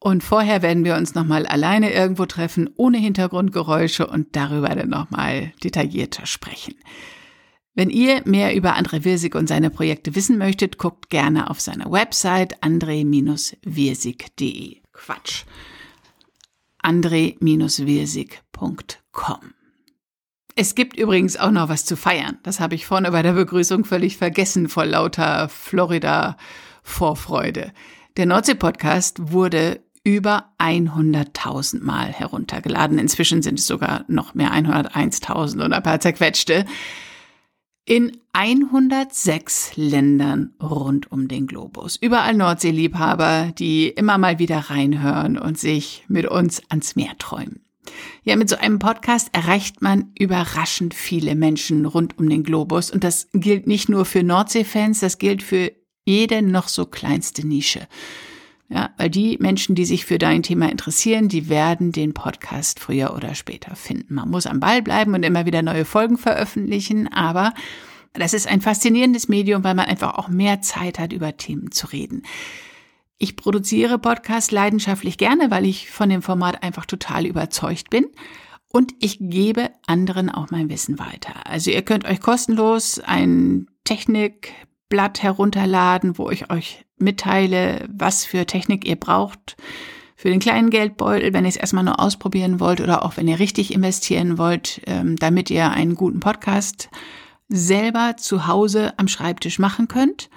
Und 0.00 0.22
vorher 0.22 0.62
werden 0.62 0.84
wir 0.84 0.94
uns 0.96 1.14
nochmal 1.14 1.46
alleine 1.46 1.92
irgendwo 1.92 2.24
treffen, 2.26 2.70
ohne 2.76 2.98
Hintergrundgeräusche 2.98 4.06
und 4.06 4.36
darüber 4.36 4.68
dann 4.68 4.90
nochmal 4.90 5.52
detaillierter 5.64 6.26
sprechen. 6.26 6.74
Wenn 7.74 7.90
ihr 7.90 8.22
mehr 8.24 8.54
über 8.54 8.76
André 8.76 9.02
Wirsig 9.04 9.34
und 9.34 9.48
seine 9.48 9.70
Projekte 9.70 10.14
wissen 10.14 10.38
möchtet, 10.38 10.78
guckt 10.78 11.10
gerne 11.10 11.50
auf 11.50 11.60
seiner 11.60 11.90
Website 11.90 12.62
andre-wirsig.de. 12.62 14.76
Quatsch. 14.92 15.42
andre-wirsig.com. 16.82 19.57
Es 20.60 20.74
gibt 20.74 20.98
übrigens 20.98 21.36
auch 21.36 21.52
noch 21.52 21.68
was 21.68 21.84
zu 21.84 21.96
feiern. 21.96 22.38
Das 22.42 22.58
habe 22.58 22.74
ich 22.74 22.84
vorne 22.84 23.12
bei 23.12 23.22
der 23.22 23.34
Begrüßung 23.34 23.84
völlig 23.84 24.16
vergessen 24.16 24.68
vor 24.68 24.84
lauter 24.84 25.48
Florida-Vorfreude. 25.48 27.72
Der 28.16 28.26
Nordsee-Podcast 28.26 29.30
wurde 29.30 29.80
über 30.02 30.46
100.000 30.58 31.84
Mal 31.84 32.08
heruntergeladen. 32.08 32.98
Inzwischen 32.98 33.40
sind 33.40 33.60
es 33.60 33.68
sogar 33.68 34.04
noch 34.08 34.34
mehr 34.34 34.52
101.000 34.52 35.64
und 35.64 35.72
ein 35.72 35.82
paar 35.84 36.00
zerquetschte. 36.00 36.64
In 37.84 38.16
106 38.32 39.76
Ländern 39.76 40.54
rund 40.60 41.12
um 41.12 41.28
den 41.28 41.46
Globus. 41.46 41.94
Überall 41.94 42.34
Nordseeliebhaber, 42.34 43.52
die 43.56 43.90
immer 43.90 44.18
mal 44.18 44.40
wieder 44.40 44.58
reinhören 44.58 45.38
und 45.38 45.56
sich 45.56 46.04
mit 46.08 46.26
uns 46.26 46.60
ans 46.68 46.96
Meer 46.96 47.16
träumen. 47.16 47.60
Ja, 48.28 48.36
mit 48.36 48.50
so 48.50 48.56
einem 48.56 48.78
Podcast 48.78 49.30
erreicht 49.32 49.80
man 49.80 50.12
überraschend 50.18 50.92
viele 50.92 51.34
Menschen 51.34 51.86
rund 51.86 52.18
um 52.18 52.28
den 52.28 52.42
Globus. 52.42 52.90
Und 52.90 53.02
das 53.02 53.28
gilt 53.32 53.66
nicht 53.66 53.88
nur 53.88 54.04
für 54.04 54.22
Nordsee-Fans, 54.22 55.00
das 55.00 55.16
gilt 55.16 55.42
für 55.42 55.72
jede 56.04 56.42
noch 56.42 56.68
so 56.68 56.84
kleinste 56.84 57.46
Nische. 57.46 57.88
Ja, 58.68 58.90
weil 58.98 59.08
die 59.08 59.38
Menschen, 59.40 59.74
die 59.74 59.86
sich 59.86 60.04
für 60.04 60.18
dein 60.18 60.42
Thema 60.42 60.70
interessieren, 60.70 61.28
die 61.30 61.48
werden 61.48 61.90
den 61.90 62.12
Podcast 62.12 62.80
früher 62.80 63.14
oder 63.16 63.34
später 63.34 63.74
finden. 63.76 64.16
Man 64.16 64.28
muss 64.28 64.46
am 64.46 64.60
Ball 64.60 64.82
bleiben 64.82 65.14
und 65.14 65.22
immer 65.22 65.46
wieder 65.46 65.62
neue 65.62 65.86
Folgen 65.86 66.18
veröffentlichen, 66.18 67.10
aber 67.10 67.54
das 68.12 68.34
ist 68.34 68.46
ein 68.46 68.60
faszinierendes 68.60 69.28
Medium, 69.28 69.64
weil 69.64 69.74
man 69.74 69.86
einfach 69.86 70.18
auch 70.18 70.28
mehr 70.28 70.60
Zeit 70.60 70.98
hat, 70.98 71.14
über 71.14 71.38
Themen 71.38 71.72
zu 71.72 71.86
reden. 71.86 72.24
Ich 73.18 73.36
produziere 73.36 73.98
Podcasts 73.98 74.52
leidenschaftlich 74.52 75.18
gerne, 75.18 75.50
weil 75.50 75.66
ich 75.66 75.90
von 75.90 76.08
dem 76.08 76.22
Format 76.22 76.62
einfach 76.62 76.86
total 76.86 77.26
überzeugt 77.26 77.90
bin. 77.90 78.06
Und 78.70 78.92
ich 79.00 79.18
gebe 79.20 79.70
anderen 79.86 80.30
auch 80.30 80.50
mein 80.50 80.70
Wissen 80.70 80.98
weiter. 80.98 81.46
Also 81.46 81.70
ihr 81.70 81.82
könnt 81.82 82.04
euch 82.04 82.20
kostenlos 82.20 83.00
ein 83.00 83.66
Technikblatt 83.84 85.22
herunterladen, 85.22 86.18
wo 86.18 86.30
ich 86.30 86.50
euch 86.50 86.84
mitteile, 86.98 87.88
was 87.90 88.24
für 88.24 88.46
Technik 88.46 88.86
ihr 88.86 88.96
braucht. 88.96 89.56
Für 90.14 90.30
den 90.30 90.40
kleinen 90.40 90.70
Geldbeutel, 90.70 91.32
wenn 91.32 91.44
ihr 91.44 91.48
es 91.48 91.56
erstmal 91.56 91.84
nur 91.84 92.00
ausprobieren 92.00 92.60
wollt 92.60 92.80
oder 92.80 93.04
auch 93.04 93.16
wenn 93.16 93.28
ihr 93.28 93.38
richtig 93.38 93.72
investieren 93.72 94.36
wollt, 94.36 94.80
ähm, 94.86 95.16
damit 95.16 95.48
ihr 95.48 95.70
einen 95.70 95.94
guten 95.94 96.20
Podcast 96.20 96.88
selber 97.48 98.16
zu 98.16 98.46
Hause 98.46 98.98
am 98.98 99.08
Schreibtisch 99.08 99.58
machen 99.58 99.88
könnt. 99.88 100.28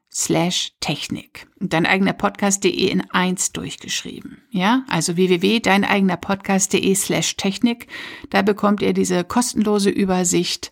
slash 0.10 0.72
Technik. 0.80 1.48
Dein 1.60 1.86
eigener 1.86 2.14
Podcast.de 2.14 2.72
in 2.72 3.02
eins 3.12 3.52
durchgeschrieben. 3.52 4.42
Ja, 4.50 4.86
also 4.88 5.18
www.deineigenerpodcast.de 5.18 6.96
slash 6.96 7.36
Technik. 7.36 7.88
Da 8.30 8.42
bekommt 8.42 8.82
ihr 8.82 8.94
diese 8.94 9.26
kostenlose 9.26 9.90
Übersicht, 9.90 10.72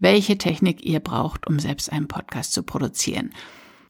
welche 0.00 0.36
Technik 0.36 0.84
ihr 0.84 1.00
braucht, 1.00 1.46
um 1.46 1.58
selbst 1.60 1.90
einen 1.90 2.08
Podcast 2.08 2.52
zu 2.52 2.62
produzieren. 2.62 3.32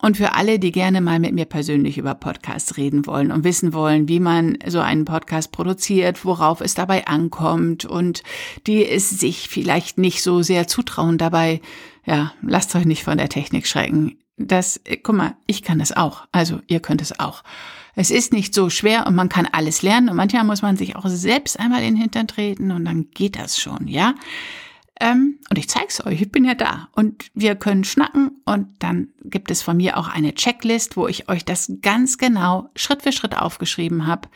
Und 0.05 0.19
für 0.19 0.35
alle, 0.35 0.59
die 0.59 0.71
gerne 0.71 1.01
mal 1.01 1.19
mit 1.19 1.33
mir 1.33 1.47
persönlich 1.47 1.97
über 1.97 2.15
Podcasts 2.15 2.77
reden 2.77 3.07
wollen 3.07 3.33
und 3.33 3.43
wissen 3.43 3.73
wollen, 3.73 4.07
wie 4.07 4.21
man 4.21 4.59
so 4.67 4.81
einen 4.81 5.07
Podcast 5.07 5.51
produziert, 5.51 6.27
worauf 6.27 6.61
es 6.61 6.75
dabei 6.75 7.07
ankommt 7.07 7.87
und 7.87 8.23
die 8.67 8.87
es 8.87 9.09
sich 9.09 9.49
vielleicht 9.49 9.97
nicht 9.97 10.23
so 10.23 10.43
sehr 10.43 10.69
zutrauen 10.69 11.17
dabei, 11.17 11.63
ja, 12.05 12.35
lasst 12.43 12.77
euch 12.77 12.85
nicht 12.85 13.03
von 13.03 13.17
der 13.17 13.31
Technik 13.31 13.67
schrecken. 13.67 14.19
Das, 14.37 14.79
guck 15.03 15.17
mal, 15.17 15.37
ich 15.47 15.63
kann 15.63 15.79
das 15.79 15.97
auch. 15.97 16.27
Also 16.33 16.61
ihr 16.67 16.81
könnt 16.81 17.01
es 17.01 17.19
auch. 17.19 17.43
Es 17.95 18.11
ist 18.11 18.35
nicht 18.35 18.53
so 18.53 18.69
schwer 18.69 19.07
und 19.07 19.15
man 19.15 19.31
kann 19.31 19.49
alles 19.53 19.81
lernen 19.81 20.11
und 20.11 20.17
manchmal 20.17 20.45
muss 20.45 20.61
man 20.61 20.77
sich 20.77 20.97
auch 20.97 21.07
selbst 21.07 21.59
einmal 21.59 21.83
in 21.83 21.95
den 21.95 22.03
Hintern 22.03 22.29
treten 22.29 22.73
und 22.73 22.85
dann 22.85 23.07
geht 23.15 23.39
das 23.39 23.59
schon, 23.59 23.89
ja? 23.89 24.15
Ähm, 25.01 25.41
und 25.51 25.59
ich 25.59 25.69
zeig's 25.69 26.05
euch, 26.05 26.21
ich 26.23 26.31
bin 26.31 26.45
ja 26.45 26.55
da. 26.55 26.89
Und 26.93 27.27
wir 27.35 27.57
können 27.57 27.85
schnacken 27.85 28.41
und 28.45 28.69
dann 28.79 29.09
gibt 29.25 29.51
es 29.51 29.63
von 29.63 29.77
mir 29.77 29.97
auch 29.97 30.09
eine 30.09 30.35
Checklist, 30.35 30.97
wo 30.97 31.09
ich 31.09 31.29
euch 31.29 31.45
das 31.45 31.73
ganz 31.83 32.19
genau 32.19 32.71
Schritt 32.77 33.03
für 33.03 33.13
Schritt 33.13 33.37
aufgeschrieben 33.37 34.07
habe, 34.07 34.29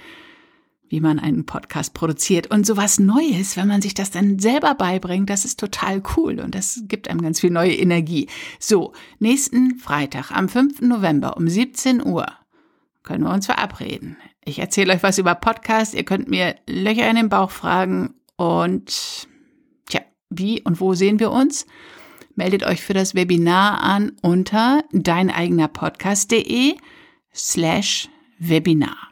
wie 0.88 1.00
man 1.00 1.20
einen 1.20 1.46
Podcast 1.46 1.94
produziert. 1.94 2.50
Und 2.50 2.66
sowas 2.66 2.98
Neues, 2.98 3.56
wenn 3.56 3.68
man 3.68 3.82
sich 3.82 3.94
das 3.94 4.10
dann 4.10 4.38
selber 4.38 4.74
beibringt, 4.74 5.30
das 5.30 5.44
ist 5.44 5.60
total 5.60 6.02
cool 6.16 6.40
und 6.40 6.54
das 6.54 6.82
gibt 6.84 7.08
einem 7.08 7.22
ganz 7.22 7.40
viel 7.40 7.50
neue 7.50 7.74
Energie. 7.74 8.28
So, 8.58 8.92
nächsten 9.20 9.78
Freitag 9.78 10.32
am 10.32 10.48
5. 10.48 10.80
November 10.80 11.36
um 11.36 11.48
17 11.48 12.04
Uhr 12.04 12.26
können 13.04 13.24
wir 13.24 13.32
uns 13.32 13.46
verabreden. 13.46 14.16
Ich 14.44 14.58
erzähle 14.58 14.92
euch 14.92 15.02
was 15.02 15.18
über 15.18 15.34
Podcast, 15.34 15.94
ihr 15.94 16.04
könnt 16.04 16.28
mir 16.28 16.56
Löcher 16.66 17.08
in 17.08 17.16
den 17.16 17.28
Bauch 17.28 17.50
fragen 17.50 18.14
und 18.36 19.28
wie 20.30 20.62
und 20.62 20.80
wo 20.80 20.94
sehen 20.94 21.20
wir 21.20 21.30
uns? 21.30 21.66
Meldet 22.34 22.62
euch 22.64 22.82
für 22.82 22.94
das 22.94 23.14
Webinar 23.14 23.82
an 23.82 24.12
unter 24.22 24.84
deineigenerpodcast.de 24.92 26.76
slash 27.34 28.08
Webinar. 28.38 29.08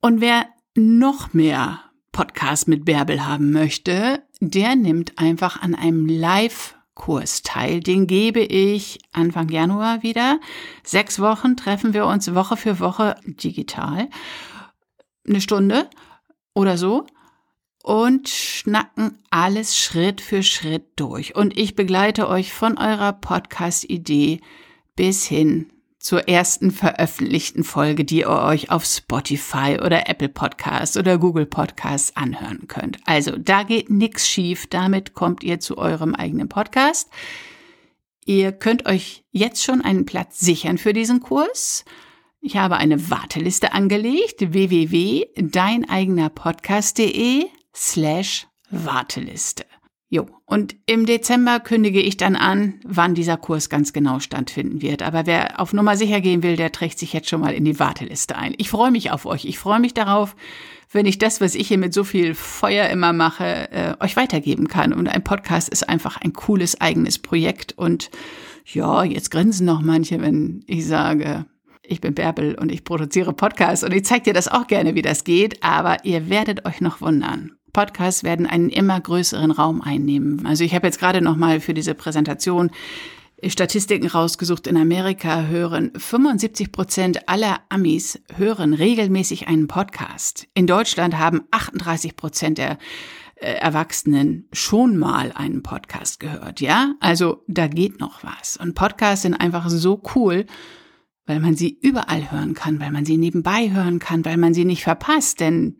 Und 0.00 0.20
wer 0.20 0.46
noch 0.74 1.34
mehr 1.34 1.80
Podcast 2.12 2.68
mit 2.68 2.84
Bärbel 2.84 3.26
haben 3.26 3.52
möchte, 3.52 4.22
der 4.40 4.76
nimmt 4.76 5.18
einfach 5.18 5.60
an 5.62 5.74
einem 5.74 6.06
Live-Kurs 6.06 7.42
teil. 7.42 7.80
Den 7.80 8.06
gebe 8.06 8.40
ich 8.40 8.98
Anfang 9.12 9.48
Januar 9.48 10.02
wieder. 10.02 10.40
Sechs 10.82 11.20
Wochen 11.20 11.56
treffen 11.56 11.94
wir 11.94 12.06
uns 12.06 12.34
Woche 12.34 12.56
für 12.56 12.80
Woche 12.80 13.16
digital. 13.24 14.08
Eine 15.28 15.40
Stunde 15.40 15.88
oder 16.54 16.76
so 16.76 17.06
und 17.82 18.28
schnacken 18.28 19.18
alles 19.30 19.78
Schritt 19.78 20.20
für 20.20 20.42
Schritt 20.42 20.84
durch. 20.96 21.34
Und 21.34 21.58
ich 21.58 21.74
begleite 21.74 22.28
euch 22.28 22.52
von 22.52 22.76
eurer 22.78 23.12
Podcast-Idee 23.12 24.40
bis 24.94 25.26
hin 25.26 25.70
zur 25.98 26.28
ersten 26.28 26.70
veröffentlichten 26.70 27.64
Folge, 27.64 28.04
die 28.04 28.20
ihr 28.20 28.28
euch 28.28 28.70
auf 28.70 28.84
Spotify 28.84 29.78
oder 29.82 30.08
Apple 30.08 30.28
Podcasts 30.28 30.96
oder 30.96 31.18
Google 31.18 31.46
Podcasts 31.46 32.16
anhören 32.16 32.66
könnt. 32.66 32.98
Also 33.04 33.38
da 33.38 33.62
geht 33.62 33.88
nichts 33.88 34.28
schief. 34.28 34.66
Damit 34.66 35.14
kommt 35.14 35.44
ihr 35.44 35.60
zu 35.60 35.78
eurem 35.78 36.16
eigenen 36.16 36.48
Podcast. 36.48 37.08
Ihr 38.24 38.52
könnt 38.52 38.86
euch 38.86 39.24
jetzt 39.30 39.64
schon 39.64 39.80
einen 39.80 40.04
Platz 40.04 40.40
sichern 40.40 40.78
für 40.78 40.92
diesen 40.92 41.20
Kurs. 41.20 41.84
Ich 42.40 42.56
habe 42.56 42.76
eine 42.76 43.10
Warteliste 43.10 43.72
angelegt, 43.72 44.52
www.deineigenerpodcast.de 44.52 47.46
slash 47.74 48.46
Warteliste. 48.70 49.64
Jo, 50.14 50.26
und 50.44 50.76
im 50.84 51.06
Dezember 51.06 51.58
kündige 51.58 52.02
ich 52.02 52.18
dann 52.18 52.36
an, 52.36 52.74
wann 52.84 53.14
dieser 53.14 53.38
Kurs 53.38 53.70
ganz 53.70 53.94
genau 53.94 54.20
stattfinden 54.20 54.82
wird. 54.82 55.00
Aber 55.00 55.24
wer 55.24 55.58
auf 55.58 55.72
Nummer 55.72 55.96
sicher 55.96 56.20
gehen 56.20 56.42
will, 56.42 56.56
der 56.56 56.70
trägt 56.70 56.98
sich 56.98 57.14
jetzt 57.14 57.30
schon 57.30 57.40
mal 57.40 57.54
in 57.54 57.64
die 57.64 57.78
Warteliste 57.78 58.36
ein. 58.36 58.52
Ich 58.58 58.68
freue 58.68 58.90
mich 58.90 59.10
auf 59.10 59.24
euch. 59.24 59.46
Ich 59.46 59.58
freue 59.58 59.80
mich 59.80 59.94
darauf, 59.94 60.36
wenn 60.90 61.06
ich 61.06 61.16
das, 61.16 61.40
was 61.40 61.54
ich 61.54 61.68
hier 61.68 61.78
mit 61.78 61.94
so 61.94 62.04
viel 62.04 62.34
Feuer 62.34 62.90
immer 62.90 63.14
mache, 63.14 63.72
äh, 63.72 63.94
euch 64.00 64.14
weitergeben 64.16 64.68
kann. 64.68 64.92
Und 64.92 65.08
ein 65.08 65.24
Podcast 65.24 65.70
ist 65.70 65.88
einfach 65.88 66.18
ein 66.18 66.34
cooles 66.34 66.78
eigenes 66.78 67.18
Projekt. 67.18 67.72
Und 67.78 68.10
ja, 68.66 69.04
jetzt 69.04 69.30
grinsen 69.30 69.64
noch 69.64 69.80
manche, 69.80 70.20
wenn 70.20 70.62
ich 70.66 70.86
sage, 70.86 71.46
ich 71.82 72.00
bin 72.00 72.14
Bärbel 72.14 72.54
und 72.54 72.70
ich 72.70 72.84
produziere 72.84 73.32
Podcasts 73.32 73.84
und 73.84 73.92
ich 73.92 74.04
zeige 74.04 74.24
dir 74.24 74.32
das 74.32 74.48
auch 74.48 74.66
gerne, 74.66 74.94
wie 74.94 75.02
das 75.02 75.24
geht, 75.24 75.62
aber 75.62 76.04
ihr 76.04 76.30
werdet 76.30 76.64
euch 76.64 76.80
noch 76.80 77.00
wundern. 77.00 77.52
Podcasts 77.72 78.22
werden 78.22 78.46
einen 78.46 78.68
immer 78.68 79.00
größeren 79.00 79.50
Raum 79.50 79.80
einnehmen. 79.80 80.46
Also 80.46 80.62
ich 80.62 80.74
habe 80.74 80.86
jetzt 80.86 81.00
gerade 81.00 81.22
noch 81.22 81.36
mal 81.36 81.60
für 81.60 81.74
diese 81.74 81.94
Präsentation 81.94 82.70
Statistiken 83.44 84.06
rausgesucht. 84.06 84.68
In 84.68 84.76
Amerika 84.76 85.46
hören 85.46 85.90
75 85.96 86.70
Prozent 86.70 87.28
aller 87.28 87.60
Amis 87.70 88.20
hören 88.36 88.72
regelmäßig 88.74 89.48
einen 89.48 89.66
Podcast. 89.66 90.46
In 90.54 90.68
Deutschland 90.68 91.18
haben 91.18 91.42
38 91.50 92.14
Prozent 92.14 92.58
der 92.58 92.78
äh, 93.34 93.54
Erwachsenen 93.54 94.46
schon 94.52 94.96
mal 94.96 95.32
einen 95.32 95.64
Podcast 95.64 96.20
gehört. 96.20 96.60
Ja, 96.60 96.94
also 97.00 97.42
da 97.48 97.66
geht 97.66 97.98
noch 97.98 98.22
was. 98.22 98.56
Und 98.58 98.74
Podcasts 98.74 99.22
sind 99.22 99.34
einfach 99.34 99.68
so 99.68 100.00
cool, 100.14 100.46
weil 101.26 101.40
man 101.40 101.54
sie 101.56 101.78
überall 101.80 102.30
hören 102.30 102.54
kann, 102.54 102.80
weil 102.80 102.90
man 102.90 103.04
sie 103.04 103.16
nebenbei 103.16 103.70
hören 103.70 103.98
kann, 103.98 104.24
weil 104.24 104.36
man 104.36 104.54
sie 104.54 104.64
nicht 104.64 104.82
verpasst. 104.82 105.40
Denn 105.40 105.78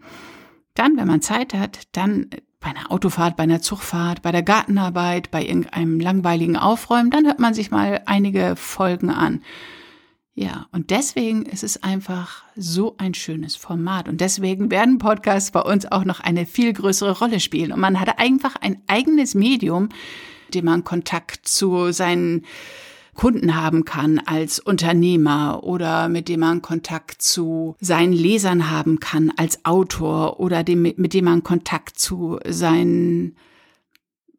dann, 0.74 0.96
wenn 0.96 1.06
man 1.06 1.22
Zeit 1.22 1.54
hat, 1.54 1.88
dann 1.92 2.30
bei 2.60 2.70
einer 2.70 2.92
Autofahrt, 2.92 3.36
bei 3.36 3.42
einer 3.42 3.60
Zugfahrt, 3.60 4.22
bei 4.22 4.32
der 4.32 4.42
Gartenarbeit, 4.42 5.30
bei 5.30 5.44
irgendeinem 5.44 6.00
langweiligen 6.00 6.56
Aufräumen, 6.56 7.10
dann 7.10 7.26
hört 7.26 7.40
man 7.40 7.54
sich 7.54 7.70
mal 7.70 8.02
einige 8.06 8.54
Folgen 8.56 9.10
an. 9.10 9.42
Ja, 10.34 10.66
und 10.72 10.88
deswegen 10.90 11.44
ist 11.44 11.62
es 11.62 11.82
einfach 11.82 12.44
so 12.56 12.94
ein 12.96 13.12
schönes 13.12 13.54
Format. 13.54 14.08
Und 14.08 14.22
deswegen 14.22 14.70
werden 14.70 14.96
Podcasts 14.96 15.50
bei 15.50 15.60
uns 15.60 15.90
auch 15.90 16.06
noch 16.06 16.20
eine 16.20 16.46
viel 16.46 16.72
größere 16.72 17.18
Rolle 17.18 17.38
spielen. 17.38 17.70
Und 17.70 17.80
man 17.80 18.00
hat 18.00 18.18
einfach 18.18 18.56
ein 18.56 18.80
eigenes 18.86 19.34
Medium, 19.34 19.90
dem 20.54 20.64
man 20.64 20.84
Kontakt 20.84 21.46
zu 21.46 21.92
seinen 21.92 22.46
Kunden 23.14 23.54
haben 23.54 23.84
kann 23.84 24.18
als 24.18 24.58
Unternehmer 24.58 25.62
oder 25.64 26.08
mit 26.08 26.28
dem 26.28 26.40
man 26.40 26.62
Kontakt 26.62 27.20
zu 27.20 27.76
seinen 27.80 28.12
Lesern 28.12 28.70
haben 28.70 29.00
kann 29.00 29.32
als 29.36 29.64
Autor 29.64 30.40
oder 30.40 30.64
dem, 30.64 30.82
mit 30.82 31.14
dem 31.14 31.26
man 31.26 31.42
Kontakt 31.42 31.98
zu 31.98 32.38
seinen 32.46 33.36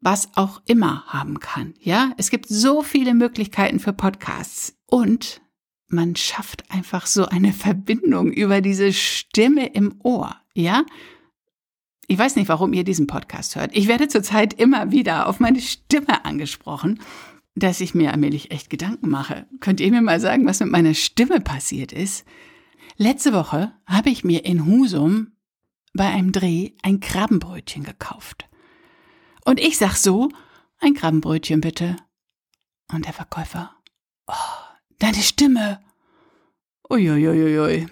was 0.00 0.28
auch 0.34 0.60
immer 0.66 1.04
haben 1.06 1.40
kann. 1.40 1.72
Ja, 1.80 2.12
es 2.18 2.28
gibt 2.28 2.46
so 2.46 2.82
viele 2.82 3.14
Möglichkeiten 3.14 3.80
für 3.80 3.94
Podcasts 3.94 4.76
und 4.86 5.40
man 5.88 6.14
schafft 6.14 6.70
einfach 6.70 7.06
so 7.06 7.24
eine 7.26 7.54
Verbindung 7.54 8.30
über 8.30 8.60
diese 8.60 8.92
Stimme 8.92 9.66
im 9.68 9.94
Ohr. 10.02 10.36
Ja, 10.52 10.84
ich 12.06 12.18
weiß 12.18 12.36
nicht, 12.36 12.48
warum 12.48 12.74
ihr 12.74 12.84
diesen 12.84 13.06
Podcast 13.06 13.56
hört. 13.56 13.70
Ich 13.74 13.88
werde 13.88 14.08
zurzeit 14.08 14.52
immer 14.52 14.90
wieder 14.90 15.26
auf 15.26 15.40
meine 15.40 15.60
Stimme 15.60 16.24
angesprochen 16.26 17.00
dass 17.54 17.80
ich 17.80 17.94
mir 17.94 18.12
allmählich 18.12 18.50
echt 18.50 18.70
Gedanken 18.70 19.08
mache. 19.08 19.46
Könnt 19.60 19.80
ihr 19.80 19.90
mir 19.90 20.02
mal 20.02 20.20
sagen, 20.20 20.46
was 20.46 20.60
mit 20.60 20.70
meiner 20.70 20.94
Stimme 20.94 21.40
passiert 21.40 21.92
ist? 21.92 22.24
Letzte 22.96 23.32
Woche 23.32 23.72
habe 23.86 24.10
ich 24.10 24.24
mir 24.24 24.44
in 24.44 24.66
Husum 24.66 25.32
bei 25.94 26.06
einem 26.06 26.32
Dreh 26.32 26.72
ein 26.82 27.00
Krabbenbrötchen 27.00 27.84
gekauft. 27.84 28.48
Und 29.44 29.60
ich 29.60 29.78
sag 29.78 29.94
so, 29.96 30.30
ein 30.80 30.94
Krabbenbrötchen 30.94 31.60
bitte. 31.60 31.96
Und 32.92 33.06
der 33.06 33.12
Verkäufer, 33.12 33.74
oh, 34.26 34.32
deine 34.98 35.22
Stimme. 35.22 35.80
Uiuiuiui. 36.90 37.86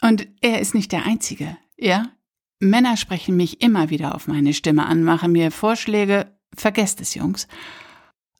Und 0.00 0.28
er 0.40 0.60
ist 0.60 0.74
nicht 0.74 0.92
der 0.92 1.04
Einzige, 1.04 1.58
ja? 1.76 2.12
Männer 2.60 2.96
sprechen 2.96 3.36
mich 3.36 3.60
immer 3.62 3.90
wieder 3.90 4.14
auf 4.14 4.26
meine 4.26 4.52
Stimme 4.52 4.86
an, 4.86 5.04
machen 5.04 5.32
mir 5.32 5.50
Vorschläge, 5.50 6.36
vergesst 6.54 7.00
es, 7.00 7.14
Jungs. 7.14 7.46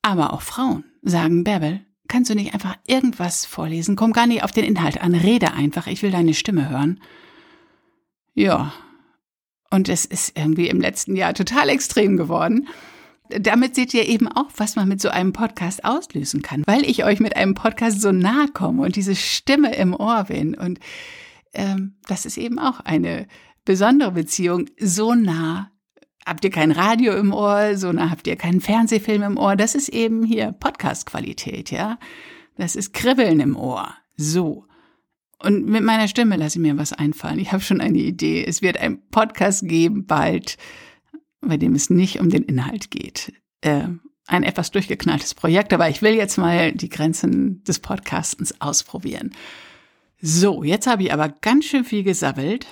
Aber 0.09 0.33
auch 0.33 0.41
Frauen 0.41 0.85
sagen, 1.03 1.45
Bärbel, 1.45 1.83
kannst 2.09 2.31
du 2.31 2.35
nicht 2.35 2.55
einfach 2.55 2.79
irgendwas 2.87 3.45
vorlesen? 3.45 3.95
Komm 3.95 4.15
gar 4.15 4.27
nicht 4.27 4.43
auf 4.43 4.53
den 4.53 4.65
Inhalt 4.65 5.03
an, 5.03 5.15
rede 5.15 5.53
einfach, 5.53 5.87
ich 5.87 6.03
will 6.03 6.11
deine 6.11 6.33
Stimme 6.33 6.71
hören. 6.71 6.99
Ja. 8.33 8.73
Und 9.71 9.91
es 9.91 10.07
ist 10.07 10.33
irgendwie 10.35 10.69
im 10.69 10.81
letzten 10.81 11.15
Jahr 11.15 11.35
total 11.35 11.69
extrem 11.69 12.17
geworden. 12.17 12.69
Damit 13.29 13.75
seht 13.75 13.93
ihr 13.93 14.09
eben 14.09 14.29
auch, 14.29 14.49
was 14.57 14.77
man 14.77 14.89
mit 14.89 15.03
so 15.03 15.11
einem 15.11 15.35
Podcast 15.35 15.85
auslösen 15.85 16.41
kann, 16.41 16.63
weil 16.65 16.89
ich 16.89 17.05
euch 17.05 17.21
mit 17.21 17.37
einem 17.37 17.55
Podcast 17.55 18.01
so 18.01 18.11
nahe 18.11 18.49
komme 18.49 18.85
und 18.85 18.97
diese 18.97 19.15
Stimme 19.15 19.75
im 19.75 19.93
Ohr 19.95 20.25
bin. 20.25 20.55
Und 20.55 20.81
ähm, 21.53 21.99
das 22.07 22.25
ist 22.25 22.39
eben 22.39 22.59
auch 22.59 22.81
eine 22.81 23.29
besondere 23.67 24.13
Beziehung, 24.13 24.71
so 24.81 25.15
nah 25.15 25.71
habt 26.29 26.45
ihr 26.45 26.51
kein 26.51 26.73
Radio 26.73 27.15
im 27.15 27.33
Ohr, 27.33 27.77
so 27.77 27.91
na, 27.93 28.11
habt 28.11 28.27
ihr 28.27 28.37
keinen 28.37 28.61
Fernsehfilm 28.61 29.23
im 29.23 29.39
Ohr. 29.39 29.57
Das 29.57 29.75
ist 29.75 29.89
eben 29.89 30.25
hier 30.25 30.53
Podcast-Qualität, 30.53 31.71
ja. 31.71 31.99
Das 32.57 32.77
ist 32.77 32.93
Kribbeln 32.93 33.41
im 33.41 33.57
Ohr. 33.57 33.95
So. 34.17 34.67
Und 35.39 35.67
mit 35.67 35.83
meiner 35.83 36.09
Stimme 36.09 36.37
lasse 36.37 36.59
ich 36.59 36.63
mir 36.63 36.77
was 36.77 36.93
einfallen. 36.93 37.39
Ich 37.39 37.53
habe 37.53 37.63
schon 37.63 37.81
eine 37.81 37.99
Idee. 37.99 38.45
Es 38.45 38.61
wird 38.61 38.79
einen 38.79 39.09
Podcast 39.09 39.67
geben 39.67 40.07
bald, 40.07 40.59
bei 41.41 41.57
dem 41.57 41.75
es 41.75 41.91
nicht 41.91 42.21
um 42.21 42.29
den 42.29 42.43
Inhalt 42.43 42.91
geht. 42.91 43.33
Äh, 43.61 43.89
ein 44.27 44.43
etwas 44.43 44.71
durchgeknalltes 44.71 45.35
Projekt, 45.35 45.73
aber 45.73 45.89
ich 45.89 46.03
will 46.03 46.15
jetzt 46.15 46.37
mal 46.37 46.73
die 46.73 46.91
Grenzen 46.91 47.63
des 47.65 47.79
Podcastens 47.79 48.61
ausprobieren. 48.61 49.33
So, 50.21 50.65
jetzt 50.65 50.87
habe 50.87 51.05
ich 51.05 51.13
aber 51.13 51.29
ganz 51.29 51.65
schön 51.65 51.85
viel 51.85 52.03
gesabbelt. 52.03 52.67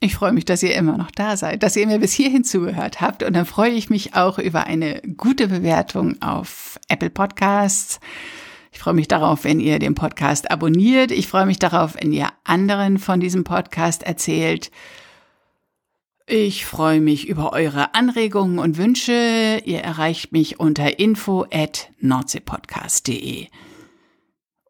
Ich 0.00 0.16
freue 0.16 0.32
mich, 0.32 0.44
dass 0.44 0.62
ihr 0.62 0.74
immer 0.74 0.98
noch 0.98 1.10
da 1.10 1.36
seid, 1.36 1.62
dass 1.62 1.76
ihr 1.76 1.86
mir 1.86 1.98
bis 1.98 2.12
hierhin 2.12 2.44
zugehört 2.44 3.00
habt 3.00 3.22
und 3.22 3.32
dann 3.34 3.46
freue 3.46 3.70
ich 3.70 3.90
mich 3.90 4.14
auch 4.14 4.38
über 4.38 4.64
eine 4.66 5.00
gute 5.16 5.48
Bewertung 5.48 6.20
auf 6.20 6.78
Apple 6.88 7.10
Podcasts. 7.10 8.00
Ich 8.72 8.80
freue 8.80 8.94
mich 8.94 9.08
darauf, 9.08 9.44
wenn 9.44 9.60
ihr 9.60 9.78
den 9.78 9.94
Podcast 9.94 10.50
abonniert. 10.50 11.12
Ich 11.12 11.28
freue 11.28 11.46
mich 11.46 11.58
darauf, 11.58 11.94
wenn 11.94 12.12
ihr 12.12 12.28
anderen 12.42 12.98
von 12.98 13.20
diesem 13.20 13.44
Podcast 13.44 14.02
erzählt. 14.02 14.70
Ich 16.26 16.64
freue 16.66 17.00
mich 17.00 17.28
über 17.28 17.52
eure 17.52 17.94
Anregungen 17.94 18.58
und 18.58 18.76
Wünsche. 18.76 19.62
Ihr 19.64 19.80
erreicht 19.80 20.32
mich 20.32 20.58
unter 20.58 20.98
info 20.98 21.46
at 21.52 21.90
nordseepodcast.de. 22.00 23.46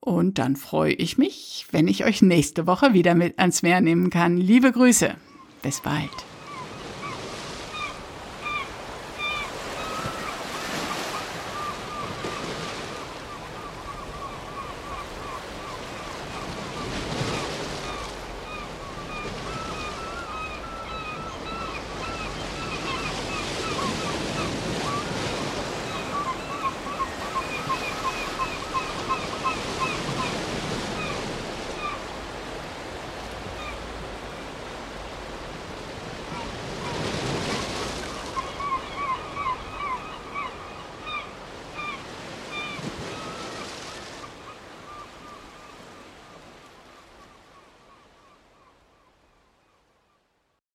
Und 0.04 0.38
dann 0.38 0.56
freue 0.56 0.92
ich 0.92 1.16
mich, 1.16 1.64
wenn 1.70 1.88
ich 1.88 2.04
euch 2.04 2.20
nächste 2.20 2.66
Woche 2.66 2.92
wieder 2.92 3.14
mit 3.14 3.38
ans 3.38 3.62
Meer 3.62 3.80
nehmen 3.80 4.10
kann. 4.10 4.36
Liebe 4.36 4.70
Grüße. 4.70 5.14
Bis 5.62 5.80
bald. 5.80 6.10